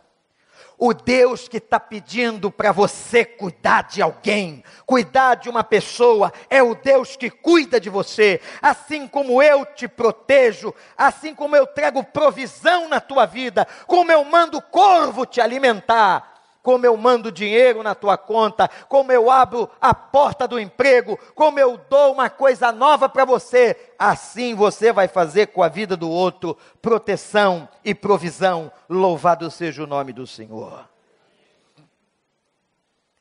O 0.81 0.95
Deus 0.95 1.49
que 1.49 1.57
está 1.57 1.81
pedindo 1.81 2.53
para 2.53 2.71
você 2.71 3.25
cuidar 3.25 3.83
de 3.83 4.01
alguém, 4.01 4.63
cuidar 4.87 5.35
de 5.35 5.51
uma 5.51 5.65
pessoa, 5.65 6.33
é 6.49 6.63
o 6.63 6.77
Deus 6.77 7.17
que 7.17 7.29
cuida 7.29 7.81
de 7.81 7.91
você. 7.91 8.41
Assim 8.63 9.09
como 9.09 9.43
eu 9.43 9.67
te 9.67 9.89
protejo, 9.89 10.73
assim 10.97 11.35
como 11.35 11.57
eu 11.57 11.67
trago 11.67 12.05
provisão 12.05 12.89
na 12.89 13.01
tua 13.01 13.27
vida, 13.27 13.67
como 13.89 14.13
eu 14.13 14.25
mando 14.25 14.63
corvo 14.63 15.27
te 15.27 15.41
alimentar, 15.41 16.38
como 16.69 16.85
eu 16.85 16.95
mando 16.99 17.33
dinheiro 17.33 17.83
na 17.83 17.95
tua 17.95 18.19
conta, 18.19 18.69
como 18.91 19.11
eu 19.11 19.31
abro 19.31 19.71
a 19.81 19.95
porta 19.95 20.47
do 20.47 20.61
emprego, 20.61 21.19
como 21.35 21.59
eu 21.59 21.81
dou 21.89 22.13
uma 22.13 22.29
coisa 22.29 22.71
nova 22.71 23.09
para 23.09 23.25
você, 23.25 23.75
assim 23.99 24.55
você 24.55 24.93
vai 24.93 25.09
fazer 25.09 25.47
com 25.47 25.63
a 25.63 25.69
vida 25.69 25.97
do 25.97 26.11
outro 26.11 26.59
proteção 26.83 27.67
e 27.83 27.95
provisão. 27.95 28.71
Louvado 28.87 29.51
seja 29.51 29.83
o 29.83 29.87
nome 29.87 30.13
do 30.13 30.27
Senhor. 30.27 30.87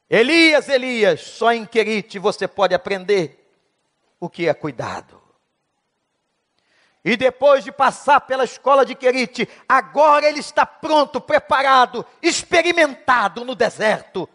Elias, 0.09 0.67
Elias, 0.67 1.21
só 1.21 1.53
em 1.53 1.65
Querite 1.65 2.19
você 2.19 2.49
pode 2.49 2.75
aprender 2.75 3.49
o 4.19 4.29
que 4.29 4.49
é 4.49 4.53
cuidado. 4.53 5.21
E 7.07 7.15
depois 7.15 7.63
de 7.63 7.71
passar 7.71 8.19
pela 8.19 8.43
escola 8.43 8.85
de 8.85 8.93
Querite, 8.93 9.47
agora 9.65 10.27
ele 10.27 10.41
está 10.41 10.65
pronto, 10.65 11.21
preparado, 11.21 12.05
experimentado 12.21 13.45
no 13.45 13.55
deserto, 13.55 14.27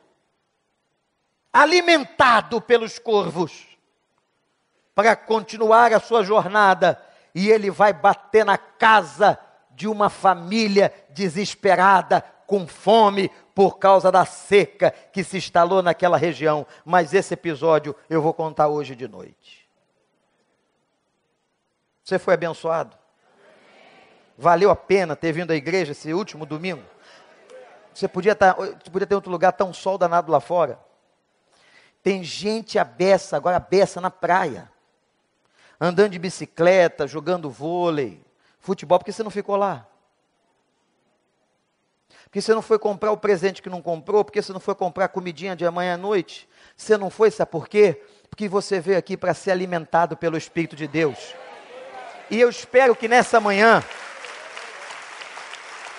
alimentado 1.52 2.62
pelos 2.62 2.98
corvos, 2.98 3.66
para 4.94 5.14
continuar 5.14 5.92
a 5.92 6.00
sua 6.00 6.24
jornada. 6.24 6.98
E 7.34 7.50
ele 7.50 7.70
vai 7.70 7.92
bater 7.92 8.42
na 8.42 8.56
casa 8.56 9.38
de 9.72 9.86
uma 9.86 10.08
família 10.08 10.94
desesperada, 11.10 12.24
com 12.46 12.66
fome, 12.66 13.30
por 13.54 13.78
causa 13.78 14.10
da 14.10 14.24
seca 14.24 14.90
que 15.12 15.22
se 15.22 15.36
instalou 15.36 15.82
naquela 15.82 16.16
região. 16.16 16.66
Mas 16.86 17.12
esse 17.12 17.34
episódio 17.34 17.94
eu 18.08 18.22
vou 18.22 18.32
contar 18.32 18.68
hoje 18.68 18.96
de 18.96 19.06
noite. 19.06 19.61
Você 22.04 22.18
foi 22.18 22.34
abençoado? 22.34 22.96
Valeu 24.36 24.70
a 24.70 24.76
pena 24.76 25.14
ter 25.14 25.32
vindo 25.32 25.52
à 25.52 25.54
igreja 25.54 25.92
esse 25.92 26.12
último 26.12 26.44
domingo? 26.44 26.82
Você 27.94 28.08
podia, 28.08 28.34
tá, 28.34 28.54
podia 28.90 29.06
ter 29.06 29.14
outro 29.14 29.30
lugar 29.30 29.52
tão 29.52 29.72
sol 29.72 29.98
danado 29.98 30.32
lá 30.32 30.40
fora. 30.40 30.78
Tem 32.02 32.24
gente 32.24 32.78
abessa, 32.78 33.36
agora 33.36 33.56
abessa 33.56 34.00
na 34.00 34.10
praia. 34.10 34.70
Andando 35.80 36.12
de 36.12 36.18
bicicleta, 36.18 37.06
jogando 37.06 37.50
vôlei, 37.50 38.24
futebol, 38.58 38.98
porque 38.98 39.12
você 39.12 39.22
não 39.22 39.30
ficou 39.30 39.56
lá? 39.56 39.86
Porque 42.24 42.40
você 42.40 42.54
não 42.54 42.62
foi 42.62 42.78
comprar 42.78 43.12
o 43.12 43.16
presente 43.16 43.60
que 43.60 43.68
não 43.68 43.82
comprou, 43.82 44.24
porque 44.24 44.40
você 44.40 44.52
não 44.52 44.60
foi 44.60 44.74
comprar 44.74 45.04
a 45.04 45.08
comidinha 45.08 45.54
de 45.54 45.66
amanhã 45.66 45.94
à 45.94 45.98
noite. 45.98 46.48
Você 46.74 46.96
não 46.96 47.10
foi, 47.10 47.30
sabe 47.30 47.50
por 47.50 47.68
quê? 47.68 48.02
Porque 48.30 48.48
você 48.48 48.80
veio 48.80 48.96
aqui 48.96 49.16
para 49.18 49.34
ser 49.34 49.50
alimentado 49.50 50.16
pelo 50.16 50.38
Espírito 50.38 50.74
de 50.74 50.88
Deus. 50.88 51.34
E 52.30 52.40
eu 52.40 52.48
espero 52.48 52.94
que 52.96 53.08
nessa 53.08 53.40
manhã 53.40 53.82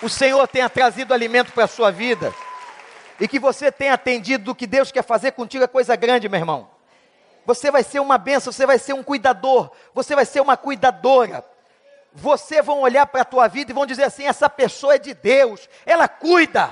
o 0.01 0.09
Senhor 0.09 0.47
tenha 0.47 0.69
trazido 0.69 1.13
alimento 1.13 1.51
para 1.51 1.65
a 1.65 1.67
sua 1.67 1.91
vida 1.91 2.33
e 3.19 3.27
que 3.27 3.39
você 3.39 3.71
tenha 3.71 3.93
atendido 3.93 4.43
do 4.45 4.55
que 4.55 4.67
Deus 4.67 4.91
quer 4.91 5.03
fazer 5.03 5.31
contigo 5.31 5.63
é 5.63 5.67
coisa 5.67 5.95
grande, 5.95 6.27
meu 6.27 6.39
irmão. 6.39 6.69
Você 7.45 7.69
vai 7.69 7.83
ser 7.83 7.99
uma 7.99 8.17
benção, 8.17 8.51
você 8.51 8.65
vai 8.65 8.79
ser 8.79 8.93
um 8.93 9.03
cuidador, 9.03 9.71
você 9.93 10.15
vai 10.15 10.25
ser 10.25 10.41
uma 10.41 10.57
cuidadora. 10.57 11.45
Você 12.13 12.61
vão 12.61 12.81
olhar 12.81 13.05
para 13.07 13.21
a 13.21 13.25
tua 13.25 13.47
vida 13.47 13.71
e 13.71 13.73
vão 13.73 13.85
dizer 13.85 14.03
assim: 14.03 14.25
essa 14.25 14.49
pessoa 14.49 14.95
é 14.95 14.99
de 14.99 15.13
Deus, 15.13 15.67
ela 15.85 16.07
cuida, 16.07 16.71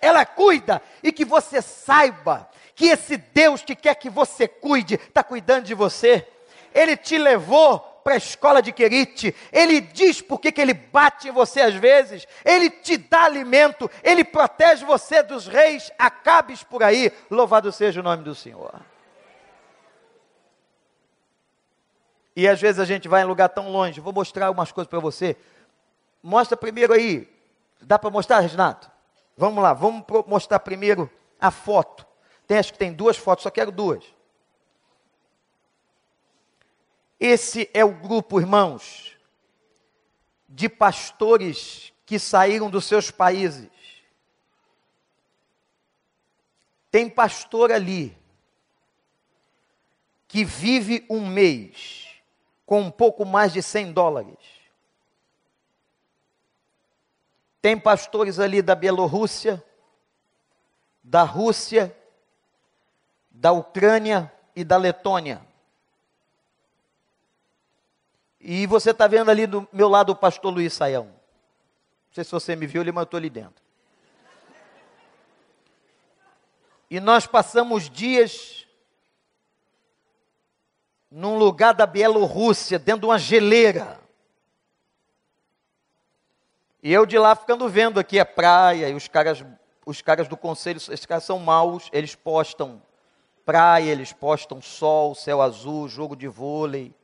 ela 0.00 0.24
cuida, 0.24 0.80
e 1.02 1.10
que 1.10 1.24
você 1.24 1.60
saiba 1.60 2.48
que 2.74 2.86
esse 2.86 3.16
Deus 3.16 3.62
que 3.62 3.74
quer 3.74 3.94
que 3.94 4.10
você 4.10 4.46
cuide, 4.46 4.94
está 4.94 5.22
cuidando 5.24 5.64
de 5.64 5.74
você. 5.74 6.26
Ele 6.74 6.96
te 6.96 7.16
levou 7.16 7.95
para 8.06 8.14
a 8.14 8.18
escola 8.18 8.62
de 8.62 8.70
Querite, 8.70 9.34
ele 9.50 9.80
diz 9.80 10.22
por 10.22 10.38
que 10.38 10.60
ele 10.60 10.72
bate 10.72 11.26
em 11.26 11.32
você 11.32 11.62
às 11.62 11.74
vezes, 11.74 12.24
ele 12.44 12.70
te 12.70 12.96
dá 12.96 13.24
alimento, 13.24 13.90
ele 14.00 14.22
protege 14.22 14.84
você 14.84 15.24
dos 15.24 15.48
reis 15.48 15.90
acabes 15.98 16.62
por 16.62 16.84
aí. 16.84 17.12
Louvado 17.28 17.72
seja 17.72 17.98
o 17.98 18.04
nome 18.04 18.22
do 18.22 18.32
Senhor. 18.32 18.80
E 22.36 22.46
às 22.46 22.60
vezes 22.60 22.78
a 22.78 22.84
gente 22.84 23.08
vai 23.08 23.22
em 23.22 23.26
lugar 23.26 23.48
tão 23.48 23.72
longe. 23.72 24.00
Vou 24.00 24.12
mostrar 24.12 24.46
algumas 24.46 24.70
coisas 24.70 24.88
para 24.88 25.00
você. 25.00 25.36
Mostra 26.22 26.56
primeiro 26.56 26.92
aí. 26.92 27.28
Dá 27.82 27.98
para 27.98 28.08
mostrar, 28.08 28.38
Renato? 28.38 28.88
Vamos 29.36 29.60
lá, 29.60 29.72
vamos 29.72 30.04
mostrar 30.28 30.60
primeiro 30.60 31.10
a 31.40 31.50
foto. 31.50 32.06
Tem, 32.46 32.56
acho 32.56 32.72
que 32.72 32.78
tem 32.78 32.92
duas 32.92 33.16
fotos, 33.16 33.42
só 33.42 33.50
quero 33.50 33.72
duas. 33.72 34.04
Esse 37.18 37.70
é 37.72 37.84
o 37.84 37.94
grupo, 37.94 38.38
irmãos, 38.38 39.16
de 40.48 40.68
pastores 40.68 41.92
que 42.04 42.18
saíram 42.18 42.70
dos 42.70 42.84
seus 42.84 43.10
países. 43.10 43.70
Tem 46.90 47.08
pastor 47.08 47.72
ali 47.72 48.16
que 50.28 50.44
vive 50.44 51.06
um 51.08 51.26
mês 51.26 52.06
com 52.64 52.80
um 52.80 52.90
pouco 52.90 53.24
mais 53.24 53.52
de 53.52 53.62
100 53.62 53.92
dólares. 53.92 54.36
Tem 57.62 57.78
pastores 57.78 58.38
ali 58.38 58.62
da 58.62 58.74
Bielorrússia, 58.74 59.62
da 61.02 61.22
Rússia, 61.22 61.96
da 63.30 63.52
Ucrânia 63.52 64.32
e 64.54 64.64
da 64.64 64.76
Letônia. 64.76 65.46
E 68.40 68.66
você 68.66 68.90
está 68.90 69.06
vendo 69.06 69.30
ali 69.30 69.46
do 69.46 69.66
meu 69.72 69.88
lado 69.88 70.10
o 70.10 70.16
pastor 70.16 70.52
Luiz 70.52 70.72
Saião. 70.72 71.04
Não 71.04 72.12
sei 72.12 72.24
se 72.24 72.30
você 72.30 72.54
me 72.54 72.66
viu 72.66 72.82
eu 72.82 73.02
estou 73.02 73.18
ali 73.18 73.30
dentro. 73.30 73.64
E 76.90 77.00
nós 77.00 77.26
passamos 77.26 77.90
dias 77.90 78.66
num 81.10 81.36
lugar 81.36 81.74
da 81.74 81.86
Bielorrússia, 81.86 82.78
dentro 82.78 83.00
de 83.00 83.06
uma 83.06 83.18
geleira. 83.18 84.00
E 86.82 86.92
eu 86.92 87.04
de 87.04 87.18
lá 87.18 87.34
ficando 87.34 87.68
vendo 87.68 87.98
aqui 87.98 88.20
a 88.20 88.24
praia, 88.24 88.88
e 88.88 88.94
os 88.94 89.08
caras, 89.08 89.44
os 89.84 90.00
caras 90.00 90.28
do 90.28 90.36
conselho, 90.36 90.76
esses 90.76 91.06
caras 91.06 91.24
são 91.24 91.38
maus, 91.38 91.88
eles 91.92 92.14
postam 92.14 92.80
praia, 93.44 93.90
eles 93.90 94.12
postam 94.12 94.60
sol, 94.60 95.14
céu 95.14 95.42
azul, 95.42 95.88
jogo 95.88 96.14
de 96.14 96.28
vôlei. 96.28 96.94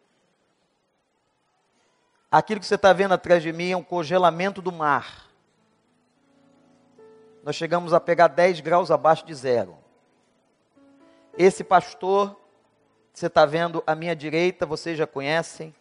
Aquilo 2.32 2.60
que 2.60 2.66
você 2.66 2.76
está 2.76 2.94
vendo 2.94 3.12
atrás 3.12 3.42
de 3.42 3.52
mim 3.52 3.72
é 3.72 3.76
um 3.76 3.82
congelamento 3.82 4.62
do 4.62 4.72
mar. 4.72 5.28
Nós 7.44 7.54
chegamos 7.54 7.92
a 7.92 8.00
pegar 8.00 8.28
10 8.28 8.60
graus 8.60 8.90
abaixo 8.90 9.26
de 9.26 9.34
zero. 9.34 9.76
Esse 11.36 11.62
pastor, 11.62 12.34
você 13.12 13.26
está 13.26 13.44
vendo 13.44 13.84
à 13.86 13.94
minha 13.94 14.16
direita, 14.16 14.64
vocês 14.64 14.96
já 14.96 15.06
conhecem, 15.06 15.74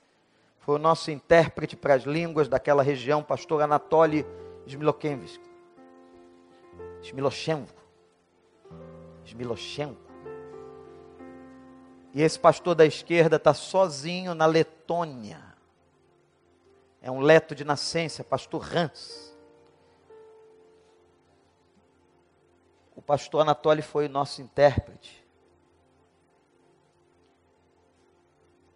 foi 0.59 0.75
o 0.75 0.77
nosso 0.77 1.09
intérprete 1.09 1.77
para 1.77 1.93
as 1.93 2.03
línguas 2.03 2.49
daquela 2.49 2.83
região, 2.83 3.23
pastor 3.23 3.61
Anatoly 3.61 4.25
Smilokevich. 4.67 5.39
Smiloshenko. 7.01 7.81
Smiloshenko. 9.23 10.01
E 12.13 12.21
esse 12.21 12.37
pastor 12.37 12.75
da 12.75 12.85
esquerda 12.85 13.37
está 13.37 13.53
sozinho 13.53 14.35
na 14.35 14.45
Letônia 14.45 15.50
É 17.01 17.09
um 17.09 17.19
leto 17.19 17.55
de 17.55 17.65
nascença, 17.65 18.23
pastor 18.23 18.63
Hans. 18.75 19.35
O 22.95 23.01
pastor 23.01 23.41
Anatoly 23.41 23.81
foi 23.81 24.07
nosso 24.07 24.41
intérprete. 24.41 25.25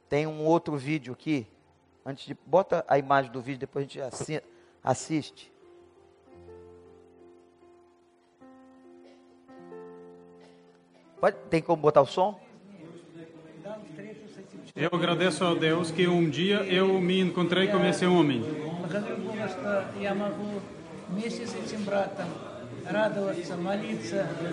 Tem 0.09 0.25
um 0.25 0.43
outro 0.43 0.75
vídeo 0.75 1.13
aqui. 1.13 1.47
Antes 2.03 2.25
de. 2.25 2.33
Bota 2.45 2.83
a 2.87 2.97
imagem 2.97 3.31
do 3.31 3.41
vídeo, 3.41 3.59
depois 3.59 3.85
a 3.85 3.87
gente 3.87 4.43
assiste. 4.83 5.53
Pode, 11.19 11.37
tem 11.49 11.61
como 11.61 11.81
botar 11.81 12.01
o 12.01 12.05
som? 12.07 12.39
Eu 14.77 14.89
agradeço 14.91 15.45
a 15.45 15.53
Deus 15.53 15.89
que 15.89 16.05
um 16.05 16.29
dia 16.29 16.57
eu 16.57 16.99
me 16.99 17.21
encontrei 17.21 17.69
com 17.69 17.85
esse 17.85 18.05
homem. 18.05 18.43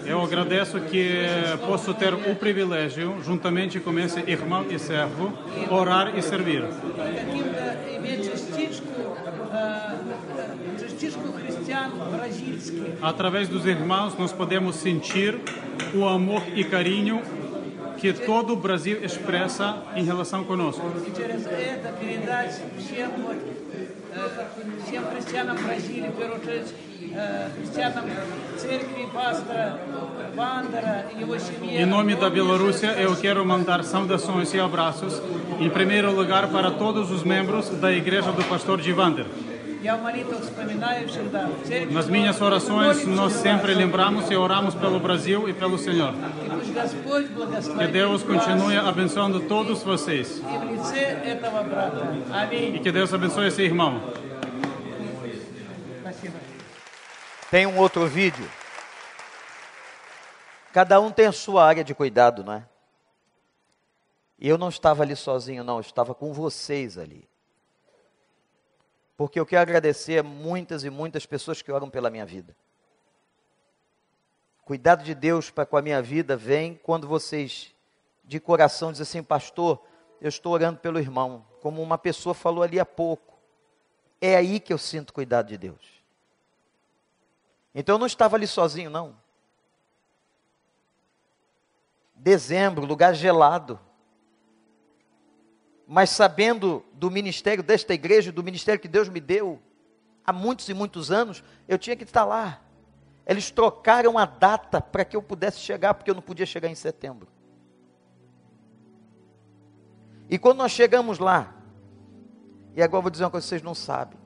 Eu 0.06 0.22
agradeço 0.22 0.80
que 0.82 1.26
posso 1.66 1.92
ter 1.94 2.14
o 2.14 2.36
privilégio, 2.36 3.20
juntamente 3.24 3.80
com 3.80 3.98
esse 3.98 4.20
irmão 4.20 4.64
e 4.70 4.78
servo, 4.78 5.32
orar 5.68 6.16
e 6.16 6.22
servir. 6.22 6.62
Através 13.02 13.48
dos 13.48 13.66
irmãos, 13.66 14.16
nós 14.16 14.32
podemos 14.32 14.76
sentir 14.76 15.36
o 15.92 16.06
amor 16.06 16.44
e 16.54 16.62
carinho 16.62 17.20
que 18.02 18.12
todo 18.12 18.54
o 18.54 18.56
Brasil 18.56 18.98
expressa 19.04 19.76
em 19.94 20.02
relação 20.02 20.42
conosco. 20.42 20.82
Em 31.70 31.86
nome 31.86 32.16
da 32.16 32.28
Bielorrússia, 32.28 32.88
eu 32.88 33.14
quero 33.14 33.46
mandar 33.46 33.84
saudações 33.84 34.52
e 34.52 34.58
abraços, 34.58 35.22
em 35.60 35.70
primeiro 35.70 36.10
lugar, 36.12 36.48
para 36.48 36.72
todos 36.72 37.08
os 37.12 37.22
membros 37.22 37.68
da 37.68 37.92
Igreja 37.92 38.32
do 38.32 38.42
Pastor 38.42 38.80
Givander. 38.80 39.26
Nas 41.90 42.08
minhas 42.08 42.40
orações, 42.40 43.04
nós 43.04 43.32
sempre 43.32 43.74
lembramos 43.74 44.30
e 44.30 44.36
oramos 44.36 44.76
pelo 44.76 45.00
Brasil 45.00 45.48
e 45.48 45.52
pelo 45.52 45.76
Senhor. 45.76 46.14
Que 47.78 47.86
Deus 47.88 48.22
continue 48.22 48.76
abençoando 48.76 49.40
todos 49.40 49.82
vocês. 49.82 50.40
E 52.52 52.78
que 52.78 52.92
Deus 52.92 53.12
abençoe 53.12 53.48
esse 53.48 53.62
irmão. 53.62 54.00
Tem 57.50 57.66
um 57.66 57.76
outro 57.76 58.06
vídeo. 58.06 58.48
Cada 60.72 61.00
um 61.00 61.10
tem 61.10 61.26
a 61.26 61.32
sua 61.32 61.66
área 61.66 61.82
de 61.82 61.92
cuidado, 61.92 62.44
não 62.44 62.52
é? 62.52 62.64
E 64.38 64.48
eu 64.48 64.56
não 64.56 64.68
estava 64.68 65.02
ali 65.02 65.16
sozinho, 65.16 65.64
não, 65.64 65.74
eu 65.74 65.80
estava 65.80 66.14
com 66.14 66.32
vocês 66.32 66.96
ali 66.96 67.31
porque 69.22 69.38
eu 69.38 69.46
quero 69.46 69.62
agradecer 69.62 70.18
a 70.18 70.22
muitas 70.24 70.82
e 70.82 70.90
muitas 70.90 71.24
pessoas 71.24 71.62
que 71.62 71.70
oram 71.70 71.88
pela 71.88 72.10
minha 72.10 72.26
vida. 72.26 72.56
Cuidado 74.64 75.04
de 75.04 75.14
Deus 75.14 75.48
para 75.48 75.64
com 75.64 75.76
a 75.76 75.80
minha 75.80 76.02
vida 76.02 76.36
vem 76.36 76.74
quando 76.82 77.06
vocês, 77.06 77.72
de 78.24 78.40
coração, 78.40 78.90
dizem 78.90 79.04
assim, 79.04 79.22
pastor, 79.22 79.80
eu 80.20 80.28
estou 80.28 80.52
orando 80.52 80.80
pelo 80.80 80.98
irmão, 80.98 81.46
como 81.60 81.80
uma 81.80 81.96
pessoa 81.96 82.34
falou 82.34 82.64
ali 82.64 82.80
há 82.80 82.84
pouco. 82.84 83.38
É 84.20 84.34
aí 84.34 84.58
que 84.58 84.72
eu 84.72 84.78
sinto 84.78 85.12
cuidado 85.12 85.46
de 85.46 85.56
Deus. 85.56 86.02
Então 87.72 87.94
eu 87.94 88.00
não 88.00 88.08
estava 88.08 88.34
ali 88.34 88.48
sozinho, 88.48 88.90
não. 88.90 89.16
Dezembro, 92.16 92.84
lugar 92.84 93.14
gelado 93.14 93.78
mas 95.86 96.10
sabendo 96.10 96.84
do 96.92 97.10
ministério 97.10 97.62
desta 97.62 97.92
igreja, 97.94 98.32
do 98.32 98.42
ministério 98.42 98.80
que 98.80 98.88
Deus 98.88 99.08
me 99.08 99.20
deu 99.20 99.60
há 100.24 100.32
muitos 100.32 100.68
e 100.68 100.74
muitos 100.74 101.10
anos, 101.10 101.42
eu 101.68 101.78
tinha 101.78 101.96
que 101.96 102.04
estar 102.04 102.24
lá. 102.24 102.60
Eles 103.26 103.50
trocaram 103.50 104.18
a 104.18 104.24
data 104.24 104.80
para 104.80 105.04
que 105.04 105.16
eu 105.16 105.22
pudesse 105.22 105.58
chegar, 105.60 105.94
porque 105.94 106.10
eu 106.10 106.14
não 106.14 106.22
podia 106.22 106.46
chegar 106.46 106.68
em 106.68 106.74
setembro. 106.74 107.28
E 110.28 110.38
quando 110.38 110.58
nós 110.58 110.72
chegamos 110.72 111.18
lá, 111.18 111.54
e 112.74 112.82
agora 112.82 112.98
eu 112.98 113.02
vou 113.02 113.10
dizer 113.10 113.24
uma 113.24 113.30
coisa 113.30 113.44
que 113.44 113.48
vocês 113.50 113.62
não 113.62 113.74
sabem. 113.74 114.18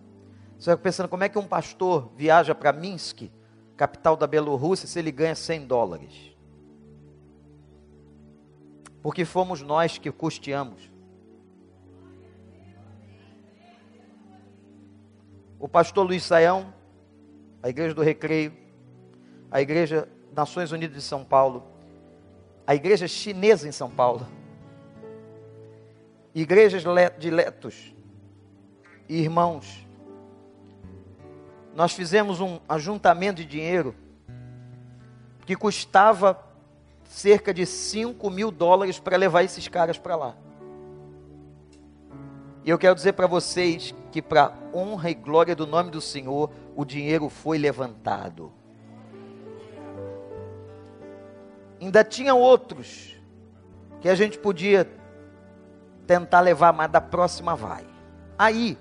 Você 0.59 0.70
vai 0.70 0.76
pensando 0.76 1.09
como 1.09 1.24
é 1.24 1.28
que 1.28 1.38
um 1.38 1.46
pastor 1.46 2.11
viaja 2.16 2.54
para 2.54 2.72
Minsk, 2.72 3.30
capital 3.76 4.16
da 4.16 4.26
Bielorrússia, 4.26 4.86
se 4.86 4.98
ele 4.98 5.11
ganha 5.11 5.34
100 5.34 5.66
dólares. 5.66 6.32
Porque 9.02 9.24
fomos 9.24 9.61
nós 9.62 9.98
que 9.98 10.11
custeamos. 10.11 10.90
O 15.66 15.68
pastor 15.68 16.06
Luiz 16.06 16.22
Saião, 16.22 16.72
a 17.60 17.68
Igreja 17.68 17.92
do 17.92 18.00
Recreio, 18.00 18.52
a 19.50 19.60
Igreja 19.60 20.08
Nações 20.32 20.70
Unidas 20.70 20.94
de 20.94 21.02
São 21.02 21.24
Paulo, 21.24 21.64
a 22.64 22.72
Igreja 22.72 23.08
Chinesa 23.08 23.66
em 23.66 23.72
São 23.72 23.90
Paulo, 23.90 24.24
igrejas 26.32 26.84
de 27.18 27.30
letos 27.30 27.92
irmãos. 29.08 29.84
Nós 31.74 31.92
fizemos 31.92 32.40
um 32.40 32.60
ajuntamento 32.68 33.42
de 33.42 33.44
dinheiro 33.44 33.92
que 35.44 35.56
custava 35.56 36.40
cerca 37.06 37.52
de 37.52 37.66
5 37.66 38.30
mil 38.30 38.52
dólares 38.52 39.00
para 39.00 39.16
levar 39.16 39.42
esses 39.42 39.66
caras 39.66 39.98
para 39.98 40.14
lá. 40.14 40.36
E 42.64 42.70
eu 42.70 42.78
quero 42.78 42.94
dizer 42.94 43.14
para 43.14 43.26
vocês 43.26 43.92
que, 44.16 44.22
para 44.22 44.54
honra 44.72 45.10
e 45.10 45.14
glória 45.14 45.54
do 45.54 45.66
nome 45.66 45.90
do 45.90 46.00
Senhor, 46.00 46.50
o 46.74 46.86
dinheiro 46.86 47.28
foi 47.28 47.58
levantado. 47.58 48.50
Ainda 51.78 52.02
tinha 52.02 52.34
outros 52.34 53.14
que 54.00 54.08
a 54.08 54.14
gente 54.14 54.38
podia 54.38 54.90
tentar 56.06 56.40
levar, 56.40 56.72
mas 56.72 56.90
da 56.90 56.98
próxima 56.98 57.54
vai. 57.54 57.84
Aí, 58.38 58.78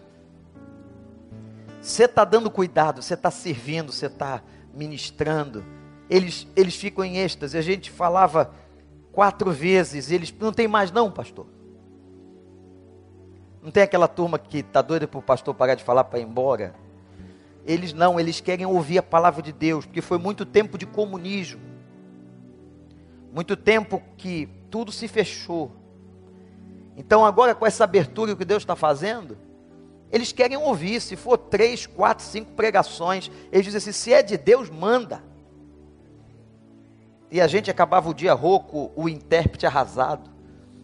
você 1.81 2.05
está 2.05 2.23
dando 2.23 2.49
cuidado, 2.49 3.01
você 3.01 3.15
está 3.15 3.29
servindo, 3.29 3.91
você 3.91 4.05
está 4.05 4.41
ministrando. 4.73 5.65
Eles, 6.09 6.47
eles 6.55 6.77
ficam 6.77 7.03
em 7.03 7.17
êxtase. 7.17 7.57
A 7.57 7.61
gente 7.61 7.91
falava 7.91 8.53
quatro 9.11 9.51
vezes, 9.51 10.11
eles 10.11 10.33
não 10.39 10.53
tem 10.53 10.65
mais 10.65 10.91
não, 10.91 11.11
pastor. 11.11 11.45
Não 13.65 13.71
tem 13.71 13.81
aquela 13.81 14.07
turma 14.07 14.37
que 14.37 14.59
está 14.59 14.79
doida 14.79 15.07
para 15.07 15.17
o 15.17 15.23
pastor 15.23 15.55
parar 15.55 15.73
de 15.73 15.83
falar 15.83 16.03
para 16.03 16.19
ir 16.19 16.21
embora? 16.21 16.75
Eles 17.65 17.93
não, 17.93 18.19
eles 18.19 18.39
querem 18.39 18.63
ouvir 18.63 18.99
a 18.99 19.01
palavra 19.01 19.41
de 19.41 19.51
Deus, 19.51 19.87
porque 19.87 20.03
foi 20.03 20.19
muito 20.19 20.45
tempo 20.45 20.77
de 20.77 20.85
comunismo. 20.85 21.59
Muito 23.33 23.57
tempo 23.57 24.03
que 24.17 24.47
tudo 24.69 24.91
se 24.91 25.07
fechou. 25.07 25.71
Então 26.95 27.25
agora 27.25 27.55
com 27.55 27.65
essa 27.65 27.83
abertura 27.83 28.35
que 28.35 28.45
Deus 28.45 28.61
está 28.61 28.75
fazendo, 28.75 29.35
eles 30.11 30.31
querem 30.31 30.57
ouvir, 30.57 31.01
se 31.01 31.15
for 31.15 31.35
três, 31.35 31.87
quatro, 31.87 32.23
cinco 32.23 32.51
pregações, 32.51 33.31
eles 33.51 33.65
dizem 33.65 33.79
assim, 33.79 33.91
se 33.91 34.13
é 34.13 34.21
de 34.21 34.37
Deus, 34.37 34.69
manda. 34.69 35.23
E 37.31 37.41
a 37.41 37.47
gente 37.47 37.71
acabava 37.71 38.07
o 38.07 38.13
dia 38.13 38.33
rouco, 38.35 38.91
o 38.95 39.09
intérprete 39.09 39.65
arrasado. 39.65 40.29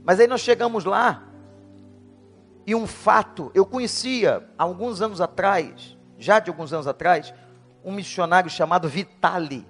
Mas 0.03 0.19
aí 0.19 0.25
nós 0.25 0.41
chegamos 0.41 0.83
lá, 0.83 1.30
e 2.65 2.75
um 2.75 2.85
fato, 2.85 3.51
eu 3.53 3.65
conhecia 3.65 4.47
alguns 4.57 5.01
anos 5.01 5.19
atrás, 5.19 5.97
já 6.17 6.39
de 6.39 6.49
alguns 6.49 6.71
anos 6.71 6.87
atrás, 6.87 7.33
um 7.83 7.91
missionário 7.91 8.49
chamado 8.49 8.87
Vitali. 8.87 9.67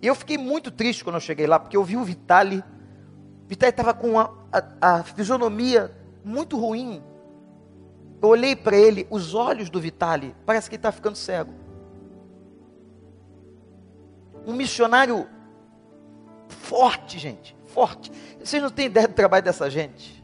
E 0.00 0.06
eu 0.06 0.14
fiquei 0.14 0.38
muito 0.38 0.70
triste 0.70 1.04
quando 1.04 1.16
eu 1.16 1.20
cheguei 1.20 1.46
lá, 1.46 1.58
porque 1.60 1.76
eu 1.76 1.84
vi 1.84 1.96
o 1.96 2.04
Vitali. 2.04 2.64
Vitali 3.46 3.70
estava 3.70 3.92
com 3.92 4.18
a, 4.18 4.32
a, 4.50 4.96
a, 4.96 5.02
fisionomia 5.02 5.94
muito 6.24 6.58
ruim. 6.58 7.02
Eu 8.20 8.28
olhei 8.28 8.56
para 8.56 8.76
ele, 8.76 9.06
os 9.10 9.34
olhos 9.34 9.68
do 9.68 9.80
Vitali, 9.80 10.34
parece 10.46 10.70
que 10.70 10.76
ele 10.76 10.78
está 10.78 10.90
ficando 10.90 11.16
cego. 11.16 11.52
Um 14.46 14.54
missionário 14.54 15.28
forte, 16.48 17.18
gente, 17.18 17.56
forte. 17.66 18.10
Vocês 18.42 18.62
não 18.62 18.70
têm 18.70 18.86
ideia 18.86 19.06
do 19.06 19.14
trabalho 19.14 19.44
dessa 19.44 19.68
gente. 19.68 20.21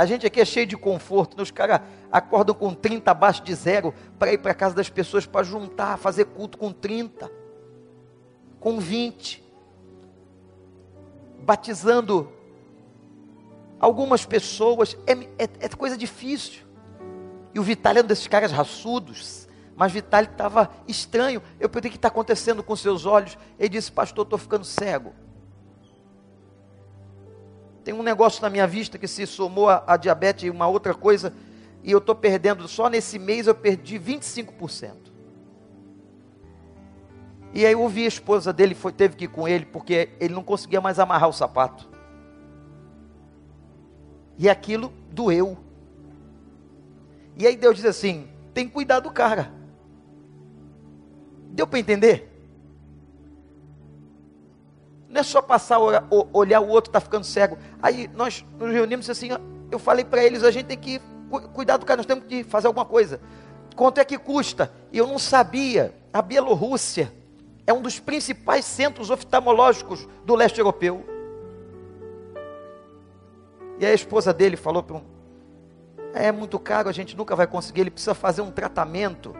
A 0.00 0.06
gente 0.06 0.26
aqui 0.26 0.40
é 0.40 0.44
cheio 0.44 0.66
de 0.66 0.76
conforto. 0.76 1.36
Né? 1.36 1.42
Os 1.42 1.50
caras 1.50 1.80
acordam 2.10 2.54
com 2.54 2.74
30 2.74 3.10
abaixo 3.10 3.42
de 3.42 3.54
zero 3.54 3.94
para 4.18 4.32
ir 4.32 4.38
para 4.38 4.54
casa 4.54 4.74
das 4.74 4.88
pessoas 4.88 5.26
para 5.26 5.44
juntar, 5.44 5.96
fazer 5.98 6.26
culto 6.26 6.58
com 6.58 6.72
30, 6.72 7.30
com 8.58 8.78
20, 8.78 9.42
batizando 11.40 12.32
Algumas 13.80 14.26
pessoas, 14.26 14.94
é, 15.06 15.12
é, 15.42 15.48
é 15.60 15.68
coisa 15.70 15.96
difícil. 15.96 16.60
E 17.54 17.58
o 17.58 17.62
Vitali 17.62 17.98
é 17.98 18.02
um 18.02 18.06
desses 18.06 18.26
caras 18.26 18.52
raçudos, 18.52 19.48
mas 19.74 19.90
Vitali 19.90 20.28
estava 20.30 20.70
estranho. 20.86 21.42
Eu 21.58 21.66
perguntei 21.70 21.88
o 21.88 21.92
que 21.92 21.96
está 21.96 22.08
acontecendo 22.08 22.62
com 22.62 22.76
seus 22.76 23.06
olhos. 23.06 23.38
Ele 23.58 23.70
disse, 23.70 23.90
pastor, 23.90 24.24
estou 24.24 24.38
ficando 24.38 24.66
cego. 24.66 25.14
Tem 27.84 27.94
um 27.94 28.02
negócio 28.02 28.42
na 28.42 28.50
minha 28.50 28.66
vista 28.66 28.98
que 28.98 29.08
se 29.08 29.26
somou 29.26 29.68
a, 29.68 29.82
a 29.86 29.96
diabetes 29.96 30.44
e 30.44 30.50
uma 30.50 30.66
outra 30.66 30.94
coisa, 30.94 31.32
e 31.82 31.90
eu 31.90 31.98
estou 31.98 32.14
perdendo, 32.14 32.68
só 32.68 32.88
nesse 32.88 33.18
mês 33.18 33.46
eu 33.46 33.54
perdi 33.54 33.98
25%. 33.98 35.10
E 37.52 37.66
aí 37.66 37.72
eu 37.72 37.80
ouvi 37.80 38.04
a 38.04 38.08
esposa 38.08 38.52
dele, 38.52 38.74
foi, 38.74 38.92
teve 38.92 39.16
que 39.16 39.24
ir 39.24 39.28
com 39.28 39.48
ele, 39.48 39.64
porque 39.64 40.10
ele 40.20 40.34
não 40.34 40.42
conseguia 40.42 40.80
mais 40.80 40.98
amarrar 40.98 41.28
o 41.28 41.32
sapato. 41.32 41.88
E 44.38 44.48
aquilo 44.48 44.92
doeu. 45.10 45.58
E 47.36 47.46
aí 47.46 47.56
Deus 47.56 47.76
diz 47.76 47.84
assim: 47.84 48.28
tem 48.54 48.68
cuidar 48.68 49.00
do 49.00 49.10
cara. 49.10 49.52
Deu 51.50 51.66
para 51.66 51.78
entender? 51.78 52.29
Não 55.10 55.20
é 55.20 55.24
só 55.24 55.42
passar, 55.42 55.78
olhar 56.32 56.60
o 56.60 56.68
outro 56.68 56.88
está 56.88 57.00
ficando 57.00 57.24
cego. 57.24 57.58
Aí 57.82 58.08
nós 58.14 58.44
nos 58.56 58.72
reunimos 58.72 59.10
assim, 59.10 59.30
eu 59.68 59.78
falei 59.78 60.04
para 60.04 60.22
eles, 60.22 60.44
a 60.44 60.52
gente 60.52 60.66
tem 60.66 60.78
que 60.78 61.00
cuidar 61.52 61.78
do 61.78 61.84
cara, 61.84 61.96
nós 61.96 62.06
temos 62.06 62.24
que 62.24 62.44
fazer 62.44 62.68
alguma 62.68 62.84
coisa. 62.84 63.20
Quanto 63.74 63.98
é 63.98 64.04
que 64.04 64.16
custa? 64.16 64.72
E 64.92 64.98
eu 64.98 65.08
não 65.08 65.18
sabia. 65.18 65.92
A 66.12 66.22
Bielorrússia 66.22 67.12
é 67.66 67.72
um 67.72 67.82
dos 67.82 67.98
principais 67.98 68.64
centros 68.64 69.10
oftalmológicos 69.10 70.08
do 70.24 70.36
leste 70.36 70.58
europeu. 70.58 71.04
E 73.80 73.86
a 73.86 73.92
esposa 73.92 74.32
dele 74.32 74.56
falou 74.56 74.82
para 74.82 74.96
um: 74.96 75.02
É 76.14 76.30
muito 76.30 76.58
caro, 76.58 76.88
a 76.88 76.92
gente 76.92 77.16
nunca 77.16 77.34
vai 77.34 77.48
conseguir. 77.48 77.80
Ele 77.80 77.90
precisa 77.90 78.14
fazer 78.14 78.42
um 78.42 78.50
tratamento 78.50 79.34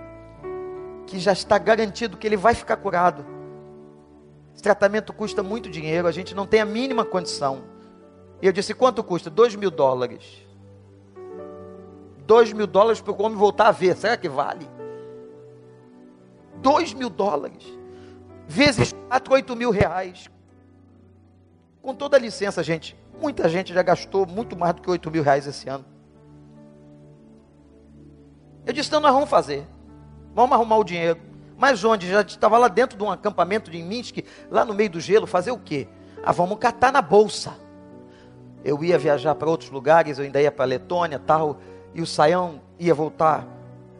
que 1.07 1.19
já 1.19 1.33
está 1.33 1.59
garantido 1.59 2.17
que 2.17 2.27
ele 2.27 2.37
vai 2.37 2.55
ficar 2.55 2.77
curado. 2.77 3.25
Esse 4.61 4.65
tratamento 4.65 5.11
custa 5.15 5.43
muito 5.43 5.71
dinheiro, 5.71 6.07
a 6.07 6.13
gente 6.13 6.35
não 6.35 6.47
tem 6.47 6.61
a 6.61 6.67
mínima 6.67 7.03
condição. 7.03 7.63
E 8.43 8.47
eu 8.47 8.53
disse: 8.53 8.75
Quanto 8.75 9.03
custa? 9.03 9.31
Dois 9.31 9.57
mil 9.57 9.71
dólares. 9.71 10.47
Dois 12.27 12.53
mil 12.53 12.67
dólares 12.67 13.01
para 13.01 13.11
o 13.11 13.23
homem 13.23 13.39
voltar 13.39 13.69
a 13.69 13.73
ver, 13.73 13.97
será 13.97 14.19
que 14.19 14.29
vale? 14.29 14.69
Dois 16.57 16.93
mil 16.93 17.09
dólares. 17.09 17.65
Vezes 18.47 18.95
quatro, 19.09 19.33
oito 19.33 19.57
mil 19.57 19.71
reais. 19.71 20.29
Com 21.81 21.95
toda 21.95 22.19
a 22.19 22.21
licença, 22.21 22.63
gente, 22.63 22.95
muita 23.19 23.49
gente 23.49 23.73
já 23.73 23.83
gastou 23.83 24.27
muito 24.27 24.55
mais 24.59 24.75
do 24.75 24.83
que 24.83 24.91
oito 24.91 25.11
mil 25.11 25.23
reais 25.23 25.47
esse 25.47 25.71
ano. 25.71 25.87
Eu 28.67 28.75
disse, 28.75 28.91
então 28.91 29.01
nós 29.01 29.15
vamos 29.15 29.31
fazer. 29.31 29.67
Vamos 30.35 30.53
arrumar 30.53 30.77
o 30.77 30.85
dinheiro. 30.85 31.30
Mas 31.61 31.85
onde? 31.85 32.09
Já 32.09 32.23
estava 32.23 32.57
lá 32.57 32.69
dentro 32.69 32.97
de 32.97 33.05
um 33.05 33.11
acampamento 33.11 33.71
de 33.71 33.83
Minsk, 33.83 34.25
lá 34.51 34.65
no 34.65 34.73
meio 34.73 34.89
do 34.89 34.99
gelo, 34.99 35.27
fazer 35.27 35.51
o 35.51 35.59
quê? 35.59 35.87
Ah, 36.25 36.33
vamos 36.33 36.59
catar 36.59 36.91
na 36.91 37.03
bolsa. 37.03 37.53
Eu 38.65 38.83
ia 38.83 38.99
viajar 38.99 39.35
para 39.35 39.49
outros 39.49 39.71
lugares, 39.71 40.19
eu 40.19 40.25
ainda 40.25 40.41
ia 40.41 40.51
para 40.51 40.65
Letônia, 40.65 41.19
tal, 41.19 41.59
e 41.95 42.01
o 42.01 42.07
Saião 42.07 42.63
ia 42.79 42.95
voltar 42.95 43.47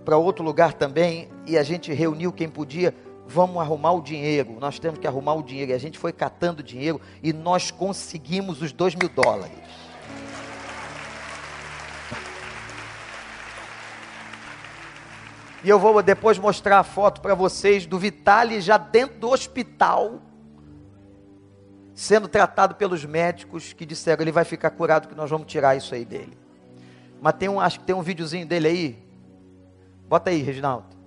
para 0.07 0.17
outro 0.17 0.43
lugar 0.43 0.73
também, 0.73 1.29
e 1.47 1.59
a 1.59 1.63
gente 1.63 1.93
reuniu 1.93 2.33
quem 2.33 2.49
podia, 2.49 2.95
vamos 3.27 3.59
arrumar 3.59 3.93
o 3.93 4.01
dinheiro, 4.01 4.57
nós 4.59 4.79
temos 4.79 4.99
que 4.99 5.07
arrumar 5.07 5.35
o 5.35 5.43
dinheiro, 5.43 5.73
e 5.73 5.75
a 5.75 5.79
gente 5.79 5.99
foi 5.99 6.13
catando 6.13 6.63
dinheiro, 6.63 6.99
e 7.23 7.31
nós 7.31 7.71
conseguimos 7.71 8.63
os 8.63 8.73
dois 8.73 8.95
mil 8.95 9.11
dólares. 9.11 9.53
E 15.63 15.69
eu 15.69 15.79
vou 15.79 16.03
depois 16.03 16.39
mostrar 16.39 16.79
a 16.79 16.83
foto 16.83 17.21
para 17.21 17.35
vocês 17.35 17.85
do 17.85 17.99
Vitali 17.99 18.61
já 18.61 18.79
dentro 18.79 19.19
do 19.19 19.31
hospital, 19.31 20.21
sendo 21.95 22.29
tratado 22.29 22.75
pelos 22.77 23.05
médicos 23.05 23.75
que 23.75 23.85
disseram 23.85 24.23
ele 24.23 24.33
vai 24.33 24.45
ficar 24.45 24.71
curado 24.71 25.07
que 25.07 25.15
nós 25.15 25.29
vamos 25.29 25.47
tirar 25.47 25.77
isso 25.77 25.95
aí 25.95 26.05
dele. 26.05 26.37
Mas 27.21 27.35
tem 27.35 27.49
um, 27.49 27.61
acho 27.61 27.81
que 27.81 27.87
tem 27.87 27.95
um 27.95 28.03
videozinho 28.03 28.47
dele 28.47 28.69
aí. 28.69 29.11
Bota 30.09 30.31
aí, 30.31 30.41
Reginaldo. 30.41 31.00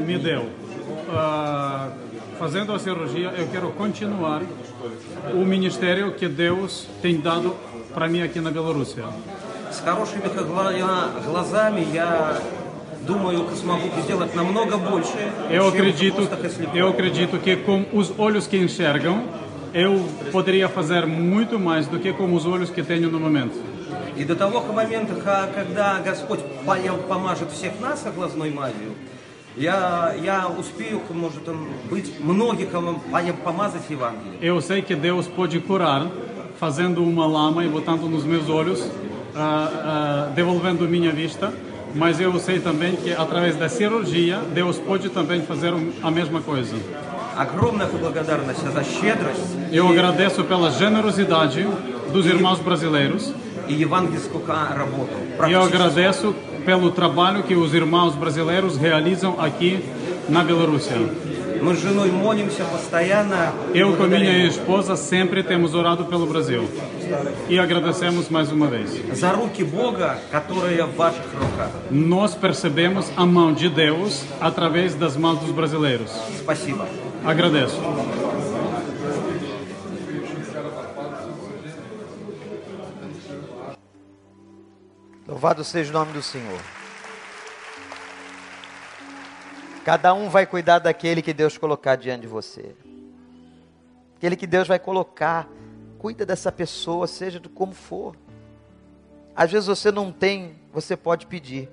Me 0.00 0.18
deu. 0.18 0.42
Uh, 0.42 1.90
fazendo 2.38 2.72
a 2.72 2.78
cirurgia, 2.78 3.32
eu 3.36 3.46
quero 3.48 3.70
continuar 3.72 4.42
o 5.34 5.44
ministério 5.44 6.12
que 6.12 6.28
Deus 6.28 6.86
tem 7.02 7.20
dado 7.20 7.54
para 7.94 8.08
mim 8.08 8.22
aqui 8.22 8.40
na 8.40 8.50
Bielorrússia. 8.50 9.04
С 9.70 9.80
хорошими 9.80 10.28
глазами 11.24 11.86
я 11.92 12.40
думаю, 13.06 13.46
смогу 13.54 13.88
сделать 14.02 14.34
намного 14.34 14.78
больше. 14.78 15.16
Eu 15.50 15.68
acredito, 15.68 16.28
eu 16.74 16.88
acredito 16.88 17.38
que 17.38 17.56
com 17.56 17.84
os 17.92 18.12
olhos 18.18 18.46
que 18.46 18.56
enxergam, 18.56 19.24
eu 19.72 20.08
poderia 20.32 20.68
fazer 20.68 21.06
muito 21.06 21.58
mais 21.58 21.86
do 21.86 21.98
que 21.98 22.12
com 22.12 22.34
os 22.34 22.46
olhos 22.46 22.70
que 22.70 22.82
tenho 22.82 23.10
no 23.10 23.20
momento. 23.20 23.73
И 24.16 24.24
до 24.24 24.36
того 24.36 24.60
момента, 24.72 25.14
когда 25.54 26.00
Господь 26.04 26.40
помажет 27.08 27.50
всех 27.52 27.72
нас 27.80 28.04
глазной 28.14 28.50
мазью, 28.50 28.94
я, 29.56 30.14
я 30.22 30.48
успею, 30.48 31.00
может 31.10 31.42
быть, 31.90 32.20
многих 32.20 32.68
помазать 33.44 33.82
Евангелие. 33.88 34.38
Eu 34.40 34.60
sei 34.60 34.82
que 34.82 34.94
Deus 34.94 35.26
pode 35.26 35.60
curar 35.60 36.06
fazendo 36.58 37.02
uma 37.02 37.26
lama 37.26 37.64
e 37.64 37.68
botando 37.68 38.08
nos 38.08 38.24
meus 38.24 38.48
olhos, 38.48 38.80
uh, 38.80 38.88
uh, 39.34 40.34
devolvendo 40.34 40.86
minha 40.88 41.10
vista 41.10 41.52
mas 41.94 42.20
eu 42.20 42.38
sei 42.38 42.60
também 42.60 42.94
que 42.96 43.12
através 43.12 43.56
da 43.56 43.68
cirurgia 43.68 44.40
Deus 44.54 44.78
pode 44.78 45.08
também 45.08 45.42
fazer 45.42 45.72
a 46.02 46.10
mesma 46.10 46.40
coisa. 46.40 46.76
Eu 49.72 49.88
agradeço 49.88 50.44
pela 50.44 50.70
generosidade 50.70 51.66
dos 52.12 52.26
irmãos 52.26 52.60
brasileiros. 52.60 53.32
E 55.47 55.51
eu 55.51 55.61
agradeço 55.61 56.35
pelo 56.65 56.91
trabalho 56.91 57.43
que 57.43 57.55
os 57.55 57.73
irmãos 57.73 58.15
brasileiros 58.15 58.77
realizam 58.77 59.39
aqui 59.39 59.83
na 60.27 60.43
Bielorrússia. 60.43 60.95
Eu 63.73 63.95
com 63.95 64.03
minha 64.03 64.45
esposa 64.45 64.95
sempre 64.95 65.41
temos 65.41 65.73
orado 65.73 66.05
pelo 66.05 66.25
Brasil. 66.25 66.67
E 67.49 67.57
agradecemos 67.57 68.29
mais 68.29 68.51
uma 68.51 68.67
vez. 68.67 68.99
Nós 71.89 72.35
percebemos 72.35 73.11
a 73.15 73.25
mão 73.25 73.53
de 73.53 73.69
Deus 73.69 74.23
através 74.41 74.95
das 74.95 75.15
mãos 75.15 75.39
dos 75.39 75.51
brasileiros. 75.51 76.11
Agradeço. 77.23 77.79
Louvado 85.35 85.65
seja 85.65 85.89
o 85.89 85.93
nome 85.93 86.13
do 86.13 86.21
Senhor. 86.21 86.61
Cada 89.83 90.13
um 90.13 90.29
vai 90.29 90.45
cuidar 90.45 90.79
daquele 90.79 91.21
que 91.21 91.33
Deus 91.33 91.57
colocar 91.57 91.97
diante 91.97 92.21
de 92.21 92.27
você. 92.27 92.73
Aquele 94.15 94.37
que 94.37 94.47
Deus 94.47 94.65
vai 94.65 94.79
colocar. 94.79 95.45
Cuida 95.99 96.25
dessa 96.25 96.53
pessoa, 96.53 97.05
seja 97.05 97.37
de 97.37 97.49
como 97.49 97.73
for. 97.73 98.15
Às 99.35 99.51
vezes 99.51 99.67
você 99.67 99.91
não 99.91 100.09
tem, 100.09 100.55
você 100.71 100.95
pode 100.95 101.27
pedir. 101.27 101.69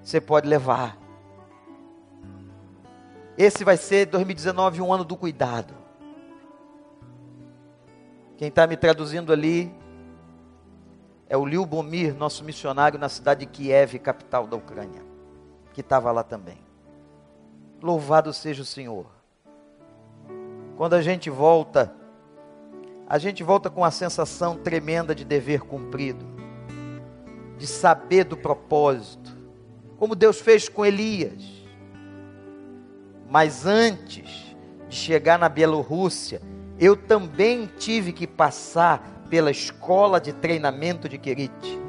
Você 0.00 0.20
pode 0.20 0.46
levar. 0.46 0.96
Esse 3.36 3.64
vai 3.64 3.76
ser 3.76 4.06
2019 4.06 4.80
um 4.80 4.92
ano 4.92 5.02
do 5.02 5.16
cuidado. 5.16 5.74
Quem 8.38 8.46
está 8.46 8.68
me 8.68 8.76
traduzindo 8.76 9.32
ali 9.32 9.79
é 11.30 11.36
o 11.36 11.46
Liu 11.46 11.64
Bomir, 11.64 12.12
nosso 12.12 12.42
missionário 12.42 12.98
na 12.98 13.08
cidade 13.08 13.40
de 13.40 13.46
Kiev, 13.46 14.00
capital 14.00 14.48
da 14.48 14.56
Ucrânia, 14.56 15.00
que 15.72 15.80
estava 15.80 16.10
lá 16.10 16.24
também. 16.24 16.58
Louvado 17.80 18.32
seja 18.32 18.62
o 18.62 18.66
Senhor. 18.66 19.06
Quando 20.76 20.94
a 20.94 21.00
gente 21.00 21.30
volta, 21.30 21.94
a 23.06 23.16
gente 23.16 23.44
volta 23.44 23.70
com 23.70 23.84
a 23.84 23.92
sensação 23.92 24.56
tremenda 24.56 25.14
de 25.14 25.24
dever 25.24 25.60
cumprido, 25.60 26.26
de 27.56 27.66
saber 27.66 28.24
do 28.24 28.36
propósito, 28.36 29.30
como 29.98 30.16
Deus 30.16 30.40
fez 30.40 30.68
com 30.68 30.84
Elias. 30.84 31.44
Mas 33.28 33.66
antes 33.66 34.56
de 34.88 34.96
chegar 34.96 35.38
na 35.38 35.48
Bielorrússia, 35.48 36.42
eu 36.76 36.96
também 36.96 37.70
tive 37.78 38.12
que 38.12 38.26
passar 38.26 39.19
pela 39.30 39.50
escola 39.50 40.20
de 40.20 40.32
treinamento 40.32 41.08
de 41.08 41.16
Querite. 41.16 41.80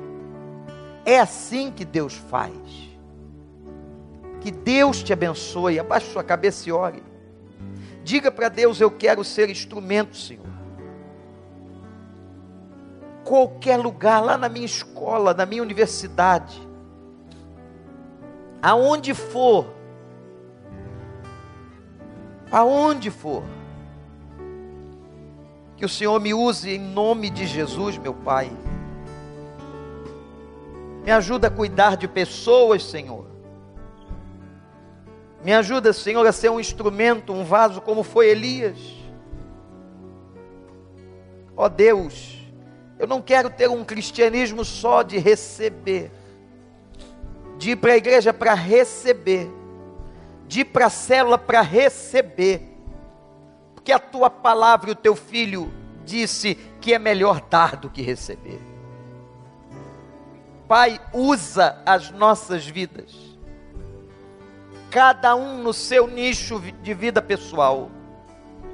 É 1.03 1.19
assim 1.19 1.71
que 1.71 1.83
Deus 1.83 2.13
faz. 2.13 2.53
Que 4.39 4.51
Deus 4.51 5.01
te 5.01 5.11
abençoe. 5.11 5.79
Abaixe 5.79 6.11
sua 6.11 6.23
cabeça 6.23 6.69
e 6.69 6.71
ore. 6.71 7.03
Diga 8.03 8.31
para 8.31 8.47
Deus: 8.47 8.79
Eu 8.79 8.91
quero 8.91 9.23
ser 9.23 9.49
instrumento, 9.49 10.15
Senhor. 10.15 10.45
Qualquer 13.23 13.77
lugar, 13.77 14.19
lá 14.23 14.37
na 14.37 14.49
minha 14.49 14.65
escola, 14.65 15.33
na 15.33 15.45
minha 15.45 15.61
universidade, 15.61 16.61
aonde 18.61 19.13
for, 19.13 19.73
aonde 22.51 23.09
for, 23.09 23.43
que 25.81 25.85
o 25.85 25.89
Senhor 25.89 26.19
me 26.19 26.31
use 26.31 26.69
em 26.69 26.77
nome 26.77 27.27
de 27.27 27.47
Jesus, 27.47 27.97
meu 27.97 28.13
Pai. 28.13 28.51
Me 31.03 31.09
ajuda 31.09 31.47
a 31.47 31.49
cuidar 31.49 31.97
de 31.97 32.07
pessoas, 32.07 32.83
Senhor. 32.83 33.25
Me 35.43 35.51
ajuda, 35.51 35.91
Senhor, 35.91 36.23
a 36.27 36.31
ser 36.31 36.51
um 36.51 36.59
instrumento, 36.59 37.33
um 37.33 37.43
vaso, 37.43 37.81
como 37.81 38.03
foi 38.03 38.29
Elias. 38.29 38.77
Ó 41.57 41.65
oh 41.65 41.69
Deus, 41.69 42.37
eu 42.99 43.07
não 43.07 43.19
quero 43.19 43.49
ter 43.49 43.67
um 43.67 43.83
cristianismo 43.83 44.63
só 44.63 45.01
de 45.01 45.17
receber, 45.17 46.11
de 47.57 47.71
ir 47.71 47.75
para 47.77 47.93
a 47.93 47.97
igreja 47.97 48.31
para 48.31 48.53
receber, 48.53 49.49
de 50.47 50.59
ir 50.59 50.65
para 50.65 50.85
a 50.85 50.91
célula 50.91 51.39
para 51.39 51.61
receber, 51.61 52.70
porque 53.81 53.91
a 53.91 53.97
tua 53.97 54.29
palavra 54.29 54.91
e 54.91 54.93
o 54.93 54.95
teu 54.95 55.15
filho 55.15 55.73
disse 56.05 56.53
que 56.79 56.93
é 56.93 56.99
melhor 56.99 57.41
dar 57.49 57.75
do 57.75 57.89
que 57.89 58.03
receber. 58.03 58.61
Pai, 60.67 61.01
usa 61.11 61.81
as 61.83 62.11
nossas 62.11 62.65
vidas, 62.65 63.11
cada 64.91 65.35
um 65.35 65.63
no 65.63 65.73
seu 65.73 66.05
nicho 66.07 66.61
de 66.83 66.93
vida 66.93 67.23
pessoal, 67.23 67.89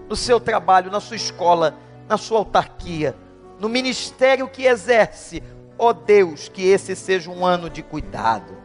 no 0.10 0.16
seu 0.16 0.42
trabalho, 0.42 0.92
na 0.92 1.00
sua 1.00 1.16
escola, 1.16 1.78
na 2.08 2.18
sua 2.18 2.40
autarquia, 2.40 3.16
no 3.62 3.70
ministério 3.70 4.50
que 4.50 4.66
exerce. 4.66 5.42
Ó 5.80 5.90
oh 5.90 5.94
Deus, 5.94 6.50
que 6.50 6.68
esse 6.68 6.98
seja 6.98 7.32
um 7.32 7.46
ano 7.46 7.70
de 7.70 7.82
cuidado. 7.82 8.58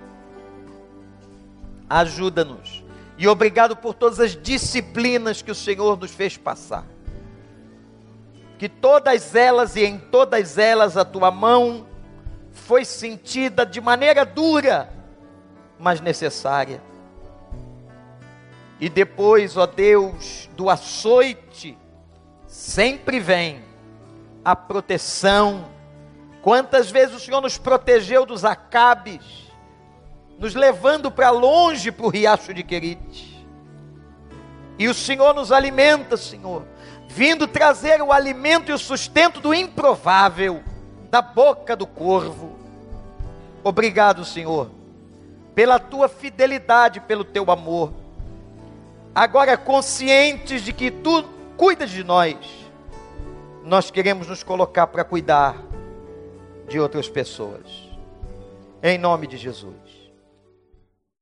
Ajuda-nos. 1.89 2.82
E 3.23 3.29
obrigado 3.29 3.77
por 3.77 3.95
todas 3.95 4.19
as 4.19 4.35
disciplinas 4.35 5.43
que 5.43 5.51
o 5.53 5.55
Senhor 5.55 5.97
nos 5.97 6.11
fez 6.11 6.37
passar. 6.37 6.85
Que 8.59 8.69
todas 8.69 9.37
elas 9.37 9.77
e 9.77 9.85
em 9.85 9.97
todas 9.97 10.59
elas 10.59 10.97
a 10.97 11.05
tua 11.05 11.31
mão 11.31 11.87
foi 12.51 12.85
sentida 12.85 13.65
de 13.65 13.81
maneira 13.81 14.25
dura, 14.25 14.93
mas 15.79 16.01
necessária. 16.01 16.83
E 18.81 18.89
depois, 18.89 19.57
ó 19.57 19.67
Deus, 19.67 20.51
do 20.57 20.69
açoite, 20.69 21.79
sempre 22.49 23.21
vem 23.21 23.63
a 24.45 24.57
proteção. 24.57 25.67
Quantas 26.43 26.91
vezes 26.91 27.15
o 27.15 27.21
Senhor 27.21 27.41
nos 27.41 27.57
protegeu 27.57 28.27
dos 28.27 28.45
acabes, 28.45 29.42
nos 30.43 30.57
levando 30.57 31.09
para 31.09 31.31
longe 31.31 31.93
para 31.93 32.05
o 32.05 32.09
riacho 32.09 32.53
de 32.53 32.65
Querite. 32.65 33.47
E 34.77 34.89
o 34.89 34.95
Senhor 34.95 35.33
nos 35.33 35.53
alimenta, 35.53 36.17
Senhor, 36.17 36.65
vindo 37.09 37.47
trazer 37.47 38.03
o 38.03 38.11
alimento 38.11 38.69
e 38.69 38.75
o 38.75 38.79
sustento 38.79 39.41
do 39.41 39.55
improvável 39.55 40.61
da 41.09 41.23
boca 41.23 41.77
do 41.77 41.87
corvo. 41.87 42.59
Obrigado, 43.63 44.25
Senhor, 44.25 44.69
pela 45.55 45.79
tua 45.79 46.09
fidelidade, 46.09 46.99
pelo 46.99 47.25
teu 47.25 47.49
amor. 47.49 47.93
Agora, 49.15 49.57
conscientes 49.57 50.63
de 50.63 50.73
que 50.73 50.91
tu 50.91 51.23
cuidas 51.57 51.89
de 51.89 52.03
nós, 52.03 52.37
nós 53.63 53.93
queremos 53.93 54.27
nos 54.27 54.43
colocar 54.43 54.89
para 54.89 55.05
cuidar 55.05 55.55
de 56.67 56.81
outras 56.81 57.09
pessoas. 57.09 57.89
Em 58.83 58.99
nome 58.99 59.29
de 59.29 59.37
Jesus. 59.37 59.82